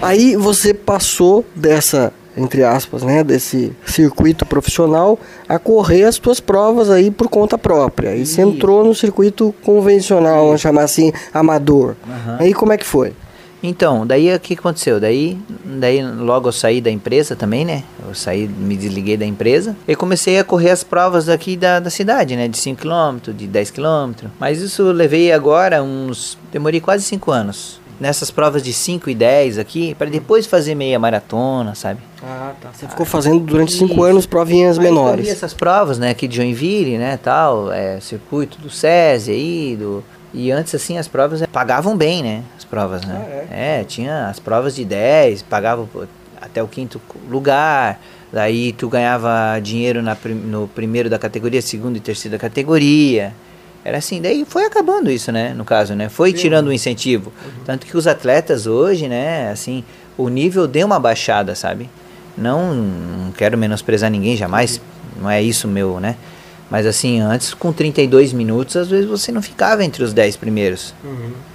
Aí 0.03 0.35
você 0.35 0.73
passou 0.73 1.45
dessa, 1.55 2.13
entre 2.37 2.65
aspas, 2.65 3.03
né, 3.03 3.23
desse 3.23 3.73
circuito 3.85 4.47
profissional 4.47 5.19
a 5.47 5.59
correr 5.59 6.05
as 6.05 6.17
suas 6.17 6.41
provas 6.41 6.91
aí 6.91 7.11
por 7.11 7.29
conta 7.29 7.59
própria. 7.59 8.17
E 8.17 8.25
você 8.25 8.41
entrou 8.41 8.83
no 8.83 8.95
circuito 8.95 9.55
convencional, 9.63 10.47
vamos 10.47 10.61
chamar 10.61 10.85
assim, 10.85 11.13
amador. 11.35 11.97
Aham. 12.09 12.37
Aí 12.41 12.55
como 12.55 12.73
é 12.73 12.79
que 12.79 12.87
foi? 12.87 13.13
Então, 13.63 14.07
daí 14.07 14.35
o 14.35 14.41
que 14.41 14.55
aconteceu? 14.55 14.99
Daí, 14.99 15.39
daí 15.65 16.03
logo 16.03 16.49
eu 16.49 16.53
saí 16.53 16.81
da 16.81 16.91
empresa 16.91 17.37
também, 17.37 17.65
né? 17.65 17.85
Eu 18.07 18.15
saí, 18.15 18.49
me 18.49 18.77
desliguei 18.77 19.17
da 19.17 19.27
empresa 19.27 19.77
e 19.87 19.95
comecei 19.95 20.39
a 20.39 20.45
correr 20.45 20.71
as 20.71 20.83
provas 20.83 21.29
aqui 21.29 21.57
da, 21.57 21.79
da 21.79 21.91
cidade, 21.91 22.37
né? 22.37 22.49
De 22.49 22.57
5 22.57 22.81
km, 22.81 23.33
de 23.33 23.47
10 23.47 23.71
km. 23.71 24.29
Mas 24.39 24.61
isso 24.61 24.83
eu 24.83 24.93
levei 24.93 25.33
agora 25.33 25.83
uns. 25.83 26.39
Demorei 26.51 26.81
quase 26.81 27.05
5 27.05 27.31
anos. 27.31 27.81
Nessas 28.01 28.31
provas 28.31 28.63
de 28.63 28.73
5 28.73 29.11
e 29.11 29.15
10 29.15 29.59
aqui, 29.59 29.95
para 29.95 30.09
depois 30.09 30.47
fazer 30.47 30.75
meia 30.75 30.99
maratona, 30.99 31.75
sabe? 31.75 32.01
Ah, 32.23 32.55
tá. 32.59 32.71
Você 32.73 32.89
ficou 32.89 33.05
fazendo 33.05 33.41
durante 33.41 33.73
cinco 33.73 33.93
Isso. 33.93 34.03
anos 34.05 34.27
provinhas 34.27 34.77
eu 34.77 34.83
corri 34.83 34.95
menores. 34.95 35.29
essas 35.29 35.53
provas, 35.55 35.99
né, 35.99 36.11
aqui 36.11 36.27
de 36.29 36.37
Joinville, 36.37 36.99
né, 36.99 37.19
tal, 37.23 37.73
é, 37.73 38.01
circuito 38.01 38.59
do 38.59 38.71
SESI 38.71 39.31
aí, 39.31 39.77
do... 39.77 40.05
E 40.33 40.51
antes, 40.51 40.75
assim, 40.75 40.97
as 40.97 41.09
provas 41.09 41.43
é, 41.43 41.47
pagavam 41.47 41.97
bem, 41.97 42.23
né, 42.23 42.43
as 42.57 42.65
provas, 42.65 43.05
né. 43.05 43.47
é? 43.51 43.85
tinha 43.85 44.29
as 44.29 44.39
provas 44.39 44.77
de 44.77 44.85
10, 44.85 45.43
pagava 45.43 45.89
até 46.41 46.63
o 46.63 46.69
quinto 46.69 47.01
lugar, 47.29 48.01
daí 48.33 48.73
tu 48.73 48.89
ganhava 48.89 49.59
dinheiro 49.61 50.03
na, 50.03 50.17
no 50.45 50.69
primeiro 50.69 51.11
da 51.11 51.19
categoria, 51.19 51.61
segundo 51.61 51.97
e 51.97 52.01
terceiro 52.01 52.37
da 52.37 52.41
categoria. 52.41 53.35
Era 53.85 53.99
assim, 53.99 54.21
daí 54.21 54.45
foi 54.47 54.67
acabando 54.67 55.11
isso, 55.11 55.33
né, 55.33 55.53
no 55.53 55.65
caso, 55.65 55.95
né, 55.95 56.09
foi 56.09 56.33
tirando 56.33 56.69
o 56.69 56.73
incentivo. 56.73 57.33
Tanto 57.65 57.87
que 57.87 57.97
os 57.97 58.07
atletas 58.07 58.67
hoje, 58.67 59.09
né, 59.09 59.51
assim, 59.51 59.83
o 60.17 60.29
nível 60.29 60.69
deu 60.69 60.87
uma 60.87 61.01
baixada, 61.01 61.55
sabe? 61.55 61.89
Não, 62.37 62.75
não 62.75 63.33
quero 63.33 63.59
menosprezar 63.59 64.11
ninguém 64.11 64.37
jamais, 64.37 64.81
não 65.21 65.29
é 65.29 65.43
isso 65.43 65.67
meu, 65.67 65.99
né? 65.99 66.17
Mas 66.71 66.87
assim, 66.87 67.21
antes 67.21 67.53
com 67.53 67.73
32 67.73 68.33
minutos, 68.33 68.77
às 68.77 68.89
vezes 68.89 69.07
você 69.07 69.33
não 69.33 69.43
ficava 69.43 69.85
entre 69.85 70.05
os 70.05 70.13
10 70.13 70.37
primeiros 70.37 70.95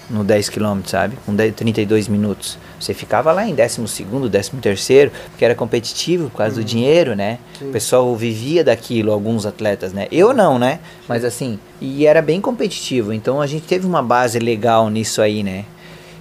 no 0.10 0.23
10 0.23 0.49
km, 0.49 0.82
sabe? 0.86 1.17
Com 1.25 1.34
10, 1.34 1.56
32 1.56 2.08
minutos. 2.10 2.58
Você 2.80 2.93
ficava 2.93 3.32
lá 3.32 3.47
em 3.47 3.56
12 3.56 3.88
segundo, 3.88 4.30
13 4.30 4.51
terceiro, 4.62 5.12
porque 5.30 5.45
era 5.45 5.56
competitivo 5.56 6.30
por 6.30 6.38
causa 6.38 6.56
do 6.56 6.63
dinheiro, 6.63 7.15
né? 7.15 7.39
O 7.62 7.71
pessoal 7.71 8.13
vivia 8.15 8.63
daquilo, 8.63 9.12
alguns 9.12 9.45
atletas, 9.45 9.93
né? 9.93 10.08
Eu 10.12 10.34
não, 10.34 10.60
né? 10.60 10.80
Mas 11.08 11.23
assim, 11.23 11.58
e 11.80 12.06
era 12.06 12.21
bem 12.21 12.41
competitivo, 12.41 13.13
então 13.13 13.41
a 13.41 13.47
gente 13.47 13.65
teve 13.65 13.88
uma 13.88 14.04
base 14.04 14.38
legal 14.38 14.89
nisso 14.89 15.21
aí, 15.21 15.43
né? 15.43 15.63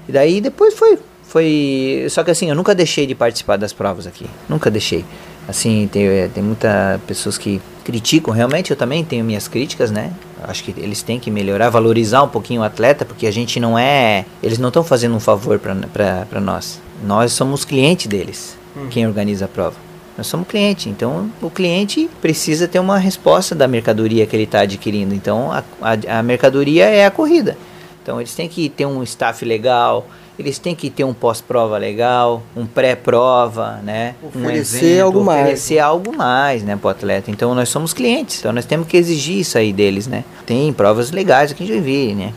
E 0.09 0.13
daí 0.13 0.41
depois 0.41 0.75
foi 0.75 0.99
foi, 1.35 2.07
só 2.11 2.23
que 2.23 2.31
assim, 2.31 2.49
eu 2.49 2.55
nunca 2.55 2.77
deixei 2.77 3.09
de 3.09 3.15
participar 3.15 3.57
das 3.57 3.73
provas 3.73 4.07
aqui. 4.07 4.25
Nunca 4.49 4.71
deixei. 4.71 5.05
Assim, 5.49 5.89
tem, 5.91 6.07
eh, 6.07 6.31
tem 6.33 6.45
muitas 6.45 7.01
pessoas 7.09 7.37
que 7.37 7.61
criticam, 7.85 8.33
realmente 8.33 8.71
eu 8.71 8.77
também 8.77 9.05
tenho 9.05 9.25
minhas 9.25 9.47
críticas, 9.47 9.91
né? 9.91 10.13
Acho 10.43 10.65
que 10.65 10.75
eles 10.77 11.03
têm 11.03 11.21
que 11.21 11.31
melhorar, 11.31 11.71
valorizar 11.71 12.23
um 12.23 12.29
pouquinho 12.29 12.63
o 12.63 12.65
atleta, 12.65 13.05
porque 13.05 13.27
a 13.27 13.31
gente 13.31 13.61
não 13.61 13.79
é. 13.79 14.25
Eles 14.43 14.59
não 14.59 14.69
estão 14.69 14.83
fazendo 14.83 15.15
um 15.15 15.21
favor 15.21 15.59
para 15.59 16.41
nós. 16.41 16.81
Nós 17.05 17.33
somos 17.33 17.65
cliente 17.65 18.09
deles, 18.09 18.57
quem 18.91 19.07
organiza 19.07 19.45
a 19.45 19.49
prova. 19.49 19.77
Nós 20.17 20.27
somos 20.29 20.47
cliente, 20.47 20.89
então 20.89 21.29
o 21.43 21.51
cliente 21.51 22.09
precisa 22.23 22.69
ter 22.69 22.79
uma 22.79 22.99
resposta 22.99 23.55
da 23.55 23.67
mercadoria 23.67 24.27
que 24.27 24.37
ele 24.37 24.45
está 24.45 24.61
adquirindo. 24.61 25.15
Então 25.15 25.51
a, 25.53 25.63
a, 25.81 26.19
a 26.19 26.23
mercadoria 26.23 26.85
é 26.87 27.05
a 27.05 27.11
corrida. 27.11 27.57
Então 28.03 28.21
eles 28.21 28.35
têm 28.35 28.49
que 28.49 28.69
ter 28.69 28.87
um 28.87 29.03
staff 29.03 29.45
legal, 29.45 30.07
eles 30.39 30.59
têm 30.59 30.75
que 30.75 30.91
ter 30.91 31.05
um 31.05 31.15
pós-prova 31.15 31.79
legal, 31.79 32.43
um 32.57 32.67
pré-prova, 32.67 33.81
né? 33.83 34.15
Oferecer 34.23 35.01
algo 35.01 35.25
mais. 35.25 35.43
Oferecer 35.43 35.79
algo 35.79 36.17
mais, 36.17 36.63
né, 36.63 36.77
pro 36.77 36.89
atleta. 36.89 37.31
Então 37.31 37.55
nós 37.55 37.69
somos 37.69 37.93
clientes, 37.93 38.41
então 38.41 38.53
nós 38.53 38.67
temos 38.67 38.89
que 38.89 38.97
exigir 38.97 39.39
isso 39.39 39.57
aí 39.57 39.73
deles, 39.73 40.07
né? 40.07 40.25
Tem 40.45 40.73
provas 40.73 41.11
legais 41.11 41.53
aqui 41.53 41.65
em 41.65 41.67
Joinville, 41.67 42.15
né? 42.15 42.33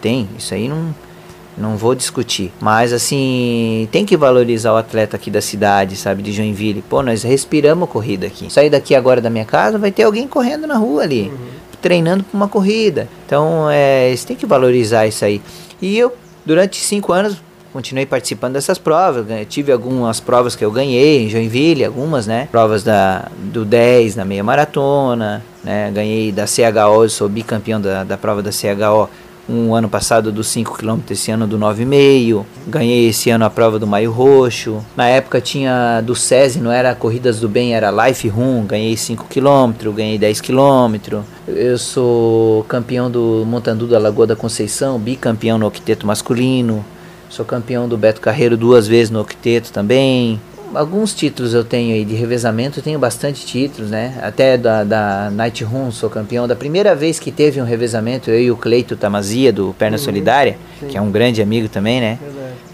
Tem, 0.00 0.28
isso 0.38 0.54
aí 0.54 0.68
não 0.68 0.94
não 1.56 1.76
vou 1.76 1.94
discutir. 1.94 2.52
Mas 2.60 2.92
assim, 2.92 3.88
tem 3.92 4.04
que 4.04 4.16
valorizar 4.16 4.72
o 4.72 4.76
atleta 4.76 5.16
aqui 5.16 5.30
da 5.30 5.40
cidade, 5.40 5.96
sabe, 5.96 6.22
de 6.22 6.32
Joinville. 6.32 6.82
Pô, 6.82 7.02
nós 7.02 7.22
respiramos 7.22 7.88
corrida 7.88 8.26
aqui. 8.26 8.50
Sair 8.52 8.70
daqui 8.70 8.94
agora 8.94 9.20
da 9.20 9.30
minha 9.30 9.44
casa, 9.44 9.78
vai 9.78 9.92
ter 9.92 10.04
alguém 10.04 10.26
correndo 10.26 10.66
na 10.66 10.76
rua 10.76 11.02
ali, 11.02 11.30
treinando 11.80 12.24
para 12.24 12.36
uma 12.36 12.48
corrida. 12.48 13.08
Então, 13.26 13.68
é, 13.70 14.08
eles 14.08 14.24
têm 14.24 14.36
que 14.36 14.46
valorizar 14.46 15.06
isso 15.06 15.24
aí. 15.24 15.42
E 15.80 15.98
eu, 15.98 16.12
durante 16.44 16.76
cinco 16.76 17.12
anos, 17.12 17.36
continuei 17.72 18.06
participando 18.06 18.54
dessas 18.54 18.78
provas. 18.78 19.26
Tive 19.48 19.72
algumas 19.72 20.20
provas 20.20 20.54
que 20.54 20.64
eu 20.64 20.70
ganhei 20.70 21.24
em 21.24 21.28
Joinville, 21.28 21.84
algumas, 21.84 22.26
né? 22.26 22.48
Provas 22.50 22.82
da, 22.82 23.28
do 23.38 23.64
10 23.64 24.16
na 24.16 24.24
meia 24.24 24.44
maratona, 24.44 25.42
né? 25.64 25.90
Ganhei 25.92 26.30
da 26.30 26.44
CHO, 26.44 27.08
sou 27.08 27.28
bicampeão 27.28 27.80
da, 27.80 28.04
da 28.04 28.18
prova 28.18 28.42
da 28.42 28.50
CHO 28.50 29.08
um 29.48 29.74
ano 29.74 29.88
passado 29.88 30.30
do 30.30 30.44
5 30.44 30.78
km, 30.78 31.00
esse 31.10 31.30
ano 31.30 31.46
do 31.46 31.58
9,5. 31.58 32.44
Ganhei 32.66 33.08
esse 33.08 33.30
ano 33.30 33.44
a 33.44 33.50
prova 33.50 33.78
do 33.78 33.86
Maio 33.86 34.10
Roxo. 34.12 34.84
Na 34.96 35.08
época 35.08 35.40
tinha 35.40 36.00
do 36.00 36.14
SESI, 36.14 36.60
não 36.60 36.70
era 36.70 36.94
Corridas 36.94 37.40
do 37.40 37.48
Bem, 37.48 37.74
era 37.74 37.90
Life 37.90 38.28
Run. 38.28 38.64
Ganhei 38.66 38.96
5 38.96 39.26
km, 39.28 39.90
ganhei 39.94 40.18
10 40.18 40.40
km. 40.40 41.22
Eu 41.48 41.78
sou 41.78 42.64
campeão 42.64 43.10
do 43.10 43.44
Montandu 43.46 43.86
da 43.86 43.98
Lagoa 43.98 44.26
da 44.26 44.36
Conceição, 44.36 44.98
bicampeão 44.98 45.58
no 45.58 45.66
octeto 45.66 46.06
masculino. 46.06 46.84
Sou 47.28 47.44
campeão 47.44 47.88
do 47.88 47.96
Beto 47.96 48.20
Carreiro 48.20 48.56
duas 48.56 48.86
vezes 48.86 49.10
no 49.10 49.20
octeto 49.20 49.72
também. 49.72 50.38
Alguns 50.74 51.12
títulos 51.12 51.52
eu 51.52 51.62
tenho 51.62 51.94
aí 51.94 52.04
de 52.04 52.14
revezamento, 52.14 52.78
eu 52.78 52.82
tenho 52.82 52.98
bastante 52.98 53.44
títulos, 53.44 53.90
né? 53.90 54.18
Até 54.22 54.56
da, 54.56 54.82
da 54.84 55.30
Night 55.30 55.62
Run 55.64 55.90
sou 55.90 56.08
campeão. 56.08 56.48
Da 56.48 56.56
primeira 56.56 56.94
vez 56.94 57.18
que 57.18 57.30
teve 57.30 57.60
um 57.60 57.64
revezamento, 57.64 58.30
eu 58.30 58.40
e 58.40 58.50
o 58.50 58.56
Cleito 58.56 58.96
Tamazia, 58.96 59.52
do 59.52 59.74
Perna 59.78 59.98
Solidária, 59.98 60.56
que 60.88 60.96
é 60.96 61.00
um 61.00 61.10
grande 61.10 61.42
amigo 61.42 61.68
também, 61.68 62.00
né? 62.00 62.18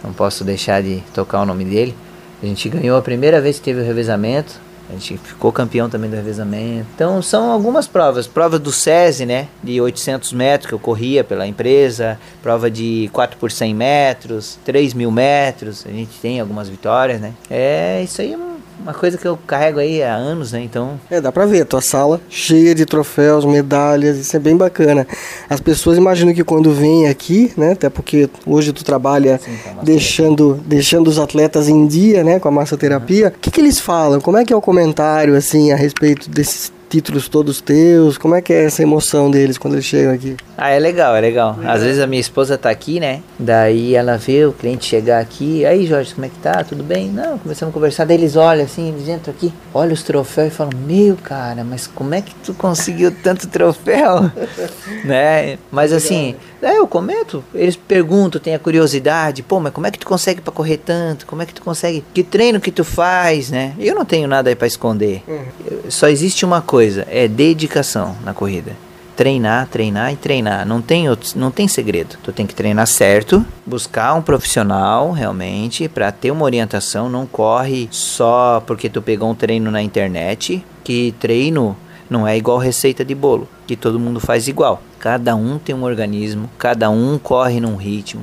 Não 0.02 0.12
posso 0.12 0.44
deixar 0.44 0.82
de 0.82 1.02
tocar 1.12 1.42
o 1.42 1.46
nome 1.46 1.64
dele. 1.64 1.94
A 2.42 2.46
gente 2.46 2.68
ganhou 2.68 2.96
a 2.96 3.02
primeira 3.02 3.40
vez 3.40 3.58
que 3.58 3.64
teve 3.64 3.80
o 3.80 3.84
revezamento. 3.84 4.60
A 4.88 4.92
gente 4.92 5.18
ficou 5.18 5.52
campeão 5.52 5.88
também 5.88 6.08
do 6.08 6.16
revezamento. 6.16 6.86
Então 6.94 7.20
são 7.20 7.50
algumas 7.50 7.86
provas. 7.86 8.26
Prova 8.26 8.58
do 8.58 8.72
SESI, 8.72 9.26
né? 9.26 9.48
De 9.62 9.80
800 9.80 10.32
metros 10.32 10.68
que 10.68 10.74
eu 10.74 10.78
corria 10.78 11.22
pela 11.22 11.46
empresa. 11.46 12.18
Prova 12.42 12.70
de 12.70 13.10
4 13.12 13.38
por 13.38 13.50
100 13.50 13.74
metros, 13.74 14.58
3 14.64 14.94
mil 14.94 15.10
metros. 15.10 15.84
A 15.86 15.90
gente 15.90 16.18
tem 16.20 16.40
algumas 16.40 16.68
vitórias, 16.68 17.20
né? 17.20 17.34
É, 17.50 18.02
isso 18.02 18.20
aí 18.22 18.32
é 18.32 18.47
uma- 18.80 18.94
coisa 18.94 19.16
que 19.18 19.26
eu 19.26 19.38
carrego 19.46 19.78
aí 19.78 20.02
há 20.02 20.14
anos, 20.14 20.52
né? 20.52 20.62
Então 20.62 20.98
É, 21.10 21.20
dá 21.20 21.30
pra 21.32 21.46
ver, 21.46 21.64
tua 21.64 21.80
sala 21.80 22.20
cheia 22.28 22.74
de 22.74 22.84
troféus, 22.86 23.44
medalhas, 23.44 24.16
isso 24.18 24.36
é 24.36 24.40
bem 24.40 24.56
bacana. 24.56 25.06
As 25.48 25.60
pessoas 25.60 25.96
imaginam 25.98 26.32
que 26.34 26.44
quando 26.44 26.72
vêm 26.72 27.08
aqui, 27.08 27.52
né, 27.56 27.72
até 27.72 27.88
porque 27.88 28.28
hoje 28.46 28.72
tu 28.72 28.84
trabalha 28.84 29.38
Sim, 29.38 29.56
a 29.78 29.82
deixando, 29.82 30.60
deixando 30.66 31.08
os 31.08 31.18
atletas 31.18 31.68
em 31.68 31.86
dia, 31.86 32.22
né, 32.24 32.38
com 32.38 32.48
a 32.48 32.52
massoterapia, 32.52 33.28
o 33.36 33.38
que 33.40 33.50
que 33.50 33.60
eles 33.60 33.78
falam? 33.80 34.20
Como 34.20 34.36
é 34.36 34.44
que 34.44 34.52
é 34.52 34.56
o 34.56 34.60
comentário, 34.60 35.34
assim, 35.36 35.72
a 35.72 35.76
respeito 35.76 36.28
desses 36.30 36.72
títulos 36.88 37.28
todos 37.28 37.60
teus? 37.60 38.16
Como 38.18 38.34
é 38.34 38.40
que 38.42 38.52
é 38.52 38.64
essa 38.64 38.82
emoção 38.82 39.30
deles 39.30 39.58
quando 39.58 39.74
eles 39.74 39.84
chegam 39.84 40.12
aqui? 40.12 40.36
Ah, 40.56 40.70
é 40.70 40.78
legal, 40.78 41.14
é 41.14 41.20
legal. 41.20 41.56
Às 41.64 41.82
vezes 41.82 42.00
a 42.02 42.06
minha 42.06 42.20
esposa 42.20 42.56
tá 42.58 42.70
aqui, 42.70 42.98
né? 42.98 43.20
Daí 43.38 43.94
ela 43.94 44.16
vê 44.16 44.44
o 44.46 44.52
cliente 44.52 44.86
chegar 44.86 45.20
aqui. 45.20 45.64
Aí, 45.64 45.86
Jorge, 45.86 46.14
como 46.14 46.26
é 46.26 46.28
que 46.28 46.38
tá? 46.38 46.64
Tudo 46.64 46.82
bem? 46.82 47.08
Não, 47.08 47.38
começamos 47.38 47.72
a 47.72 47.74
conversar. 47.74 48.04
Daí 48.06 48.16
eles 48.16 48.34
olham 48.36 48.64
assim, 48.64 48.88
eles 48.88 49.08
entram 49.08 49.32
aqui, 49.34 49.52
olham 49.72 49.92
os 49.92 50.02
troféus 50.02 50.48
e 50.52 50.56
falam: 50.56 50.72
Meu, 50.86 51.16
cara, 51.16 51.62
mas 51.64 51.86
como 51.86 52.14
é 52.14 52.20
que 52.22 52.34
tu 52.44 52.54
conseguiu 52.54 53.12
tanto 53.22 53.46
troféu? 53.48 54.30
né? 55.04 55.58
Mas 55.70 55.92
assim, 55.92 56.34
daí 56.60 56.76
eu 56.76 56.86
comento. 56.86 57.44
Eles 57.54 57.76
perguntam, 57.76 58.40
têm 58.40 58.54
a 58.54 58.58
curiosidade: 58.58 59.42
Pô, 59.42 59.60
mas 59.60 59.72
como 59.72 59.86
é 59.86 59.90
que 59.90 59.98
tu 59.98 60.06
consegue 60.06 60.40
pra 60.40 60.52
correr 60.52 60.78
tanto? 60.78 61.26
Como 61.26 61.42
é 61.42 61.46
que 61.46 61.54
tu 61.54 61.62
consegue? 61.62 62.02
Que 62.14 62.22
treino 62.22 62.60
que 62.60 62.70
tu 62.72 62.84
faz, 62.84 63.50
né? 63.50 63.74
Eu 63.78 63.94
não 63.94 64.04
tenho 64.04 64.26
nada 64.26 64.48
aí 64.50 64.56
pra 64.56 64.66
esconder. 64.66 65.22
Eu- 65.28 65.90
Só 65.90 66.08
existe 66.08 66.44
uma 66.44 66.60
coisa: 66.62 66.77
é 66.80 67.26
dedicação 67.28 68.16
na 68.24 68.32
corrida 68.32 68.88
treinar, 69.18 69.66
treinar 69.66 70.12
e 70.12 70.16
treinar. 70.16 70.64
Não 70.64 70.80
tem 70.80 71.10
outros, 71.10 71.34
não 71.34 71.50
tem 71.50 71.66
segredo. 71.66 72.16
Tu 72.22 72.30
tem 72.30 72.46
que 72.46 72.54
treinar 72.54 72.86
certo, 72.86 73.44
buscar 73.66 74.14
um 74.14 74.22
profissional 74.22 75.10
realmente 75.10 75.88
para 75.88 76.12
ter 76.12 76.30
uma 76.30 76.44
orientação, 76.44 77.08
não 77.08 77.26
corre 77.26 77.88
só 77.90 78.62
porque 78.64 78.88
tu 78.88 79.02
pegou 79.02 79.28
um 79.28 79.34
treino 79.34 79.72
na 79.72 79.82
internet, 79.82 80.64
que 80.84 81.12
treino 81.18 81.76
não 82.08 82.28
é 82.28 82.36
igual 82.36 82.58
receita 82.58 83.04
de 83.04 83.12
bolo, 83.12 83.48
que 83.66 83.74
todo 83.74 83.98
mundo 83.98 84.20
faz 84.20 84.46
igual. 84.46 84.80
Cada 85.00 85.34
um 85.34 85.58
tem 85.58 85.74
um 85.74 85.82
organismo, 85.82 86.48
cada 86.56 86.88
um 86.88 87.18
corre 87.18 87.58
num 87.58 87.74
ritmo, 87.74 88.22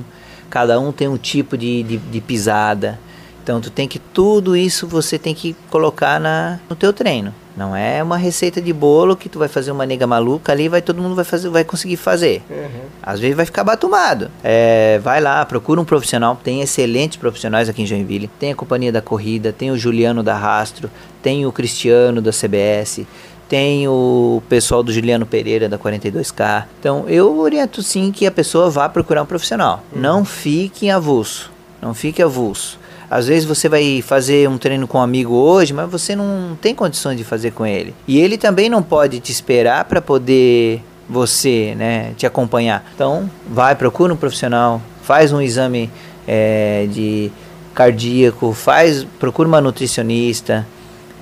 cada 0.49 0.79
um 0.79 0.93
tem 0.93 1.09
um 1.09 1.17
tipo 1.17 1.57
de, 1.57 1.83
de, 1.83 1.97
de 1.97 2.21
pisada. 2.21 2.97
Então 3.43 3.59
tu 3.59 3.69
tem 3.69 3.85
que 3.85 3.99
tudo 3.99 4.55
isso 4.55 4.87
você 4.87 5.19
tem 5.19 5.35
que 5.35 5.53
colocar 5.69 6.21
na, 6.21 6.57
no 6.69 6.75
teu 6.75 6.93
treino. 6.93 7.33
Não 7.55 7.73
é 7.75 8.03
uma 8.03 8.17
receita 8.17 8.61
de 8.61 8.73
bolo 8.73 9.15
que 9.15 9.29
tu 9.29 9.39
vai 9.39 9.47
fazer 9.47 9.71
uma 9.71 9.85
nega 9.85 10.05
maluca 10.05 10.51
ali, 10.51 10.67
vai 10.67 10.81
todo 10.81 11.01
mundo 11.01 11.15
vai 11.15 11.23
fazer, 11.23 11.49
vai 11.49 11.63
conseguir 11.63 11.95
fazer. 11.95 12.43
Às 13.01 13.19
vezes 13.19 13.35
vai 13.35 13.45
ficar 13.45 13.63
batumado. 13.63 14.29
É, 14.43 14.99
vai 15.01 15.21
lá, 15.21 15.45
procura 15.45 15.79
um 15.79 15.85
profissional. 15.85 16.37
Tem 16.43 16.61
excelentes 16.61 17.17
profissionais 17.17 17.69
aqui 17.69 17.81
em 17.81 17.85
Joinville. 17.85 18.27
Tem 18.39 18.51
a 18.51 18.55
companhia 18.55 18.91
da 18.91 19.01
corrida, 19.01 19.53
tem 19.53 19.71
o 19.71 19.77
Juliano 19.77 20.21
da 20.21 20.35
Rastro, 20.35 20.91
tem 21.21 21.45
o 21.45 21.51
Cristiano 21.51 22.21
da 22.21 22.31
CBS. 22.31 23.05
Tem 23.47 23.87
o 23.87 24.41
pessoal 24.49 24.81
do 24.81 24.91
Juliano 24.91 25.25
Pereira 25.25 25.69
da 25.69 25.77
42K. 25.77 26.65
Então 26.79 27.07
eu 27.07 27.37
oriento 27.39 27.81
sim 27.81 28.11
que 28.11 28.25
a 28.25 28.31
pessoa 28.31 28.69
vá 28.69 28.89
procurar 28.89 29.21
um 29.21 29.25
profissional. 29.25 29.83
Não 29.95 30.25
fique 30.25 30.89
avulso. 30.89 31.51
Não 31.81 31.93
fique 31.93 32.21
avulso. 32.21 32.79
Às 33.15 33.27
vezes 33.27 33.45
você 33.45 33.69
vai 33.69 34.01
fazer 34.01 34.49
um 34.49 34.57
treino 34.57 34.85
com 34.89 34.97
um 34.97 35.01
amigo 35.01 35.33
hoje, 35.33 35.73
mas 35.73 35.89
você 35.89 36.17
não 36.17 36.57
tem 36.61 36.75
condições 36.75 37.15
de 37.15 37.23
fazer 37.23 37.51
com 37.51 37.65
ele. 37.65 37.95
E 38.05 38.19
ele 38.19 38.37
também 38.37 38.69
não 38.69 38.83
pode 38.83 39.21
te 39.21 39.31
esperar 39.31 39.85
para 39.85 40.01
poder 40.01 40.81
você, 41.07 41.73
né, 41.75 42.11
te 42.17 42.25
acompanhar. 42.25 42.83
Então, 42.93 43.31
vai, 43.49 43.73
procura 43.73 44.13
um 44.13 44.17
profissional, 44.17 44.81
faz 45.01 45.31
um 45.31 45.41
exame 45.41 45.89
eh, 46.27 46.87
de 46.91 47.31
cardíaco, 47.73 48.51
faz, 48.51 49.05
procura 49.17 49.47
uma 49.47 49.61
nutricionista, 49.61 50.67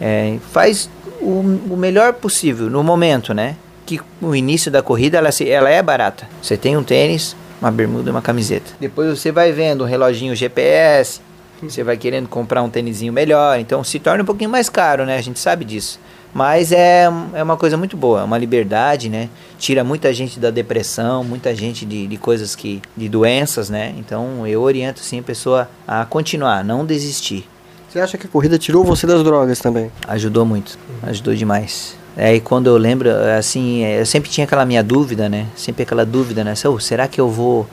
eh, 0.01 0.37
faz 0.51 0.89
o, 1.21 1.41
o 1.69 1.77
melhor 1.77 2.13
possível 2.13 2.71
no 2.71 2.83
momento, 2.83 3.35
né? 3.35 3.55
Que 3.85 4.01
o 4.19 4.33
início 4.33 4.71
da 4.71 4.81
corrida 4.81 5.19
ela, 5.19 5.29
ela 5.45 5.69
é 5.69 5.83
barata. 5.83 6.27
Você 6.41 6.57
tem 6.57 6.75
um 6.75 6.83
tênis, 6.83 7.35
uma 7.61 7.69
bermuda 7.69 8.09
e 8.09 8.11
uma 8.11 8.21
camiseta. 8.21 8.71
Depois 8.79 9.19
você 9.19 9.31
vai 9.31 9.51
vendo 9.51 9.83
um 9.83 9.87
reloginho 9.87 10.35
GPS, 10.35 11.21
você 11.70 11.84
vai 11.84 11.97
querendo 11.97 12.28
comprar 12.28 12.61
um 12.64 12.70
tênisinho 12.70 13.14
melhor, 13.14 13.59
então 13.59 13.84
se 13.84 13.99
torna 13.99 14.24
um 14.24 14.26
pouquinho 14.26 14.49
mais 14.49 14.70
caro, 14.70 15.05
né? 15.05 15.18
A 15.18 15.22
gente 15.22 15.39
sabe 15.39 15.66
disso. 15.66 15.99
Mas 16.34 16.72
é, 16.72 17.03
é 17.34 17.43
uma 17.43 17.55
coisa 17.55 17.78
muito 17.78 17.95
boa, 17.95 18.22
é 18.22 18.24
uma 18.24 18.38
liberdade, 18.39 19.07
né? 19.07 19.30
Tira 19.59 19.84
muita 19.84 20.11
gente 20.11 20.39
da 20.39 20.49
depressão, 20.49 21.24
muita 21.24 21.53
gente 21.53 21.86
de, 21.86 22.07
de 22.07 22.18
coisas 22.18 22.55
que. 22.55 22.82
de 22.97 23.07
doenças, 23.07 23.70
né? 23.70 23.93
Então 23.97 24.47
eu 24.47 24.61
oriento 24.61 24.99
sim 25.01 25.20
a 25.20 25.24
pessoa 25.24 25.70
a 25.88 26.05
continuar, 26.05 26.64
não 26.64 26.86
desistir. 26.86 27.47
Você 27.88 27.99
acha 27.99 28.18
que 28.18 28.26
a 28.26 28.30
corrida 28.30 28.57
tirou 28.57 28.84
você 28.84 29.05
das 29.05 29.24
drogas 29.24 29.59
também? 29.59 29.91
Ajudou 30.07 30.43
muito, 30.43 30.80
ajudou 31.03 31.36
demais. 31.36 31.95
É, 32.18 32.34
e 32.36 32.39
quando 32.39 32.66
eu 32.68 32.78
lembro, 32.78 33.09
assim, 33.38 33.84
é, 33.84 34.01
eu 34.01 34.05
sempre 34.05 34.30
tinha 34.30 34.45
aquela 34.45 34.66
minha 34.66 34.84
dúvida, 34.84 35.30
né? 35.30 35.45
Sempre 35.55 35.84
aquela 35.84 36.03
dúvida, 36.03 36.43
né? 36.43 36.53
"Oh, 36.66 36.80
será 36.80 37.07
que 37.07 37.22
eu 37.22 37.30
vou. 37.30 37.68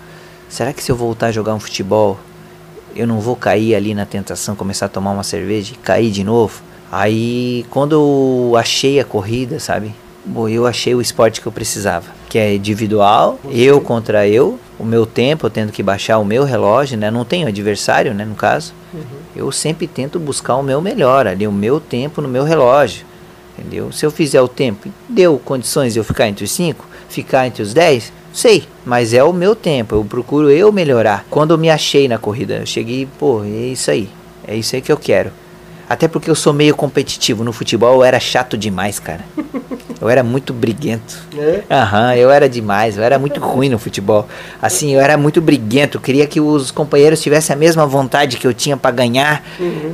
Será 0.50 0.72
que 0.74 0.82
se 0.82 0.92
eu 0.92 0.96
voltar 0.96 1.28
a 1.28 1.32
jogar 1.32 1.54
um 1.54 1.60
futebol, 1.60 2.18
eu 2.94 3.06
não 3.06 3.20
vou 3.20 3.36
cair 3.36 3.74
ali 3.74 3.94
na 3.94 4.06
tentação, 4.06 4.54
começar 4.56 4.86
a 4.86 4.88
tomar 4.88 5.12
uma 5.12 5.22
cerveja 5.22 5.72
e 5.72 5.76
cair 5.76 6.10
de 6.10 6.24
novo? 6.24 6.62
Aí, 6.90 7.64
quando 7.70 7.92
eu 7.92 8.56
achei 8.56 8.98
a 8.98 9.04
corrida, 9.04 9.60
sabe? 9.60 9.94
Bom, 10.24 10.48
eu 10.48 10.66
achei 10.66 10.94
o 10.94 11.00
esporte 11.00 11.40
que 11.40 11.46
eu 11.46 11.52
precisava, 11.52 12.06
que 12.28 12.38
é 12.38 12.54
individual, 12.54 13.38
eu 13.50 13.80
contra 13.80 14.28
eu, 14.28 14.58
o 14.78 14.84
meu 14.84 15.06
tempo, 15.06 15.46
eu 15.46 15.50
tendo 15.50 15.72
que 15.72 15.82
baixar 15.82 16.18
o 16.18 16.24
meu 16.24 16.44
relógio, 16.44 16.98
né? 16.98 17.10
Não 17.10 17.24
tenho 17.24 17.48
adversário, 17.48 18.12
né, 18.12 18.24
no 18.24 18.34
caso. 18.34 18.74
Eu 19.34 19.50
sempre 19.52 19.86
tento 19.86 20.18
buscar 20.18 20.56
o 20.56 20.62
meu 20.62 20.80
melhor 20.80 21.26
ali, 21.26 21.46
o 21.46 21.52
meu 21.52 21.80
tempo 21.80 22.20
no 22.20 22.28
meu 22.28 22.44
relógio. 22.44 23.06
Entendeu? 23.56 23.92
Se 23.92 24.04
eu 24.04 24.10
fizer 24.10 24.40
o 24.40 24.48
tempo, 24.48 24.88
deu 25.08 25.38
condições 25.38 25.92
de 25.92 26.00
eu 26.00 26.04
ficar 26.04 26.28
entre 26.28 26.44
os 26.44 26.52
5, 26.52 26.86
ficar 27.10 27.46
entre 27.46 27.62
os 27.62 27.74
10, 27.74 28.12
sei, 28.32 28.64
mas 28.86 29.12
é 29.12 29.22
o 29.22 29.32
meu 29.32 29.54
tempo, 29.54 29.94
eu 29.94 30.04
procuro 30.04 30.50
eu 30.50 30.72
melhorar. 30.72 31.26
Quando 31.28 31.50
eu 31.52 31.58
me 31.58 31.68
achei 31.68 32.08
na 32.08 32.18
corrida, 32.18 32.54
eu 32.54 32.66
cheguei, 32.66 33.06
pô, 33.18 33.44
é 33.44 33.48
isso 33.48 33.90
aí, 33.90 34.08
é 34.46 34.56
isso 34.56 34.74
aí 34.74 34.80
que 34.80 34.92
eu 34.92 34.96
quero. 34.96 35.30
Até 35.88 36.06
porque 36.06 36.30
eu 36.30 36.36
sou 36.36 36.52
meio 36.52 36.76
competitivo. 36.76 37.42
No 37.42 37.52
futebol 37.52 37.96
eu 37.96 38.04
era 38.04 38.20
chato 38.20 38.56
demais, 38.56 39.00
cara. 39.00 39.24
Eu 40.00 40.08
era 40.08 40.22
muito 40.22 40.52
briguento. 40.54 41.18
É? 41.36 41.62
Aham, 41.70 42.14
eu 42.16 42.30
era 42.30 42.48
demais, 42.48 42.96
eu 42.96 43.02
era 43.02 43.18
muito 43.18 43.38
ruim 43.38 43.68
no 43.68 43.78
futebol. 43.78 44.26
Assim, 44.62 44.94
eu 44.94 45.00
era 45.00 45.16
muito 45.18 45.40
briguento, 45.42 45.98
eu 45.98 46.00
queria 46.00 46.26
que 46.26 46.40
os 46.40 46.70
companheiros 46.70 47.20
tivessem 47.20 47.52
a 47.54 47.56
mesma 47.58 47.84
vontade 47.86 48.38
que 48.38 48.46
eu 48.46 48.54
tinha 48.54 48.76
pra 48.76 48.90
ganhar 48.90 49.44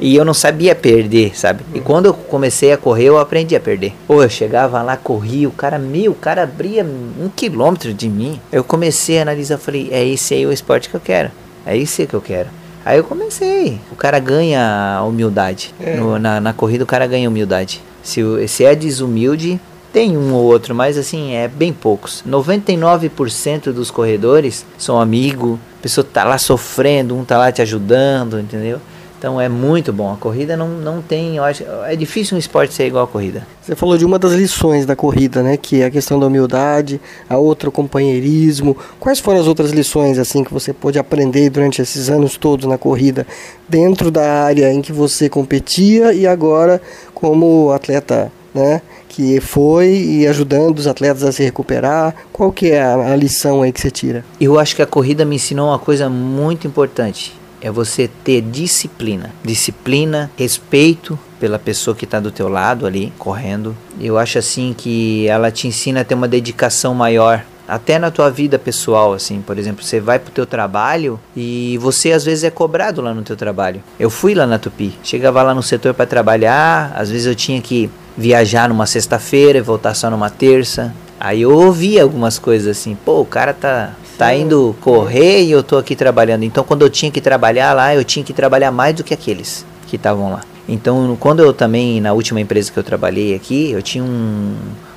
e 0.00 0.14
eu 0.14 0.24
não 0.24 0.32
sabia 0.34 0.74
perder, 0.76 1.36
sabe? 1.36 1.64
E 1.74 1.80
quando 1.80 2.06
eu 2.06 2.14
comecei 2.14 2.70
a 2.72 2.76
correr, 2.76 3.04
eu 3.06 3.18
aprendi 3.18 3.56
a 3.56 3.60
perder. 3.60 3.94
Pô, 4.06 4.22
eu 4.22 4.28
chegava 4.30 4.80
lá, 4.82 4.96
corria, 4.96 5.48
o 5.48 5.52
cara, 5.52 5.76
meu, 5.78 6.12
o 6.12 6.14
cara 6.14 6.44
abria 6.44 6.84
um 6.84 7.28
quilômetro 7.34 7.92
de 7.92 8.08
mim. 8.08 8.40
Eu 8.52 8.62
comecei 8.62 9.18
a 9.18 9.22
analisar, 9.22 9.58
falei, 9.58 9.88
é 9.90 10.04
esse 10.06 10.34
aí 10.34 10.46
o 10.46 10.52
esporte 10.52 10.88
que 10.88 10.94
eu 10.94 11.00
quero, 11.00 11.30
é 11.66 11.76
esse 11.76 12.06
que 12.06 12.14
eu 12.14 12.20
quero. 12.20 12.48
Aí 12.84 12.98
eu 12.98 13.02
comecei. 13.02 13.80
O 13.90 13.96
cara 13.96 14.20
ganha 14.20 15.02
humildade. 15.04 15.74
No- 15.96 16.16
na, 16.20 16.40
na 16.40 16.52
corrida 16.52 16.84
o 16.84 16.86
cara 16.86 17.04
ganha 17.08 17.28
humildade. 17.28 17.82
Se, 18.04 18.20
se 18.46 18.64
é 18.64 18.76
desumilde, 18.76 19.60
tem 19.96 20.14
um 20.14 20.34
ou 20.34 20.44
outro, 20.44 20.74
mas 20.74 20.98
assim, 20.98 21.32
é 21.32 21.48
bem 21.48 21.72
poucos. 21.72 22.22
99% 22.28 23.72
dos 23.72 23.90
corredores 23.90 24.66
são 24.76 25.00
amigo, 25.00 25.58
a 25.78 25.82
pessoa 25.82 26.04
tá 26.04 26.22
lá 26.22 26.36
sofrendo, 26.36 27.16
um 27.16 27.24
tá 27.24 27.38
lá 27.38 27.50
te 27.50 27.62
ajudando, 27.62 28.38
entendeu? 28.38 28.78
Então 29.18 29.40
é 29.40 29.48
muito 29.48 29.94
bom. 29.94 30.12
A 30.12 30.16
corrida 30.18 30.54
não, 30.54 30.68
não 30.68 31.00
tem. 31.00 31.38
Acho, 31.38 31.64
é 31.86 31.96
difícil 31.96 32.36
um 32.36 32.38
esporte 32.38 32.74
ser 32.74 32.88
igual 32.88 33.04
a 33.04 33.06
corrida. 33.06 33.46
Você 33.62 33.74
falou 33.74 33.96
de 33.96 34.04
uma 34.04 34.18
das 34.18 34.32
lições 34.34 34.84
da 34.84 34.94
corrida, 34.94 35.42
né? 35.42 35.56
Que 35.56 35.80
é 35.80 35.86
a 35.86 35.90
questão 35.90 36.20
da 36.20 36.26
humildade, 36.26 37.00
a 37.26 37.38
outra 37.38 37.70
o 37.70 37.72
companheirismo. 37.72 38.76
Quais 39.00 39.18
foram 39.18 39.40
as 39.40 39.46
outras 39.46 39.70
lições 39.70 40.18
assim 40.18 40.44
que 40.44 40.52
você 40.52 40.74
pôde 40.74 40.98
aprender 40.98 41.48
durante 41.48 41.80
esses 41.80 42.10
anos 42.10 42.36
todos 42.36 42.66
na 42.66 42.76
corrida, 42.76 43.26
dentro 43.66 44.10
da 44.10 44.44
área 44.44 44.70
em 44.70 44.82
que 44.82 44.92
você 44.92 45.30
competia 45.30 46.12
e 46.12 46.26
agora 46.26 46.82
como 47.14 47.70
atleta, 47.72 48.30
né? 48.54 48.82
Que 49.16 49.40
foi 49.40 49.96
e 49.96 50.26
ajudando 50.26 50.78
os 50.78 50.86
atletas 50.86 51.22
a 51.22 51.32
se 51.32 51.42
recuperar. 51.42 52.14
Qual 52.30 52.52
que 52.52 52.70
é 52.70 52.82
a, 52.82 53.12
a 53.14 53.16
lição 53.16 53.62
aí 53.62 53.72
que 53.72 53.80
você 53.80 53.90
tira? 53.90 54.22
Eu 54.38 54.58
acho 54.58 54.76
que 54.76 54.82
a 54.82 54.86
corrida 54.86 55.24
me 55.24 55.36
ensinou 55.36 55.68
uma 55.70 55.78
coisa 55.78 56.10
muito 56.10 56.66
importante. 56.66 57.34
É 57.62 57.70
você 57.70 58.10
ter 58.22 58.42
disciplina. 58.42 59.32
Disciplina, 59.42 60.30
respeito 60.36 61.18
pela 61.40 61.58
pessoa 61.58 61.96
que 61.96 62.04
está 62.04 62.20
do 62.20 62.30
teu 62.30 62.46
lado 62.46 62.86
ali, 62.86 63.10
correndo. 63.16 63.74
Eu 63.98 64.18
acho 64.18 64.38
assim 64.38 64.74
que 64.76 65.26
ela 65.26 65.50
te 65.50 65.66
ensina 65.66 66.02
a 66.02 66.04
ter 66.04 66.14
uma 66.14 66.28
dedicação 66.28 66.94
maior. 66.94 67.42
Até 67.66 67.98
na 67.98 68.10
tua 68.10 68.30
vida 68.30 68.58
pessoal, 68.58 69.14
assim, 69.14 69.40
por 69.40 69.58
exemplo, 69.58 69.82
você 69.82 69.98
vai 69.98 70.18
pro 70.18 70.30
teu 70.30 70.44
trabalho 70.44 71.18
e 71.34 71.78
você 71.78 72.12
às 72.12 72.22
vezes 72.22 72.44
é 72.44 72.50
cobrado 72.50 73.00
lá 73.00 73.14
no 73.14 73.22
teu 73.22 73.34
trabalho. 73.34 73.82
Eu 73.98 74.10
fui 74.10 74.34
lá 74.34 74.46
na 74.46 74.58
Tupi, 74.58 74.94
chegava 75.02 75.42
lá 75.42 75.54
no 75.54 75.62
setor 75.62 75.94
para 75.94 76.04
trabalhar, 76.04 76.92
às 76.94 77.10
vezes 77.10 77.26
eu 77.26 77.34
tinha 77.34 77.62
que 77.62 77.90
viajar 78.16 78.68
numa 78.68 78.86
sexta-feira 78.86 79.58
e 79.58 79.62
voltar 79.62 79.94
só 79.94 80.10
numa 80.10 80.30
terça. 80.30 80.94
Aí 81.18 81.42
eu 81.42 81.52
ouvia 81.52 82.02
algumas 82.02 82.38
coisas 82.38 82.76
assim, 82.76 82.96
pô, 83.04 83.20
o 83.20 83.26
cara 83.26 83.52
tá 83.52 83.92
tá 84.18 84.34
indo 84.34 84.74
correr 84.80 85.42
e 85.42 85.50
eu 85.50 85.62
tô 85.62 85.76
aqui 85.76 85.94
trabalhando. 85.94 86.42
Então 86.42 86.64
quando 86.64 86.82
eu 86.82 86.90
tinha 86.90 87.10
que 87.10 87.20
trabalhar 87.20 87.72
lá, 87.74 87.94
eu 87.94 88.04
tinha 88.04 88.24
que 88.24 88.32
trabalhar 88.32 88.70
mais 88.70 88.94
do 88.94 89.04
que 89.04 89.12
aqueles 89.12 89.64
que 89.86 89.96
estavam 89.96 90.30
lá. 90.32 90.40
Então 90.68 91.16
quando 91.20 91.40
eu 91.40 91.52
também 91.52 92.00
na 92.00 92.12
última 92.12 92.40
empresa 92.40 92.72
que 92.72 92.78
eu 92.78 92.84
trabalhei 92.84 93.34
aqui, 93.34 93.70
eu 93.70 93.82
tinha 93.82 94.02
um 94.02 94.54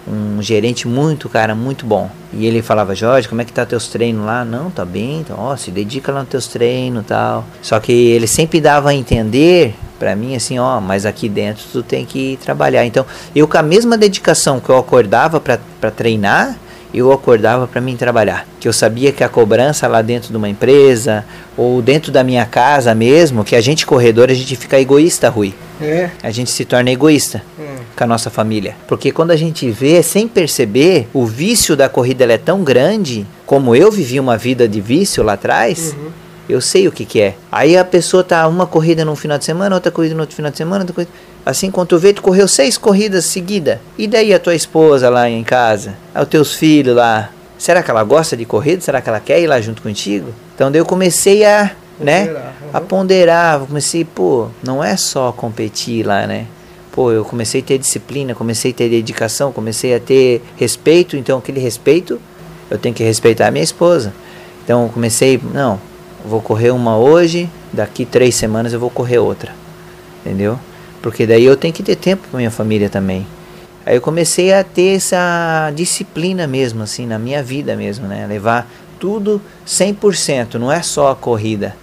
um 0.09 0.41
gerente 0.41 0.87
muito, 0.87 1.29
cara, 1.29 1.53
muito 1.53 1.85
bom. 1.85 2.09
E 2.33 2.45
ele 2.45 2.61
falava, 2.61 2.95
Jorge, 2.95 3.29
como 3.29 3.41
é 3.41 3.45
que 3.45 3.53
tá 3.53 3.65
teus 3.65 3.87
treinos 3.87 4.25
lá? 4.25 4.43
Não, 4.43 4.71
tá 4.71 4.83
bem, 4.83 5.19
então, 5.19 5.37
ó, 5.37 5.55
se 5.55 5.69
dedica 5.69 6.11
lá 6.11 6.21
nos 6.21 6.29
teus 6.29 6.47
treinos 6.47 7.05
tal. 7.05 7.45
Só 7.61 7.79
que 7.79 7.91
ele 7.91 8.25
sempre 8.25 8.59
dava 8.59 8.89
a 8.89 8.93
entender 8.93 9.75
Pra 9.99 10.15
mim, 10.15 10.35
assim, 10.35 10.57
ó, 10.57 10.79
mas 10.79 11.05
aqui 11.05 11.27
dentro 11.27 11.63
tu 11.71 11.83
tem 11.83 12.05
que 12.05 12.39
trabalhar. 12.41 12.85
Então, 12.85 13.05
eu 13.35 13.47
com 13.47 13.57
a 13.57 13.61
mesma 13.61 13.97
dedicação 13.97 14.59
que 14.59 14.69
eu 14.69 14.77
acordava 14.77 15.39
pra 15.39 15.59
pra 15.79 15.91
treinar, 15.91 16.57
eu 16.93 17.11
acordava 17.11 17.67
para 17.67 17.79
mim 17.79 17.95
trabalhar. 17.95 18.47
Que 18.59 18.67
eu 18.67 18.73
sabia 18.73 19.11
que 19.11 19.23
a 19.23 19.29
cobrança 19.29 19.87
lá 19.87 20.01
dentro 20.01 20.29
de 20.29 20.37
uma 20.37 20.49
empresa, 20.49 21.23
ou 21.55 21.81
dentro 21.81 22.11
da 22.11 22.23
minha 22.23 22.45
casa 22.45 22.95
mesmo, 22.95 23.43
que 23.43 23.55
a 23.55 23.61
gente 23.61 23.85
corredor, 23.85 24.29
a 24.29 24.33
gente 24.33 24.55
fica 24.55 24.79
egoísta, 24.79 25.29
Rui. 25.29 25.53
É. 25.81 26.09
A 26.23 26.31
gente 26.31 26.49
se 26.49 26.65
torna 26.65 26.91
egoísta 26.91 27.43
com 27.95 28.03
a 28.03 28.07
nossa 28.07 28.29
família. 28.29 28.75
Porque 28.87 29.11
quando 29.11 29.31
a 29.31 29.35
gente 29.35 29.69
vê, 29.69 30.01
sem 30.01 30.27
perceber, 30.27 31.07
o 31.13 31.25
vício 31.25 31.75
da 31.75 31.87
corrida 31.87 32.23
ela 32.23 32.33
é 32.33 32.37
tão 32.37 32.63
grande, 32.63 33.25
como 33.45 33.75
eu 33.75 33.91
vivi 33.91 34.19
uma 34.19 34.37
vida 34.37 34.67
de 34.67 34.81
vício 34.81 35.23
lá 35.23 35.33
atrás, 35.33 35.95
eu 36.49 36.59
sei 36.59 36.87
o 36.87 36.91
que, 36.91 37.05
que 37.05 37.21
é. 37.21 37.35
Aí 37.51 37.77
a 37.77 37.85
pessoa 37.85 38.23
tá 38.23 38.47
uma 38.47 38.65
corrida 38.65 39.05
num 39.05 39.15
final 39.15 39.37
de 39.37 39.45
semana, 39.45 39.75
outra 39.75 39.91
corrida 39.91 40.15
no 40.15 40.21
outro 40.21 40.35
final 40.35 40.49
de 40.49 40.57
semana, 40.57 40.81
outra 40.81 40.95
corrida. 40.95 41.11
Assim, 41.45 41.69
quando 41.69 41.89
tu 41.89 41.99
vê, 41.99 42.11
tu 42.11 42.23
correu 42.23 42.47
seis 42.47 42.77
corridas 42.77 43.25
seguidas. 43.25 43.77
E 43.97 44.07
daí 44.07 44.33
a 44.33 44.39
tua 44.39 44.55
esposa 44.55 45.09
lá 45.09 45.29
em 45.29 45.43
casa? 45.43 45.95
Os 46.19 46.27
teus 46.27 46.55
filhos 46.55 46.95
lá? 46.95 47.29
Será 47.57 47.83
que 47.83 47.91
ela 47.91 48.03
gosta 48.03 48.35
de 48.35 48.45
corrida? 48.45 48.81
Será 48.81 48.99
que 48.99 49.09
ela 49.09 49.19
quer 49.19 49.39
ir 49.39 49.47
lá 49.47 49.61
junto 49.61 49.81
contigo? 49.81 50.33
Então 50.55 50.71
daí 50.71 50.81
eu 50.81 50.85
comecei 50.85 51.45
a, 51.45 51.71
né? 51.99 52.25
Ponderar, 52.25 52.53
A 52.73 52.79
uhum. 52.79 52.85
ponderar. 52.85 53.59
Comecei, 53.59 54.03
pô, 54.03 54.47
não 54.63 54.83
é 54.83 54.97
só 54.97 55.31
competir 55.31 56.05
lá, 56.05 56.25
né? 56.25 56.47
Pô, 56.91 57.11
eu 57.11 57.23
comecei 57.23 57.61
a 57.61 57.63
ter 57.63 57.77
disciplina, 57.77 58.33
comecei 58.33 58.71
a 58.71 58.73
ter 58.73 58.89
dedicação, 58.89 59.51
comecei 59.51 59.93
a 59.93 59.99
ter 59.99 60.41
respeito. 60.57 61.15
Então 61.15 61.37
aquele 61.37 61.59
respeito, 61.59 62.19
eu 62.71 62.77
tenho 62.77 62.95
que 62.95 63.03
respeitar 63.03 63.47
a 63.47 63.51
minha 63.51 63.63
esposa. 63.63 64.13
Então 64.63 64.83
eu 64.83 64.89
comecei, 64.89 65.39
não, 65.53 65.79
vou 66.25 66.41
correr 66.41 66.71
uma 66.71 66.97
hoje, 66.97 67.49
daqui 67.71 68.05
três 68.05 68.35
semanas 68.35 68.73
eu 68.73 68.79
vou 68.79 68.89
correr 68.89 69.19
outra. 69.19 69.53
Entendeu? 70.25 70.59
Porque 71.01 71.25
daí 71.25 71.45
eu 71.45 71.55
tenho 71.55 71.73
que 71.73 71.81
ter 71.83 71.95
tempo 71.95 72.27
com 72.29 72.37
minha 72.37 72.51
família 72.51 72.89
também. 72.89 73.25
Aí 73.85 73.95
eu 73.95 74.01
comecei 74.01 74.53
a 74.53 74.63
ter 74.63 74.95
essa 74.97 75.71
disciplina 75.73 76.45
mesmo, 76.45 76.83
assim, 76.83 77.05
na 77.05 77.17
minha 77.17 77.41
vida 77.41 77.75
mesmo, 77.75 78.07
né? 78.07 78.27
Levar 78.27 78.69
tudo 78.99 79.41
100%, 79.65 80.55
não 80.55 80.71
é 80.71 80.81
só 80.81 81.11
a 81.11 81.15
corrida, 81.15 81.75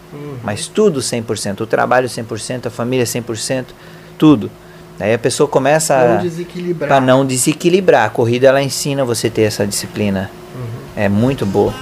mas 0.45 0.67
tudo 0.69 1.01
100%. 1.01 1.61
O 1.63 1.67
trabalho 1.67 2.09
100%, 2.09 2.67
a 2.67 2.71
família 2.71 3.07
100%, 3.07 3.65
tudo. 4.19 4.51
Daí 4.99 5.15
a 5.15 5.19
pessoa 5.19 5.49
começa 5.49 5.97
Não 5.97 6.15
a 6.15 6.17
desequilibrar. 6.23 6.89
para 6.89 7.01
não 7.01 7.25
desequilibrar. 7.27 8.07
A 8.07 8.11
corrida 8.11 8.47
ela 8.49 8.63
ensina 8.63 9.05
você 9.05 9.27
a 9.29 9.31
ter 9.31 9.43
essa 9.43 9.67
disciplina. 9.67 10.31
É 10.95 11.09
muito 11.09 11.45
boa. 11.45 11.75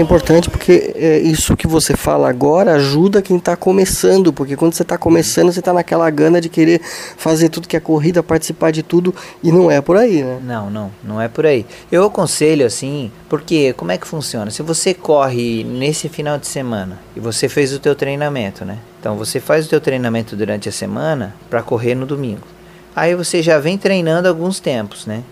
É 0.00 0.02
importante 0.02 0.50
porque 0.50 0.92
é, 0.94 1.18
isso 1.18 1.56
que 1.56 1.66
você 1.66 1.96
fala 1.96 2.28
agora 2.28 2.74
ajuda 2.74 3.22
quem 3.22 3.36
está 3.36 3.56
começando, 3.56 4.32
porque 4.32 4.56
quando 4.56 4.74
você 4.74 4.82
está 4.82 4.98
começando, 4.98 5.52
você 5.52 5.60
está 5.60 5.72
naquela 5.72 6.08
gana 6.10 6.40
de 6.40 6.48
querer 6.48 6.80
fazer 7.16 7.48
tudo 7.48 7.66
que 7.66 7.76
é 7.76 7.80
corrida, 7.80 8.22
participar 8.22 8.70
de 8.70 8.82
tudo, 8.82 9.14
e 9.42 9.50
não 9.50 9.70
é 9.70 9.80
por 9.80 9.96
aí, 9.96 10.22
né? 10.22 10.38
Não, 10.42 10.68
não, 10.68 10.90
não 11.02 11.20
é 11.20 11.28
por 11.28 11.46
aí. 11.46 11.64
Eu 11.90 12.04
aconselho 12.04 12.66
assim, 12.66 13.10
porque 13.28 13.72
como 13.72 13.92
é 13.92 13.96
que 13.96 14.06
funciona? 14.06 14.50
Se 14.50 14.62
você 14.62 14.92
corre 14.92 15.64
nesse 15.64 16.08
final 16.08 16.38
de 16.38 16.46
semana 16.46 16.98
e 17.16 17.20
você 17.20 17.48
fez 17.48 17.72
o 17.72 17.78
teu 17.78 17.94
treinamento, 17.94 18.64
né? 18.64 18.78
Então 19.00 19.16
você 19.16 19.40
faz 19.40 19.66
o 19.66 19.68
teu 19.68 19.80
treinamento 19.80 20.36
durante 20.36 20.68
a 20.68 20.72
semana 20.72 21.34
para 21.48 21.62
correr 21.62 21.94
no 21.94 22.04
domingo. 22.04 22.46
Aí 22.94 23.14
você 23.14 23.42
já 23.42 23.58
vem 23.58 23.78
treinando 23.78 24.28
alguns 24.28 24.60
tempos, 24.60 25.06
né? 25.06 25.22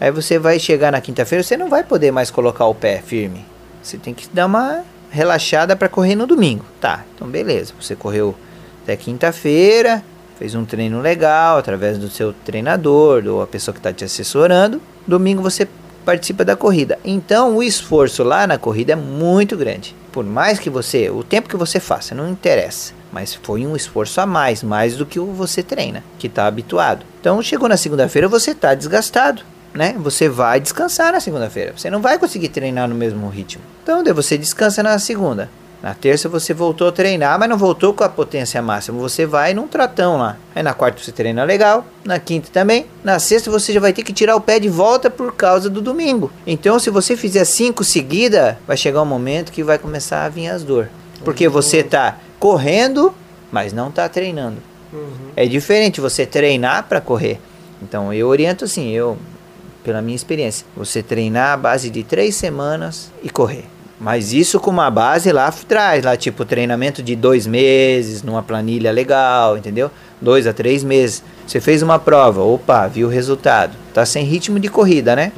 Aí 0.00 0.10
você 0.10 0.38
vai 0.38 0.58
chegar 0.58 0.92
na 0.92 1.00
quinta-feira, 1.00 1.42
você 1.42 1.56
não 1.56 1.68
vai 1.68 1.84
poder 1.84 2.10
mais 2.10 2.30
colocar 2.30 2.66
o 2.66 2.74
pé 2.74 3.02
firme. 3.04 3.49
Você 3.82 3.96
tem 3.96 4.14
que 4.14 4.28
dar 4.32 4.46
uma 4.46 4.82
relaxada 5.10 5.74
para 5.74 5.88
correr 5.88 6.14
no 6.14 6.26
domingo. 6.26 6.64
Tá, 6.80 7.04
então 7.14 7.28
beleza. 7.28 7.72
Você 7.80 7.96
correu 7.96 8.34
até 8.82 8.96
quinta-feira, 8.96 10.02
fez 10.38 10.54
um 10.54 10.64
treino 10.64 11.00
legal 11.00 11.58
através 11.58 11.98
do 11.98 12.08
seu 12.08 12.32
treinador, 12.32 13.24
ou 13.26 13.42
a 13.42 13.46
pessoa 13.46 13.72
que 13.72 13.80
está 13.80 13.92
te 13.92 14.04
assessorando. 14.04 14.80
Domingo 15.06 15.42
você 15.42 15.68
participa 16.04 16.44
da 16.44 16.56
corrida. 16.56 16.98
Então 17.04 17.56
o 17.56 17.62
esforço 17.62 18.22
lá 18.22 18.46
na 18.46 18.58
corrida 18.58 18.92
é 18.92 18.96
muito 18.96 19.56
grande. 19.56 19.94
Por 20.12 20.24
mais 20.24 20.58
que 20.58 20.70
você, 20.70 21.08
o 21.10 21.22
tempo 21.22 21.48
que 21.48 21.56
você 21.56 21.78
faça, 21.78 22.14
não 22.14 22.28
interessa. 22.28 22.92
Mas 23.12 23.34
foi 23.34 23.66
um 23.66 23.76
esforço 23.76 24.20
a 24.20 24.26
mais, 24.26 24.62
mais 24.62 24.96
do 24.96 25.04
que 25.04 25.18
o 25.18 25.26
você 25.26 25.62
treina, 25.62 26.02
que 26.18 26.26
está 26.26 26.46
habituado. 26.46 27.04
Então 27.20 27.42
chegou 27.42 27.68
na 27.68 27.76
segunda-feira, 27.76 28.28
você 28.28 28.52
está 28.52 28.74
desgastado 28.74 29.42
né? 29.74 29.94
Você 29.98 30.28
vai 30.28 30.60
descansar 30.60 31.12
na 31.12 31.20
segunda-feira. 31.20 31.72
Você 31.76 31.90
não 31.90 32.00
vai 32.00 32.18
conseguir 32.18 32.48
treinar 32.48 32.88
no 32.88 32.94
mesmo 32.94 33.28
ritmo. 33.28 33.62
Então, 33.82 34.02
você 34.14 34.36
descansa 34.36 34.82
na 34.82 34.98
segunda. 34.98 35.48
Na 35.82 35.94
terça 35.94 36.28
você 36.28 36.52
voltou 36.52 36.88
a 36.88 36.92
treinar, 36.92 37.38
mas 37.38 37.48
não 37.48 37.56
voltou 37.56 37.94
com 37.94 38.04
a 38.04 38.08
potência 38.08 38.60
máxima. 38.60 38.98
Você 39.00 39.24
vai 39.24 39.54
num 39.54 39.66
tratão 39.66 40.18
lá. 40.18 40.36
Aí 40.54 40.62
na 40.62 40.74
quarta 40.74 41.02
você 41.02 41.10
treina 41.10 41.42
legal, 41.42 41.86
na 42.04 42.18
quinta 42.18 42.50
também. 42.52 42.84
Na 43.02 43.18
sexta 43.18 43.50
você 43.50 43.72
já 43.72 43.80
vai 43.80 43.94
ter 43.94 44.02
que 44.02 44.12
tirar 44.12 44.36
o 44.36 44.40
pé 44.42 44.58
de 44.58 44.68
volta 44.68 45.08
por 45.08 45.34
causa 45.34 45.70
do 45.70 45.80
domingo. 45.80 46.30
Então, 46.46 46.78
se 46.78 46.90
você 46.90 47.16
fizer 47.16 47.46
cinco 47.46 47.82
seguida, 47.82 48.58
vai 48.66 48.76
chegar 48.76 49.00
um 49.00 49.06
momento 49.06 49.52
que 49.52 49.62
vai 49.62 49.78
começar 49.78 50.24
a 50.24 50.28
vir 50.28 50.48
as 50.48 50.62
dor. 50.62 50.90
Porque 51.24 51.48
você 51.48 51.82
tá 51.82 52.18
correndo, 52.38 53.14
mas 53.50 53.72
não 53.72 53.90
tá 53.90 54.06
treinando. 54.06 54.58
É 55.34 55.46
diferente 55.46 55.98
você 55.98 56.26
treinar 56.26 56.84
para 56.88 57.00
correr. 57.00 57.40
Então, 57.82 58.12
eu 58.12 58.28
oriento 58.28 58.66
assim, 58.66 58.90
eu 58.90 59.16
pela 59.84 60.02
minha 60.02 60.16
experiência. 60.16 60.66
Você 60.76 61.02
treinar 61.02 61.52
a 61.52 61.56
base 61.56 61.90
de 61.90 62.02
três 62.02 62.34
semanas 62.34 63.10
e 63.22 63.30
correr. 63.30 63.64
Mas 64.00 64.32
isso 64.32 64.58
com 64.58 64.70
uma 64.70 64.90
base 64.90 65.30
lá 65.30 65.48
atrás, 65.48 66.02
lá 66.02 66.16
tipo 66.16 66.44
treinamento 66.46 67.02
de 67.02 67.14
dois 67.14 67.46
meses, 67.46 68.22
numa 68.22 68.42
planilha 68.42 68.90
legal, 68.90 69.58
entendeu? 69.58 69.90
Dois 70.20 70.46
a 70.46 70.54
três 70.54 70.82
meses. 70.82 71.22
Você 71.46 71.60
fez 71.60 71.82
uma 71.82 71.98
prova, 71.98 72.40
opa, 72.42 72.86
viu 72.86 73.08
o 73.08 73.10
resultado. 73.10 73.76
Tá 73.92 74.06
sem 74.06 74.24
ritmo 74.24 74.58
de 74.58 74.68
corrida, 74.68 75.14
né? 75.14 75.32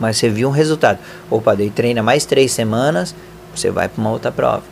Mas 0.00 0.16
você 0.16 0.30
viu 0.30 0.48
um 0.48 0.52
resultado. 0.52 0.98
Opa, 1.30 1.54
daí 1.54 1.68
treina 1.68 2.02
mais 2.02 2.24
três 2.24 2.52
semanas, 2.52 3.14
você 3.54 3.70
vai 3.70 3.86
para 3.88 4.00
uma 4.00 4.10
outra 4.10 4.32
prova. 4.32 4.62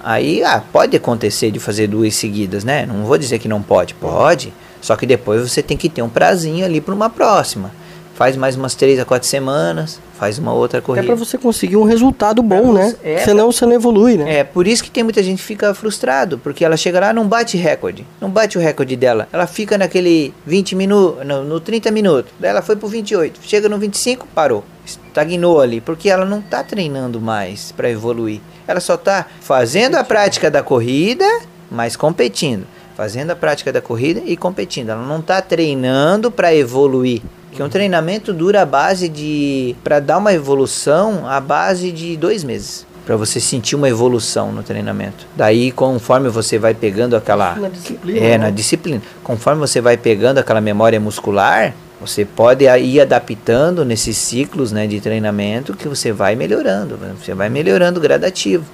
Aí, 0.00 0.44
ah, 0.44 0.62
pode 0.72 0.96
acontecer 0.96 1.50
de 1.50 1.58
fazer 1.58 1.88
duas 1.88 2.14
seguidas, 2.14 2.62
né? 2.62 2.86
Não 2.86 3.04
vou 3.04 3.18
dizer 3.18 3.40
que 3.40 3.48
não 3.48 3.60
pode, 3.60 3.94
pode. 3.94 4.52
Só 4.80 4.94
que 4.94 5.06
depois 5.06 5.42
você 5.42 5.60
tem 5.60 5.76
que 5.76 5.88
ter 5.88 6.02
um 6.02 6.08
prazinho 6.08 6.64
ali 6.64 6.80
para 6.80 6.94
uma 6.94 7.10
próxima. 7.10 7.72
Faz 8.18 8.36
mais 8.36 8.56
umas 8.56 8.74
três 8.74 8.98
a 8.98 9.04
quatro 9.04 9.28
semanas, 9.28 10.00
faz 10.18 10.40
uma 10.40 10.52
outra 10.52 10.78
É 10.78 10.82
corrida. 10.82 11.06
pra 11.06 11.14
você 11.14 11.38
conseguir 11.38 11.76
um 11.76 11.84
resultado 11.84 12.42
bom, 12.42 12.72
né? 12.72 12.96
você- 13.00 13.08
é, 13.10 13.18
Senão 13.18 13.52
você 13.52 13.64
não 13.64 13.74
evolui, 13.74 14.16
né? 14.16 14.38
É, 14.38 14.42
por 14.42 14.66
isso 14.66 14.82
que 14.82 14.90
tem 14.90 15.04
muita 15.04 15.22
gente 15.22 15.38
que 15.38 15.44
fica 15.44 15.72
frustrado, 15.72 16.36
porque 16.36 16.64
ela 16.64 16.76
chega 16.76 16.98
lá 16.98 17.10
e 17.10 17.12
não 17.12 17.28
bate 17.28 17.56
recorde. 17.56 18.04
Não 18.20 18.28
bate 18.28 18.58
o 18.58 18.60
recorde 18.60 18.96
dela. 18.96 19.28
Ela 19.32 19.46
fica 19.46 19.78
naquele 19.78 20.34
20 20.44 20.74
minutos, 20.74 21.24
no, 21.24 21.44
no 21.44 21.60
30 21.60 21.92
minutos. 21.92 22.32
Daí 22.40 22.50
ela 22.50 22.60
foi 22.60 22.74
pro 22.74 22.88
28. 22.88 23.38
Chega 23.44 23.68
no 23.68 23.78
25, 23.78 24.26
parou. 24.34 24.64
Estagnou 24.84 25.60
ali, 25.60 25.80
porque 25.80 26.10
ela 26.10 26.24
não 26.24 26.42
tá 26.42 26.64
treinando 26.64 27.20
mais 27.20 27.70
para 27.70 27.88
evoluir. 27.88 28.40
Ela 28.66 28.80
só 28.80 28.96
tá 28.96 29.26
fazendo 29.40 29.94
a 29.94 30.02
prática 30.02 30.50
da 30.50 30.60
corrida, 30.60 31.24
mas 31.70 31.94
competindo. 31.94 32.66
Fazendo 32.96 33.30
a 33.30 33.36
prática 33.36 33.72
da 33.72 33.80
corrida 33.80 34.20
e 34.26 34.36
competindo. 34.36 34.88
Ela 34.90 35.06
não 35.06 35.22
tá 35.22 35.40
treinando 35.40 36.32
para 36.32 36.52
evoluir. 36.52 37.22
Que 37.58 37.62
um 37.64 37.68
treinamento 37.68 38.32
dura 38.32 38.62
a 38.62 38.64
base 38.64 39.08
de. 39.08 39.74
para 39.82 39.98
dar 39.98 40.18
uma 40.18 40.32
evolução, 40.32 41.26
a 41.26 41.40
base 41.40 41.90
de 41.90 42.16
dois 42.16 42.44
meses. 42.44 42.86
Para 43.04 43.16
você 43.16 43.40
sentir 43.40 43.74
uma 43.74 43.88
evolução 43.88 44.52
no 44.52 44.62
treinamento. 44.62 45.26
Daí, 45.34 45.72
conforme 45.72 46.28
você 46.28 46.56
vai 46.56 46.72
pegando 46.72 47.16
aquela. 47.16 47.56
Na 47.56 47.68
disciplina, 47.68 48.16
É, 48.20 48.30
né? 48.30 48.38
na 48.38 48.50
disciplina. 48.50 49.02
Conforme 49.24 49.58
você 49.60 49.80
vai 49.80 49.96
pegando 49.96 50.38
aquela 50.38 50.60
memória 50.60 51.00
muscular, 51.00 51.74
você 52.00 52.24
pode 52.24 52.64
ir 52.64 53.00
adaptando 53.00 53.84
nesses 53.84 54.16
ciclos 54.16 54.70
né, 54.70 54.86
de 54.86 55.00
treinamento 55.00 55.74
que 55.74 55.88
você 55.88 56.12
vai 56.12 56.36
melhorando. 56.36 56.96
né? 56.96 57.12
Você 57.20 57.34
vai 57.34 57.48
melhorando 57.48 57.98
gradativo. 58.00 58.66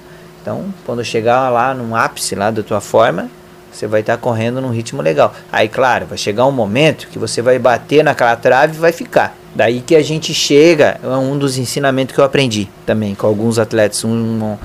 Então, 0.43 0.65
quando 0.85 1.03
chegar 1.03 1.49
lá 1.49 1.73
no 1.73 1.95
ápice 1.95 2.35
lá 2.35 2.51
da 2.51 2.61
tua 2.61 2.79
forma, 2.79 3.31
você 3.75 3.87
vai 3.87 3.99
estar 3.99 4.17
correndo 4.17 4.61
num 4.61 4.69
ritmo 4.69 5.01
legal. 5.01 5.33
Aí, 5.51 5.67
claro, 5.67 6.05
vai 6.05 6.17
chegar 6.17 6.45
um 6.45 6.51
momento 6.51 7.07
que 7.09 7.19
você 7.19 7.41
vai 7.41 7.59
bater 7.59 8.03
naquela 8.03 8.35
trave 8.35 8.75
e 8.75 8.79
vai 8.79 8.91
ficar. 8.91 9.37
Daí 9.53 9.81
que 9.81 9.95
a 9.95 10.03
gente 10.03 10.33
chega, 10.33 10.99
é 11.03 11.07
um 11.07 11.37
dos 11.37 11.57
ensinamentos 11.57 12.15
que 12.15 12.21
eu 12.21 12.25
aprendi 12.25 12.69
também 12.85 13.13
com 13.13 13.27
alguns 13.27 13.59
atletas. 13.59 14.03
Um, 14.03 14.57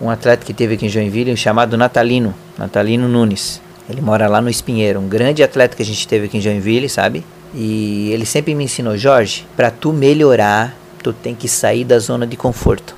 um 0.00 0.10
atleta 0.10 0.44
que 0.44 0.54
teve 0.54 0.74
aqui 0.74 0.86
em 0.86 0.88
Joinville 0.88 1.36
chamado 1.36 1.76
Natalino, 1.76 2.34
Natalino 2.56 3.08
Nunes. 3.08 3.60
Ele 3.90 4.00
mora 4.00 4.28
lá 4.28 4.40
no 4.40 4.50
Espinheiro, 4.50 5.00
um 5.00 5.08
grande 5.08 5.42
atleta 5.42 5.74
que 5.76 5.82
a 5.82 5.86
gente 5.86 6.06
teve 6.06 6.26
aqui 6.26 6.38
em 6.38 6.40
Joinville, 6.40 6.88
sabe? 6.88 7.24
E 7.54 8.10
ele 8.12 8.26
sempre 8.26 8.54
me 8.54 8.64
ensinou, 8.64 8.96
Jorge, 8.96 9.46
para 9.56 9.70
tu 9.70 9.92
melhorar, 9.92 10.76
tu 11.02 11.12
tem 11.12 11.34
que 11.34 11.48
sair 11.48 11.84
da 11.84 11.98
zona 11.98 12.26
de 12.26 12.36
conforto. 12.36 12.94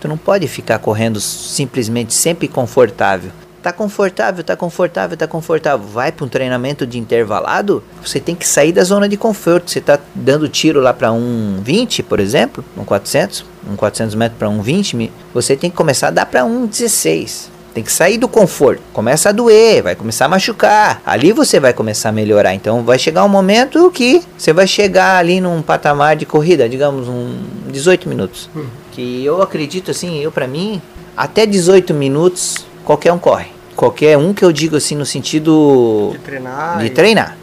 Tu 0.00 0.08
não 0.08 0.16
pode 0.16 0.46
ficar 0.46 0.78
correndo 0.78 1.20
simplesmente 1.20 2.14
sempre 2.14 2.48
confortável. 2.48 3.30
Tá 3.62 3.72
confortável, 3.72 4.42
tá 4.42 4.56
confortável, 4.56 5.16
tá 5.18 5.26
confortável. 5.26 5.86
Vai 5.86 6.10
para 6.10 6.24
um 6.24 6.28
treinamento 6.28 6.86
de 6.86 6.98
intervalado, 6.98 7.82
você 8.02 8.18
tem 8.18 8.34
que 8.34 8.46
sair 8.48 8.72
da 8.72 8.82
zona 8.82 9.06
de 9.06 9.18
conforto. 9.18 9.70
Você 9.70 9.80
tá 9.82 9.98
dando 10.14 10.48
tiro 10.48 10.80
lá 10.80 10.94
para 10.94 11.12
um 11.12 11.60
20, 11.62 12.02
por 12.02 12.20
exemplo, 12.20 12.64
um 12.76 12.84
400, 12.84 13.44
um 13.70 13.76
400 13.76 14.14
metros 14.14 14.38
para 14.38 14.48
um 14.48 14.62
20, 14.62 14.96
mi- 14.96 15.12
você 15.34 15.54
tem 15.56 15.68
que 15.70 15.76
começar 15.76 16.08
a 16.08 16.10
dar 16.10 16.24
para 16.26 16.42
um 16.44 16.64
16. 16.66 17.50
Tem 17.74 17.84
que 17.84 17.92
sair 17.92 18.16
do 18.18 18.26
conforto. 18.26 18.80
Começa 18.94 19.28
a 19.28 19.32
doer, 19.32 19.82
vai 19.82 19.94
começar 19.94 20.24
a 20.24 20.28
machucar. 20.28 21.00
Ali 21.06 21.30
você 21.30 21.60
vai 21.60 21.72
começar 21.72 22.08
a 22.08 22.12
melhorar. 22.12 22.52
Então 22.54 22.82
vai 22.82 22.98
chegar 22.98 23.24
um 23.24 23.28
momento 23.28 23.90
que 23.92 24.22
você 24.38 24.52
vai 24.54 24.66
chegar 24.66 25.18
ali 25.18 25.38
num 25.40 25.60
patamar 25.62 26.16
de 26.16 26.24
corrida, 26.26 26.66
digamos 26.68 27.06
um 27.08 27.42
18 27.70 28.08
minutos. 28.08 28.48
Que 28.90 29.22
eu 29.24 29.40
acredito 29.42 29.90
assim, 29.92 30.18
eu 30.18 30.32
para 30.32 30.48
mim, 30.48 30.80
até 31.16 31.44
18 31.46 31.94
minutos 31.94 32.66
qualquer 32.84 33.12
um 33.12 33.18
corre. 33.18 33.46
Qualquer 33.76 34.18
um 34.18 34.34
que 34.34 34.44
eu 34.44 34.52
digo 34.52 34.76
assim 34.76 34.94
no 34.94 35.06
sentido 35.06 36.10
De 36.12 36.18
treinar. 36.18 36.78
de 36.78 36.86
e- 36.86 36.90
treinar. 36.90 37.36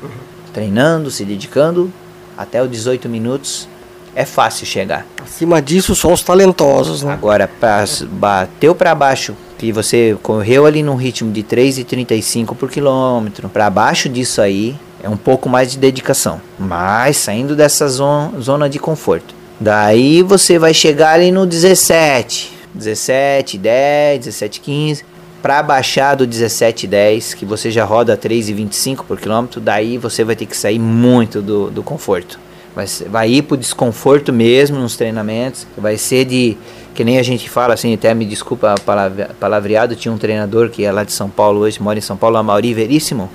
Treinando, 0.54 1.10
se 1.12 1.24
dedicando, 1.24 1.92
até 2.38 2.62
os 2.62 2.70
18 2.70 3.08
minutos 3.10 3.68
é 4.16 4.26
fácil 4.26 4.66
chegar. 4.66 5.06
Acima 5.24 5.62
disso, 5.62 5.94
só 5.96 6.12
os 6.12 6.22
talentosos, 6.22 7.04
né? 7.04 7.14
Agora, 7.14 7.48
pra, 7.60 7.86
bateu 8.12 8.74
para 8.74 8.94
baixo, 8.96 9.36
que 9.58 9.72
você 9.72 10.18
correu 10.24 10.66
ali 10.66 10.82
num 10.82 10.96
ritmo 10.96 11.32
de 11.32 11.44
3,35 11.44 12.56
por 12.56 12.70
quilômetro, 12.70 13.48
para 13.50 13.70
baixo 13.70 14.10
disso 14.10 14.42
aí, 14.42 14.76
é 15.04 15.08
um 15.10 15.18
pouco 15.18 15.48
mais 15.48 15.72
de 15.72 15.78
dedicação. 15.78 16.42
Mas 16.58 17.18
saindo 17.18 17.56
dessa 17.56 17.88
zona, 17.88 18.40
zona 18.40 18.70
de 18.70 18.80
conforto. 18.80 19.36
Daí 19.60 20.22
você 20.24 20.58
vai 20.58 20.74
chegar 20.74 21.14
ali 21.14 21.32
no 21.32 21.46
17, 21.46 22.52
17, 22.74 23.58
10, 23.58 24.20
17, 24.26 24.60
15. 24.60 25.06
Para 25.48 25.64
baixar 25.64 26.14
do 26.16 26.28
17, 26.28 26.86
10, 26.88 27.34
que 27.34 27.46
você 27.46 27.72
já 27.72 27.86
roda 27.86 28.18
3,25 28.18 29.06
por 29.08 29.18
quilômetro, 29.18 29.62
daí 29.62 29.98
você 29.98 30.22
vai 30.22 30.36
ter 30.36 30.46
que 30.46 30.58
sair 30.58 30.78
muito 30.78 31.42
do, 31.42 31.72
do 31.72 31.82
conforto. 31.82 32.38
Vai, 32.76 32.86
vai 33.10 33.30
ir 33.32 33.44
pro 33.44 33.56
desconforto 33.56 34.34
mesmo 34.34 34.78
nos 34.78 34.98
treinamentos. 34.98 35.66
Vai 35.78 35.96
ser 35.96 36.26
de. 36.26 36.58
Que 36.94 37.02
nem 37.06 37.18
a 37.18 37.24
gente 37.24 37.50
fala 37.50 37.74
assim, 37.76 37.94
até 37.94 38.14
me 38.14 38.26
desculpa 38.26 38.76
palavra- 38.86 39.30
palavreado. 39.40 39.96
Tinha 39.96 40.14
um 40.14 40.18
treinador 40.18 40.70
que 40.70 40.84
é 40.84 40.92
lá 40.92 41.06
de 41.06 41.14
São 41.14 41.30
Paulo 41.30 41.62
hoje, 41.62 41.82
mora 41.82 41.98
em 41.98 42.02
São 42.02 42.18
Paulo, 42.18 42.36
a 42.36 42.44
Mauri 42.44 42.74
Veríssimo. 42.74 43.30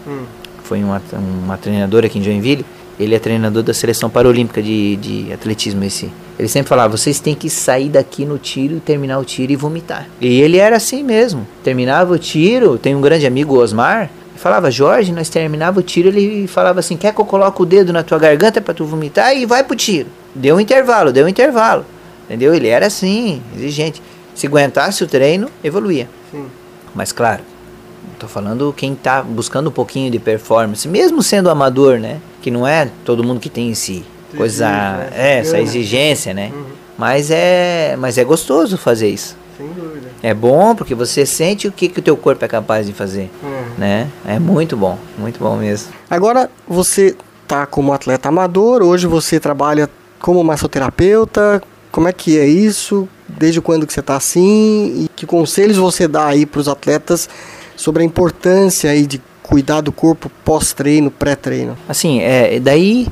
Foi 0.64 0.84
uma, 0.84 1.00
uma 1.14 1.56
treinadora 1.56 2.08
aqui 2.08 2.18
em 2.18 2.22
Joinville. 2.22 2.66
Ele 3.02 3.14
é 3.14 3.18
treinador 3.18 3.62
da 3.62 3.74
seleção 3.74 4.08
paralímpica 4.08 4.62
de, 4.62 4.96
de 4.96 5.32
atletismo 5.32 5.82
esse. 5.84 6.10
Ele 6.38 6.48
sempre 6.48 6.68
falava, 6.68 6.96
vocês 6.96 7.20
têm 7.20 7.34
que 7.34 7.50
sair 7.50 7.88
daqui 7.88 8.24
no 8.24 8.38
tiro, 8.38 8.80
terminar 8.80 9.18
o 9.18 9.24
tiro 9.24 9.52
e 9.52 9.56
vomitar. 9.56 10.08
E 10.20 10.40
ele 10.40 10.58
era 10.58 10.76
assim 10.76 11.02
mesmo. 11.02 11.46
Terminava 11.62 12.14
o 12.14 12.18
tiro, 12.18 12.78
tem 12.78 12.94
um 12.94 13.00
grande 13.00 13.26
amigo, 13.26 13.56
Osmar, 13.56 14.10
falava, 14.36 14.70
Jorge, 14.70 15.12
nós 15.12 15.28
terminava 15.28 15.78
o 15.78 15.82
tiro, 15.82 16.08
ele 16.08 16.46
falava 16.48 16.80
assim, 16.80 16.96
quer 16.96 17.14
que 17.14 17.20
eu 17.20 17.24
coloque 17.24 17.62
o 17.62 17.64
dedo 17.64 17.92
na 17.92 18.02
tua 18.02 18.18
garganta 18.18 18.60
para 18.60 18.74
tu 18.74 18.84
vomitar 18.84 19.36
e 19.36 19.46
vai 19.46 19.62
pro 19.62 19.76
tiro. 19.76 20.08
Deu 20.34 20.56
um 20.56 20.60
intervalo, 20.60 21.12
deu 21.12 21.26
um 21.26 21.28
intervalo. 21.28 21.84
Entendeu? 22.26 22.54
Ele 22.54 22.66
era 22.66 22.86
assim, 22.86 23.42
exigente. 23.56 24.02
Se 24.34 24.46
aguentasse 24.46 25.04
o 25.04 25.06
treino, 25.06 25.48
evoluía. 25.62 26.08
Sim. 26.30 26.46
Mas 26.94 27.12
claro, 27.12 27.42
tô 28.22 28.28
falando 28.28 28.72
quem 28.76 28.94
tá 28.94 29.20
buscando 29.22 29.68
um 29.68 29.72
pouquinho 29.72 30.10
de 30.10 30.18
performance, 30.18 30.86
mesmo 30.88 31.22
sendo 31.22 31.50
amador, 31.50 31.98
né? 31.98 32.20
Que 32.40 32.50
não 32.50 32.66
é 32.66 32.88
todo 33.04 33.24
mundo 33.24 33.40
que 33.40 33.50
tem 33.50 33.70
esse 33.70 34.04
coisa, 34.36 34.68
né? 34.68 35.08
é, 35.14 35.38
essa 35.38 35.60
exigência, 35.60 36.32
né? 36.32 36.52
Uhum. 36.54 36.64
Mas 36.96 37.30
é, 37.30 37.96
mas 37.98 38.16
é 38.18 38.24
gostoso 38.24 38.78
fazer 38.78 39.08
isso. 39.08 39.36
Sem 39.58 39.66
dúvida. 39.66 40.08
É 40.22 40.32
bom 40.32 40.74
porque 40.74 40.94
você 40.94 41.26
sente 41.26 41.66
o 41.66 41.72
que 41.72 41.88
que 41.88 41.98
o 41.98 42.02
teu 42.02 42.16
corpo 42.16 42.44
é 42.44 42.48
capaz 42.48 42.86
de 42.86 42.92
fazer, 42.92 43.28
Uhum. 43.42 43.64
né? 43.76 44.08
É 44.24 44.38
muito 44.38 44.76
bom, 44.76 44.96
muito 45.18 45.38
bom 45.40 45.56
mesmo. 45.56 45.92
Agora, 46.08 46.48
você 46.66 47.16
tá 47.48 47.66
como 47.66 47.92
atleta 47.92 48.28
amador, 48.28 48.82
hoje 48.82 49.06
você 49.06 49.40
trabalha 49.40 49.90
como 50.20 50.42
massoterapeuta. 50.44 51.60
Como 51.90 52.08
é 52.08 52.12
que 52.12 52.38
é 52.38 52.46
isso? 52.46 53.06
Desde 53.28 53.60
quando 53.60 53.86
que 53.86 53.92
você 53.92 54.00
tá 54.00 54.16
assim? 54.16 55.04
E 55.04 55.08
que 55.14 55.26
conselhos 55.26 55.76
você 55.76 56.06
dá 56.08 56.26
aí 56.26 56.46
para 56.46 56.60
os 56.60 56.68
atletas 56.68 57.28
sobre 57.76 58.02
a 58.02 58.06
importância 58.06 58.90
aí 58.90 59.06
de 59.06 59.20
cuidar 59.42 59.80
do 59.80 59.92
corpo 59.92 60.30
pós-treino, 60.44 61.10
pré-treino? 61.10 61.76
Assim, 61.88 62.20
é, 62.20 62.58
daí 62.60 63.08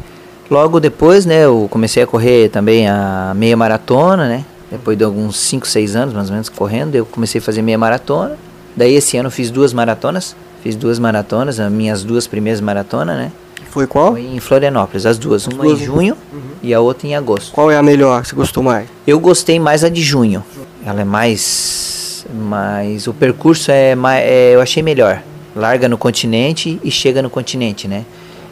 logo 0.50 0.80
depois, 0.80 1.26
né, 1.26 1.44
eu 1.44 1.68
comecei 1.70 2.02
a 2.02 2.06
correr 2.06 2.48
também 2.50 2.88
a 2.88 3.32
meia 3.34 3.56
maratona, 3.56 4.28
né? 4.28 4.44
Depois 4.70 4.96
de 4.96 5.02
alguns 5.02 5.36
5, 5.36 5.66
6 5.66 5.96
anos 5.96 6.14
mais 6.14 6.28
ou 6.28 6.34
menos 6.34 6.48
correndo, 6.48 6.94
eu 6.94 7.04
comecei 7.04 7.40
a 7.40 7.42
fazer 7.42 7.60
meia 7.62 7.78
maratona. 7.78 8.36
Daí 8.76 8.94
esse 8.94 9.16
ano 9.16 9.26
eu 9.26 9.32
fiz 9.32 9.50
duas 9.50 9.72
maratonas, 9.72 10.36
fiz 10.62 10.76
duas 10.76 10.98
maratonas, 10.98 11.58
as 11.58 11.72
minhas 11.72 12.04
duas 12.04 12.26
primeiras 12.26 12.60
maratonas, 12.60 13.16
né? 13.16 13.32
Foi 13.70 13.86
qual? 13.86 14.12
Foi 14.12 14.22
em 14.22 14.40
Florianópolis, 14.40 15.06
as 15.06 15.18
duas, 15.18 15.46
uma 15.46 15.62
duas 15.62 15.80
em 15.80 15.84
junho 15.84 16.16
e 16.62 16.74
a 16.74 16.80
outra 16.80 17.06
em 17.06 17.14
agosto. 17.14 17.52
Qual 17.52 17.70
é 17.70 17.76
a 17.76 17.82
melhor? 17.82 18.24
Você 18.24 18.34
gostou 18.34 18.62
mais? 18.62 18.88
Eu 19.06 19.18
gostei 19.20 19.60
mais 19.60 19.84
a 19.84 19.88
de 19.88 20.02
junho. 20.02 20.44
Ela 20.84 21.02
é 21.02 21.04
mais. 21.04 21.99
Mais 22.34 23.06
o 23.06 23.14
percurso 23.14 23.70
é 23.70 23.94
mais. 23.94 24.24
eu 24.30 24.60
achei 24.60 24.82
melhor. 24.82 25.22
Larga 25.54 25.88
no 25.88 25.98
continente 25.98 26.80
e 26.84 26.90
chega 26.90 27.20
no 27.22 27.28
continente, 27.30 27.88
né? 27.88 28.04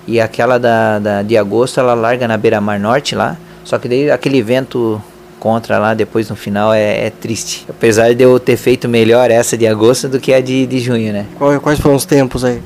E 0.06 0.20
aquela 0.20 0.58
da, 0.58 0.98
da 0.98 1.22
de 1.22 1.36
agosto, 1.36 1.78
ela 1.78 1.94
larga 1.94 2.26
na 2.26 2.36
beira-mar 2.36 2.78
norte 2.80 3.14
lá. 3.14 3.36
Só 3.64 3.78
que 3.78 3.88
daí 3.88 4.10
aquele 4.10 4.42
vento 4.42 5.00
contra 5.38 5.78
lá 5.78 5.94
depois 5.94 6.28
no 6.28 6.34
final 6.34 6.72
é, 6.72 7.06
é 7.06 7.10
triste. 7.10 7.64
Apesar 7.68 8.14
de 8.14 8.24
eu 8.24 8.40
ter 8.40 8.56
feito 8.56 8.88
melhor 8.88 9.30
essa 9.30 9.56
de 9.56 9.66
agosto 9.66 10.08
do 10.08 10.18
que 10.18 10.32
a 10.34 10.40
de, 10.40 10.66
de 10.66 10.80
junho, 10.80 11.12
né? 11.12 11.26
Qual- 11.36 11.60
quais 11.60 11.78
foram 11.78 11.94
os 11.96 12.04
tempos 12.06 12.44
aí? 12.44 12.60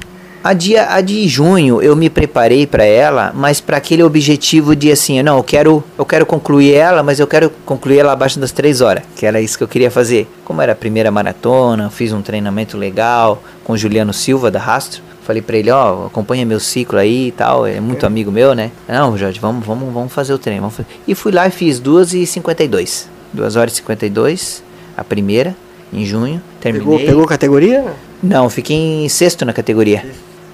A 0.44 0.54
de, 0.54 0.76
a 0.76 1.00
de 1.00 1.28
junho 1.28 1.80
eu 1.80 1.94
me 1.94 2.10
preparei 2.10 2.66
para 2.66 2.84
ela, 2.84 3.30
mas 3.32 3.60
para 3.60 3.76
aquele 3.76 4.02
objetivo 4.02 4.74
de 4.74 4.90
assim, 4.90 5.22
não, 5.22 5.36
eu 5.36 5.44
quero, 5.44 5.84
eu 5.96 6.04
quero 6.04 6.26
concluir 6.26 6.74
ela, 6.74 7.00
mas 7.00 7.20
eu 7.20 7.28
quero 7.28 7.48
concluir 7.64 7.98
ela 7.98 8.12
abaixo 8.12 8.40
das 8.40 8.50
três 8.50 8.80
horas, 8.80 9.04
que 9.14 9.24
era 9.24 9.40
isso 9.40 9.56
que 9.56 9.62
eu 9.62 9.68
queria 9.68 9.88
fazer. 9.88 10.28
Como 10.44 10.60
era 10.60 10.72
a 10.72 10.74
primeira 10.74 11.12
maratona, 11.12 11.88
fiz 11.90 12.12
um 12.12 12.20
treinamento 12.20 12.76
legal 12.76 13.40
com 13.62 13.74
o 13.74 13.78
Juliano 13.78 14.12
Silva 14.12 14.50
da 14.50 14.58
Rastro. 14.58 15.00
Falei 15.22 15.40
para 15.40 15.56
ele, 15.56 15.70
ó, 15.70 16.06
acompanha 16.06 16.44
meu 16.44 16.58
ciclo 16.58 16.98
aí 16.98 17.28
e 17.28 17.30
tal, 17.30 17.64
é 17.64 17.78
muito 17.78 18.04
amigo 18.04 18.32
meu, 18.32 18.52
né? 18.52 18.72
Não, 18.88 19.16
Jorge, 19.16 19.38
vamos, 19.38 19.64
vamos, 19.64 19.94
vamos 19.94 20.12
fazer 20.12 20.34
o 20.34 20.38
treino. 20.38 20.68
Fazer. 20.68 20.88
E 21.06 21.14
fui 21.14 21.30
lá 21.30 21.46
e 21.46 21.52
fiz 21.52 21.78
2 21.78 22.14
e 22.14 22.26
52. 22.26 23.08
2 23.32 23.54
horas 23.54 23.74
e 23.74 23.76
52, 23.76 24.64
a 24.96 25.04
primeira, 25.04 25.54
em 25.92 26.04
junho. 26.04 26.42
Terminei. 26.60 26.84
Pegou, 26.84 27.06
pegou 27.06 27.26
categoria? 27.26 27.94
Não, 28.20 28.50
fiquei 28.50 28.76
em 29.04 29.08
sexto 29.08 29.44
na 29.44 29.52
categoria. 29.52 30.04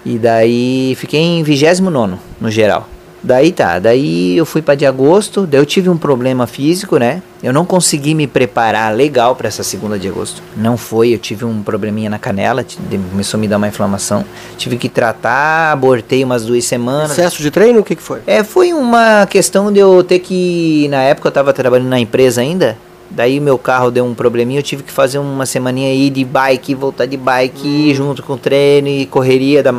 E 0.09 0.19
daí 0.19 0.95
fiquei 0.97 1.21
em 1.21 1.43
29 1.43 2.17
no 2.41 2.51
geral. 2.51 2.89
Daí 3.23 3.53
tá, 3.53 3.79
daí 3.79 4.39
eu 4.39 4.47
fui 4.47 4.63
para 4.63 4.75
de 4.75 4.87
agosto, 4.87 5.47
daí 5.47 5.61
eu 5.61 5.67
tive 5.67 5.91
um 5.91 5.99
problema 5.99 6.47
físico, 6.47 6.97
né? 6.97 7.21
Eu 7.43 7.53
não 7.53 7.63
consegui 7.63 8.15
me 8.15 8.27
preparar 8.27 8.95
legal 8.95 9.37
para 9.37 9.49
essa 9.49 9.63
segunda 9.63 9.99
de 9.99 10.09
agosto. 10.09 10.43
Não 10.57 10.79
foi, 10.79 11.13
eu 11.13 11.19
tive 11.19 11.45
um 11.45 11.63
probleminha 11.63 12.09
na 12.09 12.19
canela, 12.19 12.65
começou 13.11 13.37
a 13.37 13.41
me 13.41 13.47
dar 13.47 13.59
uma 13.59 13.69
inflamação. 13.69 14.25
Tive 14.57 14.79
que 14.79 14.89
tratar, 14.89 15.73
abortei 15.73 16.25
umas 16.25 16.47
duas 16.47 16.65
semanas. 16.65 17.11
Excesso 17.11 17.43
de 17.43 17.51
treino? 17.51 17.81
O 17.81 17.85
que, 17.85 17.95
que 17.95 18.03
foi? 18.03 18.21
É, 18.27 18.43
foi 18.43 18.73
uma 18.73 19.27
questão 19.27 19.71
de 19.71 19.79
eu 19.79 20.03
ter 20.03 20.21
que. 20.21 20.89
Na 20.89 21.03
época 21.03 21.29
eu 21.29 21.33
tava 21.33 21.53
trabalhando 21.53 21.89
na 21.89 22.01
empresa 22.01 22.41
ainda. 22.41 22.79
Daí 23.11 23.41
meu 23.41 23.57
carro 23.57 23.91
deu 23.91 24.05
um 24.05 24.15
probleminha, 24.15 24.59
eu 24.61 24.63
tive 24.63 24.83
que 24.83 24.93
fazer 24.93 25.19
uma 25.19 25.47
semaninha 25.47 25.89
aí 25.89 26.11
de 26.11 26.25
bike, 26.25 26.75
voltar 26.75 27.07
de 27.07 27.17
bike, 27.17 27.95
junto 27.95 28.23
com 28.23 28.37
treino 28.37 28.87
e 28.87 29.07
correria 29.07 29.63
da- 29.63 29.73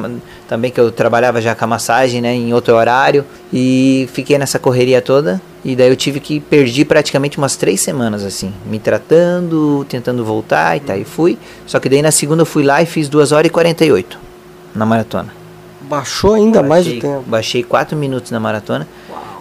também 0.47 0.71
que 0.71 0.79
eu 0.79 0.91
trabalhava 0.91 1.39
já 1.39 1.53
com 1.53 1.63
a 1.63 1.67
massagem, 1.67 2.21
né, 2.21 2.33
em 2.33 2.53
outro 2.53 2.73
horário. 2.75 3.23
E 3.53 4.09
fiquei 4.13 4.37
nessa 4.39 4.57
correria 4.57 4.99
toda. 5.01 5.39
E 5.63 5.75
daí 5.75 5.89
eu 5.89 5.95
tive 5.95 6.19
que 6.19 6.39
perdi 6.39 6.83
praticamente 6.83 7.37
umas 7.37 7.55
três 7.55 7.81
semanas 7.81 8.23
assim, 8.23 8.51
me 8.65 8.79
tratando, 8.79 9.85
tentando 9.87 10.23
voltar 10.25 10.75
e 10.77 10.79
tá, 10.79 10.97
e 10.97 11.03
fui. 11.03 11.37
Só 11.67 11.79
que 11.79 11.87
daí 11.89 12.01
na 12.01 12.11
segunda 12.11 12.41
eu 12.41 12.45
fui 12.47 12.63
lá 12.63 12.81
e 12.81 12.85
fiz 12.85 13.07
2 13.09 13.31
horas 13.31 13.47
e 13.47 13.49
48 13.51 14.17
na 14.73 14.85
maratona. 14.85 15.33
Baixou 15.81 16.33
ainda 16.35 16.61
mais 16.63 16.85
o 16.85 16.89
Baixei- 16.89 17.01
tempo. 17.01 17.23
Baixei 17.27 17.63
4 17.63 17.97
minutos 17.97 18.31
na 18.31 18.39
maratona. 18.39 18.87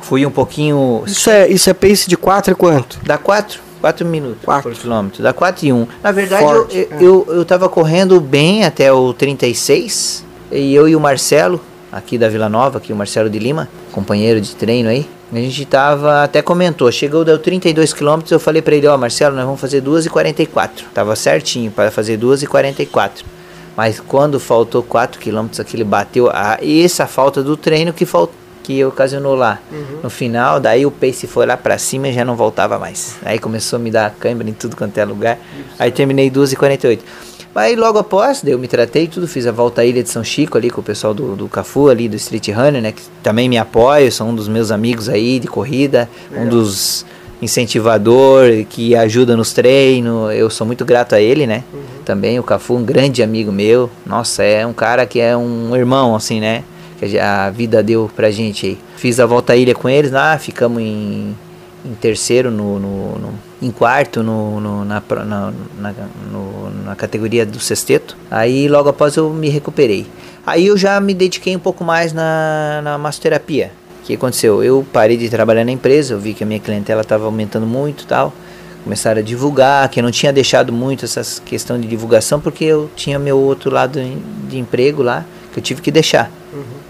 Fui 0.03 0.25
um 0.25 0.31
pouquinho. 0.31 1.03
Isso 1.07 1.31
é, 1.31 1.49
isso 1.49 1.69
é 1.69 1.75
pace 1.75 2.09
de 2.09 2.17
4 2.17 2.53
e 2.53 2.55
quanto? 2.55 2.99
Dá 3.03 3.19
4? 3.19 3.69
4 3.81 4.07
minutos 4.07 4.45
Quatro. 4.45 4.71
por 4.71 4.79
quilômetro. 4.79 5.23
Dá 5.23 5.33
4 5.33 5.67
e 5.67 5.73
1. 5.73 5.87
Na 6.03 6.13
verdade, 6.13 6.43
Forte, 6.43 6.77
eu, 6.77 6.83
é. 6.91 7.03
eu, 7.03 7.27
eu, 7.29 7.45
tava 7.45 7.69
correndo 7.69 8.21
bem 8.21 8.65
até 8.65 8.93
o 8.93 9.13
36. 9.13 10.25
E 10.51 10.75
eu 10.75 10.89
e 10.89 10.97
o 10.97 11.01
Marcelo, 11.01 11.61
aqui 11.93 12.19
da 12.19 12.29
Vila 12.29 12.49
Nova, 12.49 12.79
aqui 12.79 12.93
o 12.93 12.97
Marcelo 12.97 13.29
de 13.29 13.39
Lima, 13.39 13.69
companheiro 13.93 14.41
de 14.41 14.55
treino 14.57 14.89
aí. 14.89 15.09
A 15.31 15.37
gente 15.37 15.65
tava, 15.67 16.23
até 16.23 16.41
comentou, 16.41 16.91
chegou 16.91 17.23
deu 17.23 17.39
32 17.39 17.93
quilômetros, 17.93 18.33
eu 18.33 18.41
falei 18.41 18.63
pra 18.63 18.75
ele, 18.75 18.87
ó, 18.87 18.97
Marcelo, 18.97 19.37
nós 19.37 19.45
vamos 19.45 19.61
fazer 19.61 19.83
2 19.83 20.07
e 20.07 20.09
44. 20.09 20.87
Tava 20.95 21.15
certinho 21.15 21.71
para 21.71 21.91
fazer 21.91 22.17
2 22.17 22.45
e 22.45 22.47
44. 22.47 23.27
Mas 23.77 24.01
quando 24.01 24.41
faltou 24.41 24.83
4 24.83 25.21
quilômetros, 25.21 25.61
aquele 25.61 25.85
bateu 25.85 26.31
a 26.33 26.59
essa 26.63 27.07
falta 27.07 27.43
do 27.43 27.57
treino 27.59 27.93
que 27.93 28.07
faltou 28.07 28.35
que 28.69 28.85
ocasionou 28.85 29.35
lá. 29.35 29.59
No 30.03 30.11
final, 30.11 30.61
daí 30.61 30.85
o 30.85 30.91
pace 30.91 31.27
foi 31.27 31.47
lá 31.47 31.57
pra 31.57 31.79
cima 31.79 32.09
e 32.09 32.13
já 32.13 32.23
não 32.23 32.37
voltava 32.37 32.79
mais. 32.79 33.17
Aí 33.25 33.39
começou 33.39 33.79
a 33.79 33.81
me 33.81 33.91
dar 33.91 34.15
câimbra 34.21 34.47
em 34.47 34.53
tudo 34.53 34.77
quanto 34.77 34.99
é 34.99 35.07
lugar. 35.07 35.39
Aí 35.79 35.91
terminei 35.91 36.29
2 36.29 36.53
e 36.53 36.57
48. 36.57 37.03
Aí 37.55 37.75
logo 37.75 37.99
após, 37.99 38.43
daí 38.43 38.53
eu 38.53 38.59
me 38.59 38.69
tratei 38.69 39.09
tudo, 39.09 39.27
fiz 39.27 39.47
a 39.47 39.53
volta 39.53 39.81
à 39.81 39.87
Ilha 39.87 40.03
de 40.03 40.11
São 40.11 40.23
Chico 40.23 40.59
ali 40.59 40.69
com 40.69 40.83
o 40.83 40.85
pessoal 40.85 41.15
do, 41.15 41.35
do 41.35 41.49
Cafu 41.49 41.89
ali, 41.89 42.11
do 42.11 42.17
Street 42.17 42.47
Runner, 42.49 42.83
né? 42.83 42.93
Que 42.93 43.01
também 43.23 43.49
me 43.49 43.57
apoia, 43.57 44.11
são 44.11 44.29
um 44.29 44.35
dos 44.35 44.49
meus 44.49 44.71
amigos 44.71 45.09
aí 45.09 45.41
de 45.41 45.49
corrida, 45.49 46.07
um 46.31 46.47
dos 46.47 47.07
incentivador 47.41 48.67
que 48.69 48.95
ajuda 48.95 49.35
nos 49.35 49.55
treinos. 49.55 50.35
Eu 50.35 50.51
sou 50.51 50.67
muito 50.67 50.85
grato 50.85 51.15
a 51.15 51.21
ele, 51.23 51.47
né? 51.47 51.65
Também 52.05 52.39
o 52.39 52.43
Cafu, 52.43 52.75
um 52.75 52.85
grande 52.85 53.23
amigo 53.23 53.51
meu. 53.51 53.89
Nossa, 54.05 54.43
é 54.43 54.67
um 54.67 54.75
cara 54.75 55.07
que 55.07 55.21
é 55.21 55.35
um 55.35 55.75
irmão, 55.75 56.15
assim, 56.15 56.39
né? 56.39 56.63
Que 56.99 57.19
a 57.19 57.49
vida 57.51 57.83
deu 57.83 58.11
pra 58.15 58.31
gente 58.31 58.67
aí. 58.67 58.79
Fiz 58.97 59.21
a 59.21 59.27
volta 59.27 59.53
à 59.53 59.57
ilha 59.57 59.75
com 59.75 59.89
eles 59.89 60.11
lá, 60.11 60.37
ficamos 60.39 60.83
em, 60.83 61.35
em 61.85 61.95
terceiro, 62.01 62.51
no, 62.51 62.79
no, 62.79 63.19
no- 63.19 63.35
em 63.63 63.71
quarto 63.71 64.23
no, 64.23 64.61
no- 64.61 64.85
na, 64.85 65.03
na, 65.25 65.53
na, 65.79 65.95
na 66.87 66.97
categoria 66.97 67.47
do 67.47 67.61
sexteto. 67.61 68.17
Aí 68.31 68.69
logo 68.69 68.89
após 68.89 69.17
eu 69.17 69.31
me 69.31 69.49
recuperei. 69.49 70.07
Aí 70.47 70.67
eu 70.67 70.77
já 70.77 70.99
me 71.01 71.15
dediquei 71.15 71.55
um 71.55 71.59
pouco 71.61 71.85
mais 71.85 72.13
na, 72.13 72.81
na 72.83 72.99
massoterapia. 72.99 73.71
O 74.03 74.07
que 74.09 74.15
aconteceu? 74.15 74.63
Eu 74.65 74.85
parei 74.93 75.17
de 75.17 75.29
trabalhar 75.29 75.65
na 75.65 75.71
empresa, 75.73 76.15
eu 76.15 76.19
vi 76.19 76.33
que 76.35 76.43
a 76.43 76.47
minha 76.47 76.59
clientela 76.61 77.03
estava 77.03 77.27
aumentando 77.27 77.67
muito 77.67 78.07
tal. 78.07 78.33
Começaram 78.83 79.21
a 79.21 79.23
divulgar, 79.23 79.87
que 79.91 80.01
eu 80.01 80.05
não 80.05 80.11
tinha 80.11 80.33
deixado 80.33 80.73
muito 80.73 81.05
essa 81.05 81.23
questão 81.43 81.79
de 81.79 81.87
divulgação, 81.87 82.41
porque 82.41 82.65
eu 82.65 82.89
tinha 82.97 83.19
meu 83.19 83.39
outro 83.39 83.71
lado 83.71 84.01
de 84.49 84.59
emprego 84.59 85.03
lá, 85.03 85.27
que 85.53 85.59
eu 85.59 85.63
tive 85.63 85.81
que 85.81 85.91
deixar. 85.91 86.31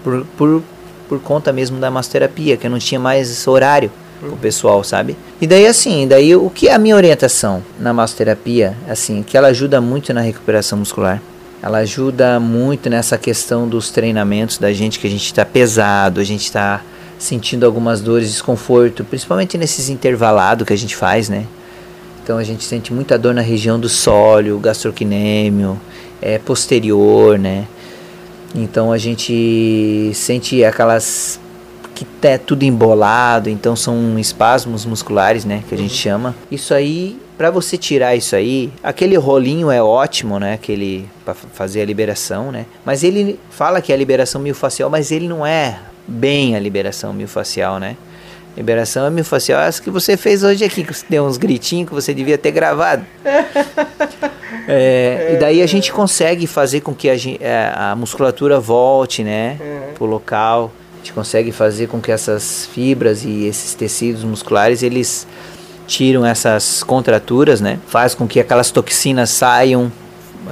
Por, 0.03 0.25
por, 0.37 0.63
por 1.07 1.19
conta 1.19 1.51
mesmo 1.51 1.79
da 1.79 1.89
massoterapia, 1.91 2.57
que 2.57 2.67
eu 2.67 2.71
não 2.71 2.79
tinha 2.79 2.99
mais 2.99 3.47
horário 3.47 3.91
o 4.21 4.35
pessoal, 4.35 4.83
sabe? 4.83 5.15
E 5.39 5.47
daí 5.47 5.65
assim, 5.65 6.07
daí 6.07 6.35
o 6.35 6.49
que 6.49 6.67
é 6.67 6.73
a 6.73 6.77
minha 6.77 6.95
orientação 6.95 7.63
na 7.79 7.93
massoterapia, 7.93 8.75
assim, 8.87 9.23
que 9.23 9.37
ela 9.37 9.47
ajuda 9.47 9.79
muito 9.79 10.13
na 10.13 10.21
recuperação 10.21 10.79
muscular. 10.79 11.21
Ela 11.61 11.79
ajuda 11.79 12.39
muito 12.39 12.89
nessa 12.89 13.17
questão 13.17 13.67
dos 13.67 13.89
treinamentos 13.91 14.57
da 14.57 14.71
gente, 14.71 14.99
que 14.99 15.07
a 15.07 15.09
gente 15.09 15.25
está 15.25 15.45
pesado, 15.45 16.21
a 16.21 16.23
gente 16.23 16.43
está 16.43 16.81
sentindo 17.17 17.65
algumas 17.65 17.99
dores, 17.99 18.31
desconforto, 18.31 19.03
principalmente 19.03 19.57
nesses 19.57 19.89
intervalados 19.89 20.65
que 20.65 20.71
a 20.71 20.77
gente 20.77 20.95
faz, 20.95 21.27
né? 21.27 21.45
Então 22.23 22.37
a 22.37 22.43
gente 22.43 22.63
sente 22.63 22.93
muita 22.93 23.17
dor 23.17 23.33
na 23.33 23.41
região 23.41 23.79
do 23.79 23.89
sólio, 23.89 24.57
gastrocnêmio, 24.59 25.79
é, 26.21 26.37
posterior, 26.37 27.37
né? 27.37 27.65
Então 28.55 28.91
a 28.91 28.97
gente 28.97 30.11
sente 30.13 30.63
aquelas 30.63 31.39
que 31.99 32.05
é 32.21 32.37
tudo 32.37 32.63
embolado, 32.63 33.49
então 33.49 33.75
são 33.75 34.17
espasmos 34.17 34.85
musculares, 34.85 35.43
né, 35.43 35.63
que 35.67 35.75
a 35.75 35.77
gente 35.77 35.93
chama. 35.93 36.33
Isso 36.49 36.73
aí, 36.73 37.19
para 37.37 37.51
você 37.51 37.77
tirar 37.77 38.15
isso 38.15 38.35
aí, 38.35 38.71
aquele 38.81 39.17
rolinho 39.17 39.69
é 39.69 39.81
ótimo, 39.83 40.39
né, 40.39 40.53
aquele 40.53 41.09
para 41.25 41.33
fazer 41.33 41.81
a 41.81 41.85
liberação, 41.85 42.51
né? 42.51 42.65
Mas 42.85 43.03
ele 43.03 43.39
fala 43.49 43.81
que 43.81 43.91
é 43.91 43.95
a 43.95 43.97
liberação 43.97 44.41
miofascial, 44.41 44.89
mas 44.89 45.11
ele 45.11 45.27
não 45.27 45.45
é 45.45 45.79
bem 46.07 46.55
a 46.55 46.59
liberação 46.59 47.13
miofascial, 47.13 47.79
né? 47.79 47.97
Liberação 48.55 49.09
miofascial 49.11 49.61
é 49.61 49.67
essa 49.67 49.81
que 49.81 49.89
você 49.89 50.17
fez 50.17 50.43
hoje 50.43 50.65
aqui, 50.65 50.83
que 50.83 50.93
você 50.93 51.05
deu 51.07 51.25
uns 51.25 51.37
gritinhos 51.37 51.87
que 51.87 51.93
você 51.93 52.13
devia 52.13 52.37
ter 52.37 52.51
gravado. 52.51 53.05
É, 54.67 55.33
e 55.33 55.37
daí 55.37 55.61
a 55.61 55.67
gente 55.67 55.91
consegue 55.91 56.47
fazer 56.47 56.81
com 56.81 56.93
que 56.93 57.09
a, 57.09 57.15
é, 57.39 57.73
a 57.75 57.95
musculatura 57.95 58.59
volte, 58.59 59.23
né, 59.23 59.57
pro 59.95 60.05
local. 60.05 60.71
A 60.93 60.97
gente 60.97 61.13
consegue 61.13 61.51
fazer 61.51 61.87
com 61.87 62.01
que 62.01 62.11
essas 62.11 62.67
fibras 62.73 63.23
e 63.23 63.45
esses 63.45 63.73
tecidos 63.73 64.23
musculares 64.23 64.83
eles 64.83 65.25
tiram 65.87 66.25
essas 66.25 66.83
contraturas, 66.83 67.61
né? 67.61 67.79
Faz 67.87 68.13
com 68.13 68.27
que 68.27 68.39
aquelas 68.39 68.69
toxinas 68.69 69.31
saiam, 69.31 69.91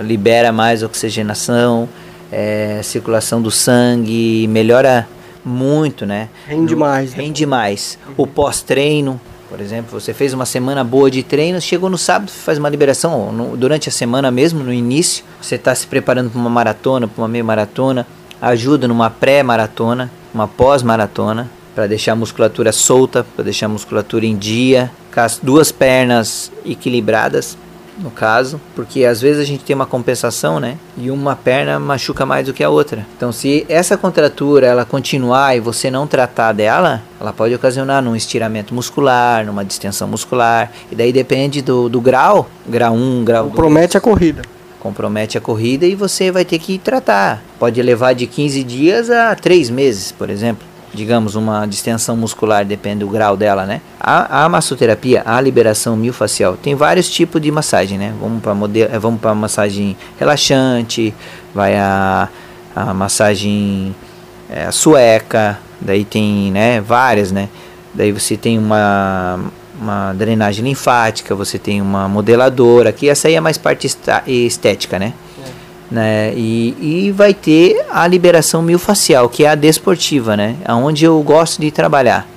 libera 0.01 0.51
mais 0.51 0.83
oxigenação, 0.83 1.87
é, 2.31 2.81
circulação 2.83 3.41
do 3.41 3.51
sangue, 3.51 4.47
melhora 4.47 5.07
muito, 5.45 6.05
né? 6.05 6.29
Rende 6.47 6.75
mais, 6.75 7.11
né? 7.11 7.23
Rende 7.23 7.45
mais. 7.45 7.99
O 8.17 8.25
pós-treino, 8.25 9.19
por 9.49 9.61
exemplo, 9.61 9.99
você 9.99 10.13
fez 10.13 10.33
uma 10.33 10.45
semana 10.45 10.83
boa 10.83 11.09
de 11.09 11.23
treino, 11.23 11.59
chegou 11.61 11.89
no 11.89 11.97
sábado, 11.97 12.29
faz 12.31 12.57
uma 12.57 12.69
liberação, 12.69 13.31
no- 13.31 13.55
durante 13.57 13.89
a 13.89 13.91
semana 13.91 14.29
mesmo, 14.29 14.63
no 14.63 14.73
início, 14.73 15.23
você 15.41 15.55
está 15.55 15.73
se 15.73 15.87
preparando 15.87 16.29
para 16.29 16.39
uma 16.39 16.49
maratona, 16.49 17.07
para 17.07 17.21
uma 17.21 17.27
meia 17.27 17.43
maratona, 17.43 18.05
ajuda 18.41 18.87
numa 18.87 19.09
pré-maratona, 19.09 20.11
uma 20.33 20.47
pós-maratona, 20.47 21.49
para 21.73 21.87
deixar 21.87 22.13
a 22.13 22.15
musculatura 22.15 22.71
solta, 22.71 23.23
para 23.35 23.43
deixar 23.43 23.67
a 23.67 23.69
musculatura 23.69 24.25
em 24.25 24.35
dia, 24.35 24.91
com 25.13 25.19
as 25.21 25.39
duas 25.41 25.71
pernas 25.71 26.51
equilibradas, 26.65 27.57
no 27.99 28.11
caso, 28.11 28.59
porque 28.75 29.05
às 29.05 29.21
vezes 29.21 29.41
a 29.41 29.45
gente 29.45 29.63
tem 29.63 29.75
uma 29.75 29.85
compensação, 29.85 30.59
né? 30.59 30.77
E 30.97 31.09
uma 31.09 31.35
perna 31.35 31.79
machuca 31.79 32.25
mais 32.25 32.45
do 32.45 32.53
que 32.53 32.63
a 32.63 32.69
outra. 32.69 33.05
Então, 33.15 33.31
se 33.31 33.65
essa 33.67 33.97
contratura 33.97 34.67
ela 34.67 34.85
continuar 34.85 35.55
e 35.55 35.59
você 35.59 35.89
não 35.89 36.05
tratar 36.07 36.53
dela, 36.53 37.01
ela 37.19 37.33
pode 37.33 37.53
ocasionar 37.53 38.01
num 38.03 38.15
estiramento 38.15 38.73
muscular, 38.73 39.45
numa 39.45 39.65
distensão 39.65 40.07
muscular. 40.07 40.71
E 40.91 40.95
daí 40.95 41.11
depende 41.11 41.61
do, 41.61 41.89
do 41.89 41.99
grau, 41.99 42.49
grau 42.67 42.93
1, 42.93 43.25
grau 43.25 43.43
2 43.45 43.55
Promete 43.55 43.97
a 43.97 44.01
corrida. 44.01 44.41
compromete 44.79 45.37
a 45.37 45.41
corrida 45.41 45.85
e 45.85 45.95
você 45.95 46.31
vai 46.31 46.45
ter 46.45 46.59
que 46.59 46.77
tratar. 46.77 47.41
Pode 47.59 47.81
levar 47.81 48.13
de 48.13 48.27
15 48.27 48.63
dias 48.63 49.09
a 49.09 49.35
3 49.35 49.69
meses, 49.69 50.11
por 50.11 50.29
exemplo. 50.29 50.65
Digamos, 50.97 51.35
uma 51.35 51.67
distensão 51.67 52.17
muscular, 52.17 52.65
depende 52.65 53.01
do 53.01 53.07
grau 53.07 53.37
dela, 53.37 53.67
né? 53.67 53.81
A, 53.99 54.45
a 54.45 54.49
massoterapia, 54.49 55.21
a 55.23 55.39
liberação 55.39 55.95
miofascial, 55.95 56.57
tem 56.57 56.73
vários 56.73 57.07
tipos 57.07 57.39
de 57.39 57.51
massagem, 57.51 57.99
né? 57.99 58.15
Vamos 58.19 58.41
para 58.41 58.55
modelo, 58.55 58.91
eh, 58.91 58.97
vamos 58.97 59.21
para 59.21 59.35
massagem 59.35 59.95
relaxante, 60.17 61.13
vai 61.53 61.77
a, 61.77 62.27
a 62.75 62.95
massagem 62.95 63.95
eh, 64.49 64.71
sueca, 64.71 65.59
daí 65.79 66.03
tem, 66.03 66.51
né, 66.51 66.81
várias, 66.81 67.31
né? 67.31 67.47
Daí 67.93 68.11
você 68.11 68.35
tem 68.35 68.57
uma 68.57 69.39
uma 69.79 70.11
drenagem 70.13 70.65
linfática, 70.65 71.35
você 71.35 71.59
tem 71.59 71.79
uma 71.79 72.09
modeladora, 72.09 72.91
que 72.91 73.07
essa 73.07 73.27
aí 73.27 73.35
é 73.35 73.39
mais 73.39 73.59
parte 73.59 73.87
estética, 74.25 74.97
né? 74.97 75.13
Né? 75.91 76.33
E, 76.35 77.07
e 77.07 77.11
vai 77.11 77.33
ter 77.33 77.85
a 77.89 78.05
liberação 78.07 78.61
miofascial, 78.61 79.29
que 79.29 79.43
é 79.45 79.49
a 79.49 79.55
desportiva, 79.55 80.35
né? 80.35 80.55
Aonde 80.65 81.05
eu 81.05 81.21
gosto 81.21 81.61
de 81.61 81.71
trabalhar. 81.71 82.27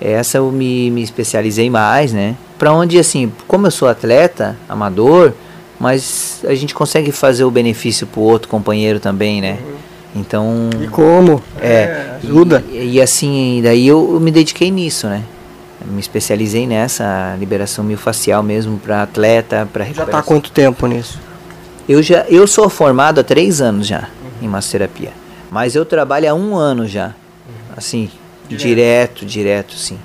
Essa 0.00 0.38
eu 0.38 0.50
me, 0.50 0.90
me 0.90 1.02
especializei 1.02 1.70
mais, 1.70 2.12
né? 2.12 2.34
Pra 2.58 2.72
onde, 2.72 2.98
assim, 2.98 3.32
como 3.46 3.66
eu 3.66 3.70
sou 3.70 3.88
atleta, 3.88 4.56
amador, 4.68 5.32
mas 5.78 6.40
a 6.44 6.54
gente 6.54 6.74
consegue 6.74 7.12
fazer 7.12 7.44
o 7.44 7.50
benefício 7.50 8.06
pro 8.06 8.20
outro 8.20 8.48
companheiro 8.48 8.98
também, 9.00 9.40
né? 9.40 9.58
Então, 10.14 10.68
E 10.82 10.88
como? 10.88 11.40
é, 11.60 12.16
ajuda. 12.22 12.62
E, 12.70 12.96
e 12.96 13.00
assim, 13.00 13.60
daí 13.62 13.86
eu, 13.86 14.14
eu 14.14 14.20
me 14.20 14.30
dediquei 14.30 14.70
nisso, 14.70 15.06
né? 15.06 15.22
Eu 15.84 15.92
me 15.92 16.00
especializei 16.00 16.66
nessa 16.66 17.34
liberação 17.38 17.84
miofascial 17.84 18.42
mesmo 18.42 18.78
para 18.78 19.02
atleta, 19.02 19.68
para 19.72 19.84
Já 19.84 19.88
recuperação. 19.88 20.12
tá 20.12 20.18
há 20.18 20.22
quanto 20.22 20.50
tempo 20.52 20.86
nisso? 20.86 21.18
Eu 21.88 22.02
já, 22.02 22.24
eu 22.28 22.46
sou 22.46 22.68
formado 22.68 23.20
há 23.20 23.24
três 23.24 23.60
anos 23.60 23.86
já 23.86 24.08
em 24.40 24.48
massoterapia, 24.48 25.10
mas 25.50 25.74
eu 25.74 25.84
trabalho 25.84 26.30
há 26.30 26.34
um 26.34 26.54
ano 26.54 26.86
já, 26.86 27.12
assim, 27.76 28.10
direto, 28.48 29.26
direto, 29.26 29.74
sim. 29.74 29.98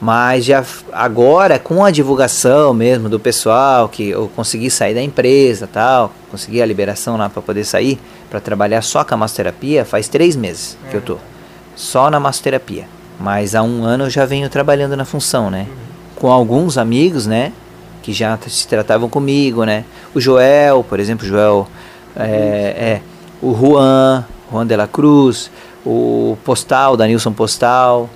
Mas 0.00 0.46
já 0.46 0.64
agora 0.92 1.58
com 1.58 1.84
a 1.84 1.90
divulgação 1.90 2.72
mesmo 2.72 3.08
do 3.08 3.20
pessoal 3.20 3.88
que 3.88 4.08
eu 4.08 4.30
consegui 4.34 4.70
sair 4.70 4.94
da 4.94 5.02
empresa, 5.02 5.68
tal, 5.70 6.12
consegui 6.30 6.62
a 6.62 6.66
liberação 6.66 7.16
lá 7.16 7.28
para 7.28 7.42
poder 7.42 7.64
sair 7.64 7.98
para 8.30 8.40
trabalhar 8.40 8.80
só 8.82 9.04
com 9.04 9.14
a 9.14 9.16
massoterapia, 9.16 9.84
faz 9.84 10.08
três 10.08 10.36
meses 10.36 10.78
que 10.90 10.96
eu 10.96 11.02
tô 11.02 11.18
só 11.76 12.10
na 12.10 12.18
massoterapia. 12.18 12.86
Mas 13.18 13.54
há 13.54 13.62
um 13.62 13.84
ano 13.84 14.04
eu 14.04 14.10
já 14.10 14.24
venho 14.24 14.48
trabalhando 14.48 14.96
na 14.96 15.04
função, 15.04 15.50
né? 15.50 15.66
Com 16.16 16.32
alguns 16.32 16.78
amigos, 16.78 17.26
né? 17.26 17.52
Que 18.02 18.12
já 18.12 18.38
se 18.48 18.66
tratavam 18.66 19.08
comigo, 19.08 19.64
né? 19.64 19.84
O 20.14 20.20
Joel, 20.20 20.84
por 20.84 20.98
exemplo, 20.98 21.26
Joel, 21.26 21.68
é, 22.16 22.24
é, 22.26 23.00
o 23.42 23.54
Juan, 23.54 24.24
Juan 24.50 24.66
de 24.66 24.76
la 24.76 24.86
Cruz, 24.86 25.50
o 25.84 26.36
Postal, 26.44 26.96
Danilson 26.96 27.32
Postal. 27.32 28.08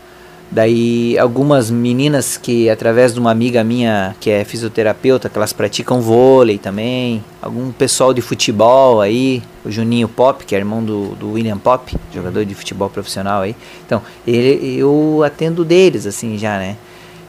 Daí 0.51 1.18
algumas 1.18 1.68
meninas 1.68 2.37
que 2.37 2.70
através 2.70 3.12
de 3.12 3.18
uma 3.18 3.32
amiga 3.32 3.64
minha 3.64 4.14
que 4.20 4.30
é 4.30 4.45
fisioterapeuta, 4.45 5.28
que 5.28 5.37
elas 5.37 5.53
praticam 5.53 6.01
vôlei 6.01 6.59
também. 6.59 7.24
Algum 7.43 7.72
pessoal 7.72 8.14
de 8.14 8.20
futebol 8.20 9.01
aí, 9.01 9.43
o 9.64 9.70
Juninho 9.70 10.07
Pop, 10.07 10.45
que 10.45 10.55
é 10.55 10.59
irmão 10.59 10.85
do, 10.85 11.16
do 11.16 11.32
William 11.32 11.59
Pop, 11.59 11.97
jogador 12.12 12.45
de 12.45 12.55
futebol 12.55 12.89
profissional 12.89 13.43
aí. 13.43 13.57
Então, 13.85 14.01
ele, 14.24 14.76
eu 14.78 15.22
atendo 15.26 15.64
deles 15.64 16.07
assim 16.07 16.39
já, 16.39 16.57
né? 16.59 16.76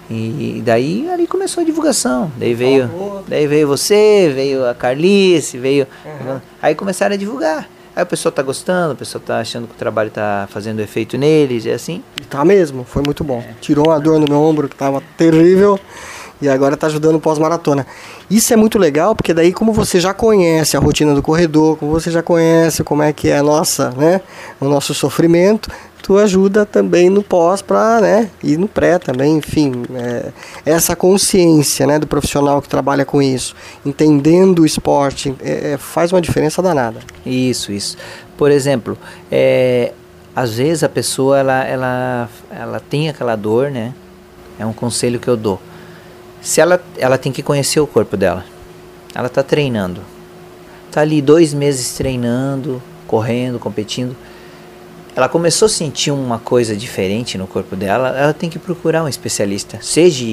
E 0.10 0.62
daí 0.64 1.10
ali 1.10 1.26
começou 1.26 1.62
a 1.62 1.66
divulgação. 1.66 2.32
Daí 2.38 2.54
veio, 2.54 2.90
daí 3.28 3.48
veio 3.48 3.68
você, 3.68 4.32
veio 4.34 4.68
a 4.68 4.74
Carlice, 4.74 5.58
veio. 5.58 5.88
Aí 6.62 6.76
começaram 6.76 7.16
a 7.16 7.18
divulgar. 7.18 7.68
Aí 7.96 8.04
o 8.04 8.06
pessoal 8.06 8.32
tá 8.32 8.44
gostando, 8.44 8.94
o 8.94 8.96
pessoal 8.96 9.24
tá 9.26 9.40
achando 9.40 9.68
que 9.68 9.74
o 9.74 9.78
trabalho 9.78 10.12
tá 10.12 10.48
fazendo 10.52 10.82
efeito 10.82 11.18
neles, 11.18 11.66
e 11.66 11.72
assim. 11.72 12.04
E 12.20 12.26
tá 12.26 12.44
mesmo, 12.44 12.84
foi 12.84 13.02
muito 13.02 13.24
bom. 13.24 13.42
Tirou 13.62 13.90
a 13.90 13.98
dor 13.98 14.20
no 14.20 14.28
meu 14.28 14.42
ombro 14.42 14.68
que 14.68 14.76
tava 14.76 15.02
terrível. 15.18 15.80
E 16.42 16.50
agora 16.50 16.76
tá 16.76 16.88
ajudando 16.88 17.18
pós-maratona. 17.18 17.88
Isso 18.30 18.52
é 18.54 18.58
muito 18.58 18.78
legal, 18.78 19.16
porque 19.16 19.34
daí 19.34 19.54
como 19.54 19.72
você 19.72 20.02
já 20.02 20.14
conhece 20.14 20.76
a 20.76 20.80
rotina 20.82 21.16
do 21.16 21.22
corredor, 21.22 21.78
como 21.78 21.94
você 21.94 22.12
já 22.12 22.22
conhece 22.22 22.84
como 22.84 23.02
é 23.02 23.14
que 23.14 23.30
é 23.30 23.38
a 23.38 23.44
nossa, 23.44 23.92
né, 23.92 24.20
o 24.60 24.66
nosso 24.66 24.94
sofrimento, 24.94 25.70
tu 26.06 26.20
ajuda 26.20 26.68
também 26.68 27.10
no 27.10 27.24
pós 27.24 27.64
para, 27.64 28.00
né, 28.00 28.30
e 28.44 28.56
no 28.58 28.68
pré 28.68 29.00
também, 29.00 29.38
enfim, 29.38 29.72
é, 29.96 30.32
essa 30.64 30.96
consciência, 30.96 31.88
né, 31.88 31.98
do 31.98 32.06
profissional 32.06 32.62
que 32.62 32.70
trabalha 32.70 33.04
com 33.04 33.20
isso, 33.20 33.56
entendendo 33.84 34.60
o 34.60 34.66
esporte, 34.68 35.34
é, 35.42 35.72
é, 35.72 35.78
faz 35.78 36.14
uma 36.14 36.22
diferença 36.22 36.62
danada. 36.62 37.00
Isso, 37.26 37.72
isso. 37.72 37.98
Por 38.38 38.52
exemplo, 38.52 38.96
é, 39.32 39.94
às 40.36 40.58
vezes 40.58 40.84
a 40.84 40.90
pessoa 40.90 41.40
ela, 41.40 41.64
ela, 41.64 42.30
ela 42.52 42.80
tem 42.80 43.10
aquela 43.10 43.36
dor, 43.36 43.72
né? 43.72 43.92
É 44.60 44.66
um 44.66 44.74
conselho 44.74 45.20
que 45.20 45.28
eu 45.28 45.36
dou. 45.36 45.60
Se 46.40 46.62
ela, 46.62 46.80
ela 47.00 47.18
tem 47.18 47.32
que 47.32 47.42
conhecer 47.42 47.80
o 47.80 47.88
corpo 47.88 48.16
dela. 48.16 48.46
Ela 49.16 49.26
está 49.26 49.42
treinando. 49.42 50.02
Tá 50.92 51.02
ali 51.02 51.20
dois 51.20 51.52
meses 51.52 51.94
treinando, 51.94 52.80
correndo, 53.08 53.58
competindo. 53.58 54.16
Ela 55.16 55.30
começou 55.30 55.68
a 55.68 55.70
sentir 55.70 56.12
uma 56.12 56.38
coisa 56.40 56.76
diferente 56.76 57.38
no 57.38 57.48
corpo 57.48 57.74
dela. 57.74 58.10
Ela 58.10 58.34
tem 58.34 58.50
que 58.50 58.60
procurar 58.60 59.02
um 59.02 59.08
especialista, 59.08 59.80
seja 59.82 60.26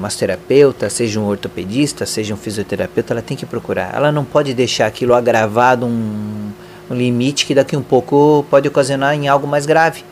massoterapeuta, 0.00 0.88
seja 0.88 1.18
um 1.18 1.26
ortopedista, 1.26 2.06
seja 2.06 2.34
um 2.34 2.36
fisioterapeuta. 2.36 3.14
Ela 3.14 3.22
tem 3.22 3.36
que 3.36 3.44
procurar. 3.44 3.92
Ela 3.92 4.12
não 4.12 4.24
pode 4.24 4.54
deixar 4.54 4.86
aquilo 4.86 5.12
agravado 5.12 5.86
um, 5.86 6.52
um 6.88 6.94
limite 6.94 7.46
que 7.46 7.54
daqui 7.54 7.76
um 7.76 7.82
pouco 7.82 8.46
pode 8.48 8.68
ocasionar 8.68 9.12
em 9.16 9.26
algo 9.26 9.44
mais 9.44 9.66
grave. 9.66 10.04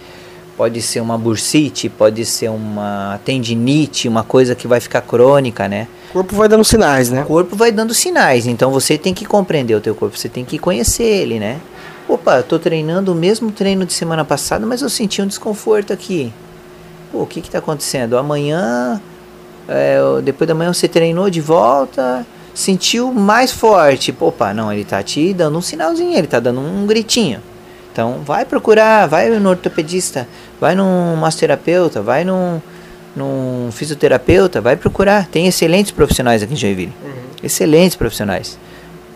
Pode 0.56 0.82
ser 0.82 1.00
uma 1.00 1.16
bursite, 1.16 1.88
pode 1.88 2.24
ser 2.24 2.48
uma 2.48 3.20
tendinite, 3.24 4.08
uma 4.08 4.24
coisa 4.24 4.56
que 4.56 4.66
vai 4.66 4.80
ficar 4.80 5.02
crônica, 5.02 5.68
né? 5.68 5.86
O 6.10 6.14
corpo 6.14 6.34
vai 6.34 6.48
dando 6.48 6.64
sinais, 6.64 7.10
né? 7.10 7.22
O 7.22 7.26
corpo 7.26 7.54
vai 7.54 7.70
dando 7.70 7.92
sinais, 7.92 8.46
então 8.46 8.72
você 8.72 8.96
tem 8.96 9.12
que 9.12 9.26
compreender 9.26 9.74
o 9.74 9.80
teu 9.82 9.94
corpo, 9.94 10.18
você 10.18 10.30
tem 10.30 10.46
que 10.46 10.58
conhecer 10.58 11.04
ele, 11.04 11.38
né? 11.38 11.60
Opa, 12.08 12.40
tô 12.40 12.56
treinando 12.56 13.10
o 13.10 13.14
mesmo 13.16 13.50
treino 13.50 13.84
de 13.84 13.92
semana 13.92 14.24
passada, 14.24 14.64
mas 14.64 14.80
eu 14.80 14.88
senti 14.88 15.20
um 15.20 15.26
desconforto 15.26 15.92
aqui. 15.92 16.32
Pô, 17.10 17.22
o 17.22 17.26
que 17.26 17.40
que 17.40 17.50
tá 17.50 17.58
acontecendo? 17.58 18.16
Amanhã, 18.16 19.00
é, 19.68 19.98
depois 20.22 20.46
da 20.46 20.54
manhã 20.54 20.72
você 20.72 20.86
treinou 20.86 21.28
de 21.28 21.40
volta, 21.40 22.24
sentiu 22.54 23.12
mais 23.12 23.50
forte. 23.50 24.14
Opa, 24.20 24.54
não, 24.54 24.72
ele 24.72 24.84
tá 24.84 25.02
te 25.02 25.34
dando 25.34 25.58
um 25.58 25.60
sinalzinho, 25.60 26.16
ele 26.16 26.28
tá 26.28 26.38
dando 26.38 26.60
um 26.60 26.86
gritinho. 26.86 27.42
Então, 27.92 28.20
vai 28.24 28.44
procurar, 28.44 29.08
vai 29.08 29.28
no 29.30 29.48
ortopedista, 29.48 30.28
vai 30.60 30.76
num 30.76 31.16
massoterapeuta, 31.16 32.02
vai 32.02 32.24
num, 32.24 32.60
num 33.16 33.70
fisioterapeuta, 33.72 34.60
vai 34.60 34.76
procurar. 34.76 35.26
Tem 35.26 35.48
excelentes 35.48 35.90
profissionais 35.90 36.40
aqui 36.40 36.52
em 36.52 36.56
Joinville. 36.56 36.92
Excelentes 37.42 37.96
profissionais. 37.96 38.58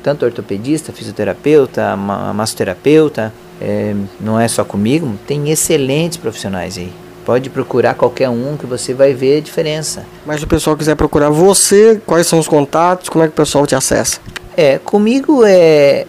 Tanto 0.03 0.25
ortopedista, 0.25 0.93
fisioterapeuta, 0.93 1.97
ma- 1.97 2.33
massoterapeuta, 2.33 3.33
é, 3.61 3.95
não 4.21 4.41
é 4.41 4.49
só 4.49 4.65
comigo, 4.65 5.15
tem 5.27 5.51
excelentes 5.51 6.17
profissionais 6.17 6.79
aí. 6.79 6.91
Pode 7.25 7.51
procurar 7.51 7.95
qualquer 7.95 8.31
um 8.31 8.57
que 8.57 8.65
você 8.65 8.95
vai 8.95 9.13
ver 9.13 9.39
a 9.39 9.41
diferença. 9.41 10.05
Mas 10.25 10.39
se 10.41 10.45
o 10.45 10.49
pessoal 10.49 10.77
quiser 10.77 10.97
procurar 10.97 11.29
você, 11.29 12.01
quais 12.07 12.27
são 12.27 12.39
os 12.39 12.49
contatos, 12.49 13.09
como 13.11 13.23
é 13.23 13.27
que 13.29 13.33
o 13.33 13.37
pessoal 13.37 13.67
te 13.67 13.75
acessa? 13.75 14.19
É, 14.57 14.79
comigo 14.79 15.45
é 15.45 16.07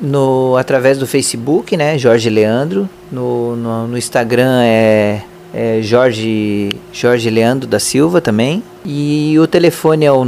no 0.00 0.56
através 0.56 0.98
do 0.98 1.06
Facebook, 1.06 1.76
né, 1.76 1.96
Jorge 1.98 2.28
Leandro. 2.28 2.88
No, 3.10 3.56
no, 3.56 3.88
no 3.88 3.98
Instagram 3.98 4.60
é, 4.62 5.22
é 5.54 5.80
Jorge 5.82 6.68
Jorge 6.92 7.30
Leandro 7.30 7.66
da 7.66 7.80
Silva 7.80 8.20
também. 8.20 8.62
E 8.84 9.36
o 9.38 9.46
telefone 9.46 10.04
é 10.04 10.12
o 10.12 10.24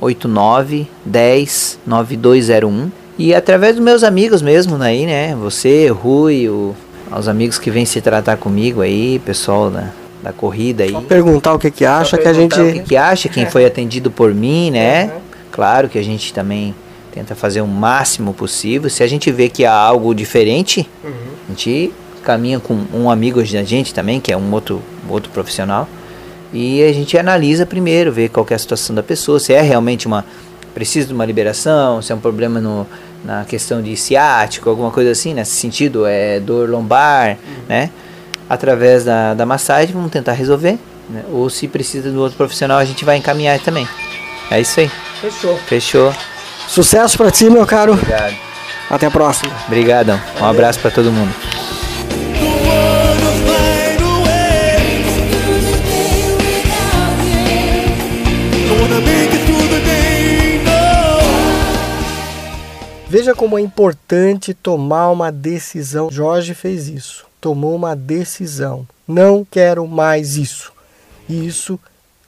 989 0.00 0.86
10 1.04 1.78
9201. 1.86 2.90
E 3.18 3.34
através 3.34 3.76
dos 3.76 3.84
meus 3.84 4.02
amigos 4.04 4.42
mesmo 4.42 4.80
aí, 4.82 5.06
né? 5.06 5.34
Você, 5.36 5.88
Rui, 5.88 6.48
o, 6.48 6.74
os 7.10 7.28
amigos 7.28 7.58
que 7.58 7.70
vêm 7.70 7.86
se 7.86 8.00
tratar 8.00 8.36
comigo 8.36 8.82
aí, 8.82 9.18
pessoal 9.24 9.70
da, 9.70 9.90
da 10.22 10.32
corrida 10.32 10.84
aí. 10.84 10.90
Só 10.90 11.00
perguntar 11.00 11.54
o 11.54 11.58
que 11.58 11.70
que 11.70 11.84
acha 11.84 12.18
que 12.18 12.28
a 12.28 12.32
gente 12.32 12.60
o 12.60 12.72
que, 12.72 12.80
que 12.80 12.96
acha, 12.96 13.28
quem 13.28 13.46
foi 13.46 13.64
atendido 13.64 14.10
por 14.10 14.34
mim, 14.34 14.70
né? 14.70 15.10
Claro 15.50 15.88
que 15.88 15.98
a 15.98 16.04
gente 16.04 16.34
também 16.34 16.74
tenta 17.12 17.34
fazer 17.34 17.62
o 17.62 17.66
máximo 17.66 18.34
possível. 18.34 18.90
Se 18.90 19.02
a 19.02 19.06
gente 19.06 19.32
vê 19.32 19.48
que 19.48 19.64
há 19.64 19.72
algo 19.72 20.14
diferente, 20.14 20.86
a 21.02 21.48
gente 21.48 21.90
caminha 22.22 22.60
com 22.60 22.84
um 22.92 23.10
amigo 23.10 23.42
da 23.42 23.62
gente 23.62 23.94
também, 23.94 24.20
que 24.20 24.32
é 24.32 24.36
um 24.36 24.52
outro, 24.52 24.82
um 25.08 25.12
outro 25.12 25.30
profissional, 25.30 25.88
e 26.52 26.82
a 26.82 26.92
gente 26.92 27.16
analisa 27.18 27.66
primeiro, 27.66 28.12
vê 28.12 28.28
qual 28.28 28.44
que 28.44 28.52
é 28.52 28.56
a 28.56 28.58
situação 28.58 28.94
da 28.94 29.02
pessoa, 29.02 29.38
se 29.38 29.52
é 29.52 29.60
realmente 29.60 30.06
uma 30.06 30.24
precisa 30.74 31.06
de 31.06 31.14
uma 31.14 31.24
liberação, 31.24 32.02
se 32.02 32.12
é 32.12 32.14
um 32.14 32.20
problema 32.20 32.60
no, 32.60 32.86
na 33.24 33.44
questão 33.44 33.82
de 33.82 33.96
ciático, 33.96 34.68
alguma 34.68 34.90
coisa 34.90 35.10
assim, 35.10 35.34
nesse 35.34 35.52
sentido, 35.52 36.06
é 36.06 36.38
dor 36.38 36.68
lombar, 36.68 37.38
né? 37.68 37.90
Através 38.48 39.04
da, 39.04 39.34
da 39.34 39.46
massagem, 39.46 39.94
vamos 39.94 40.10
tentar 40.10 40.32
resolver, 40.32 40.78
né? 41.08 41.24
Ou 41.32 41.48
se 41.50 41.66
precisa 41.66 42.10
do 42.10 42.20
outro 42.20 42.36
profissional, 42.36 42.78
a 42.78 42.84
gente 42.84 43.04
vai 43.04 43.16
encaminhar 43.16 43.58
também. 43.58 43.88
É 44.50 44.60
isso 44.60 44.78
aí. 44.78 44.90
Fechou. 45.20 45.56
Fechou. 45.66 46.14
Sucesso 46.68 47.16
pra 47.16 47.30
ti, 47.30 47.48
meu 47.50 47.66
caro. 47.66 47.94
Obrigado. 47.94 48.36
Até 48.88 49.06
a 49.06 49.10
próxima. 49.10 49.52
Obrigadão. 49.66 50.20
Um 50.40 50.44
abraço 50.44 50.78
para 50.78 50.90
todo 50.90 51.10
mundo. 51.10 51.65
Veja 63.18 63.34
como 63.34 63.58
é 63.58 63.62
importante 63.62 64.52
tomar 64.52 65.10
uma 65.10 65.32
decisão. 65.32 66.10
Jorge 66.10 66.52
fez 66.52 66.86
isso. 66.86 67.24
Tomou 67.40 67.74
uma 67.74 67.96
decisão. 67.96 68.86
Não 69.08 69.42
quero 69.42 69.88
mais 69.88 70.36
isso. 70.36 70.70
E 71.26 71.46
isso 71.46 71.80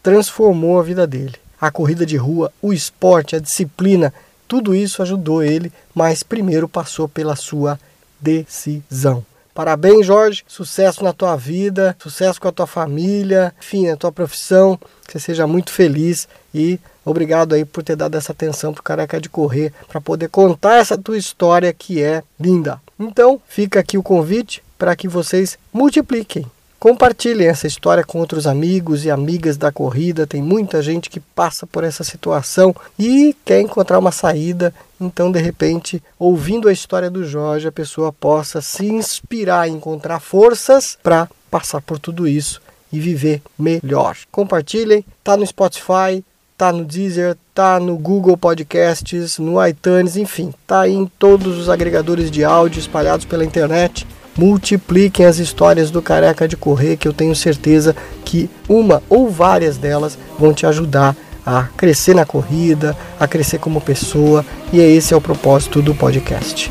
transformou 0.02 0.80
a 0.80 0.82
vida 0.82 1.06
dele. 1.06 1.34
A 1.60 1.70
corrida 1.70 2.06
de 2.06 2.16
rua, 2.16 2.50
o 2.62 2.72
esporte, 2.72 3.36
a 3.36 3.38
disciplina, 3.38 4.14
tudo 4.48 4.74
isso 4.74 5.02
ajudou 5.02 5.42
ele, 5.42 5.70
mas 5.94 6.22
primeiro 6.22 6.66
passou 6.66 7.06
pela 7.06 7.36
sua 7.36 7.78
decisão. 8.18 9.22
Parabéns, 9.52 10.06
Jorge. 10.06 10.42
Sucesso 10.48 11.04
na 11.04 11.12
tua 11.12 11.36
vida, 11.36 11.94
sucesso 11.98 12.40
com 12.40 12.48
a 12.48 12.52
tua 12.52 12.66
família, 12.66 13.54
enfim, 13.60 13.88
na 13.88 13.96
tua 13.98 14.10
profissão. 14.10 14.80
Que 15.06 15.12
você 15.12 15.20
seja 15.20 15.46
muito 15.46 15.70
feliz 15.70 16.26
e 16.54 16.80
obrigado 17.08 17.54
aí 17.54 17.64
por 17.64 17.82
ter 17.82 17.96
dado 17.96 18.16
essa 18.16 18.32
atenção 18.32 18.72
pro 18.72 18.82
Careca 18.82 19.20
de 19.20 19.28
Correr 19.28 19.72
para 19.88 20.00
poder 20.00 20.28
contar 20.28 20.76
essa 20.76 20.96
tua 20.96 21.18
história 21.18 21.72
que 21.72 22.02
é 22.02 22.22
linda. 22.38 22.80
Então, 22.98 23.40
fica 23.48 23.80
aqui 23.80 23.96
o 23.96 24.02
convite 24.02 24.62
para 24.78 24.94
que 24.94 25.08
vocês 25.08 25.58
multipliquem. 25.72 26.46
Compartilhem 26.78 27.48
essa 27.48 27.66
história 27.66 28.04
com 28.04 28.20
outros 28.20 28.46
amigos 28.46 29.04
e 29.04 29.10
amigas 29.10 29.56
da 29.56 29.72
corrida. 29.72 30.28
Tem 30.28 30.40
muita 30.40 30.80
gente 30.80 31.10
que 31.10 31.18
passa 31.18 31.66
por 31.66 31.82
essa 31.82 32.04
situação 32.04 32.74
e 32.96 33.34
quer 33.44 33.60
encontrar 33.60 33.98
uma 33.98 34.12
saída. 34.12 34.72
Então, 35.00 35.32
de 35.32 35.40
repente, 35.40 36.00
ouvindo 36.16 36.68
a 36.68 36.72
história 36.72 37.10
do 37.10 37.24
Jorge, 37.24 37.66
a 37.66 37.72
pessoa 37.72 38.12
possa 38.12 38.60
se 38.60 38.86
inspirar 38.86 39.68
encontrar 39.68 40.20
forças 40.20 40.96
para 41.02 41.28
passar 41.50 41.80
por 41.80 41.98
tudo 41.98 42.28
isso 42.28 42.60
e 42.92 43.00
viver 43.00 43.42
melhor. 43.58 44.16
Compartilhem, 44.30 45.04
tá 45.24 45.36
no 45.36 45.46
Spotify, 45.46 46.24
tá 46.58 46.72
no 46.72 46.84
Deezer, 46.84 47.36
tá 47.54 47.78
no 47.78 47.96
Google 47.96 48.36
Podcasts, 48.36 49.38
no 49.38 49.64
iTunes, 49.64 50.16
enfim, 50.16 50.52
tá 50.66 50.88
em 50.88 51.06
todos 51.16 51.56
os 51.56 51.68
agregadores 51.68 52.32
de 52.32 52.42
áudio 52.42 52.80
espalhados 52.80 53.24
pela 53.24 53.44
internet. 53.44 54.04
Multipliquem 54.36 55.24
as 55.24 55.38
histórias 55.38 55.88
do 55.88 56.02
Careca 56.02 56.48
de 56.48 56.56
Correr, 56.56 56.96
que 56.96 57.06
eu 57.06 57.12
tenho 57.12 57.34
certeza 57.34 57.94
que 58.24 58.50
uma 58.68 59.00
ou 59.08 59.30
várias 59.30 59.76
delas 59.76 60.18
vão 60.36 60.52
te 60.52 60.66
ajudar 60.66 61.16
a 61.46 61.62
crescer 61.76 62.14
na 62.14 62.26
corrida, 62.26 62.96
a 63.20 63.28
crescer 63.28 63.58
como 63.58 63.80
pessoa, 63.80 64.44
e 64.72 64.80
esse 64.80 65.14
é 65.14 65.16
o 65.16 65.20
propósito 65.20 65.80
do 65.80 65.94
podcast. 65.94 66.70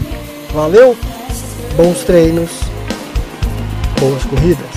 Valeu? 0.53 0.97
Bons 1.77 2.03
treinos, 2.03 2.51
boas 3.99 4.23
corridas. 4.25 4.67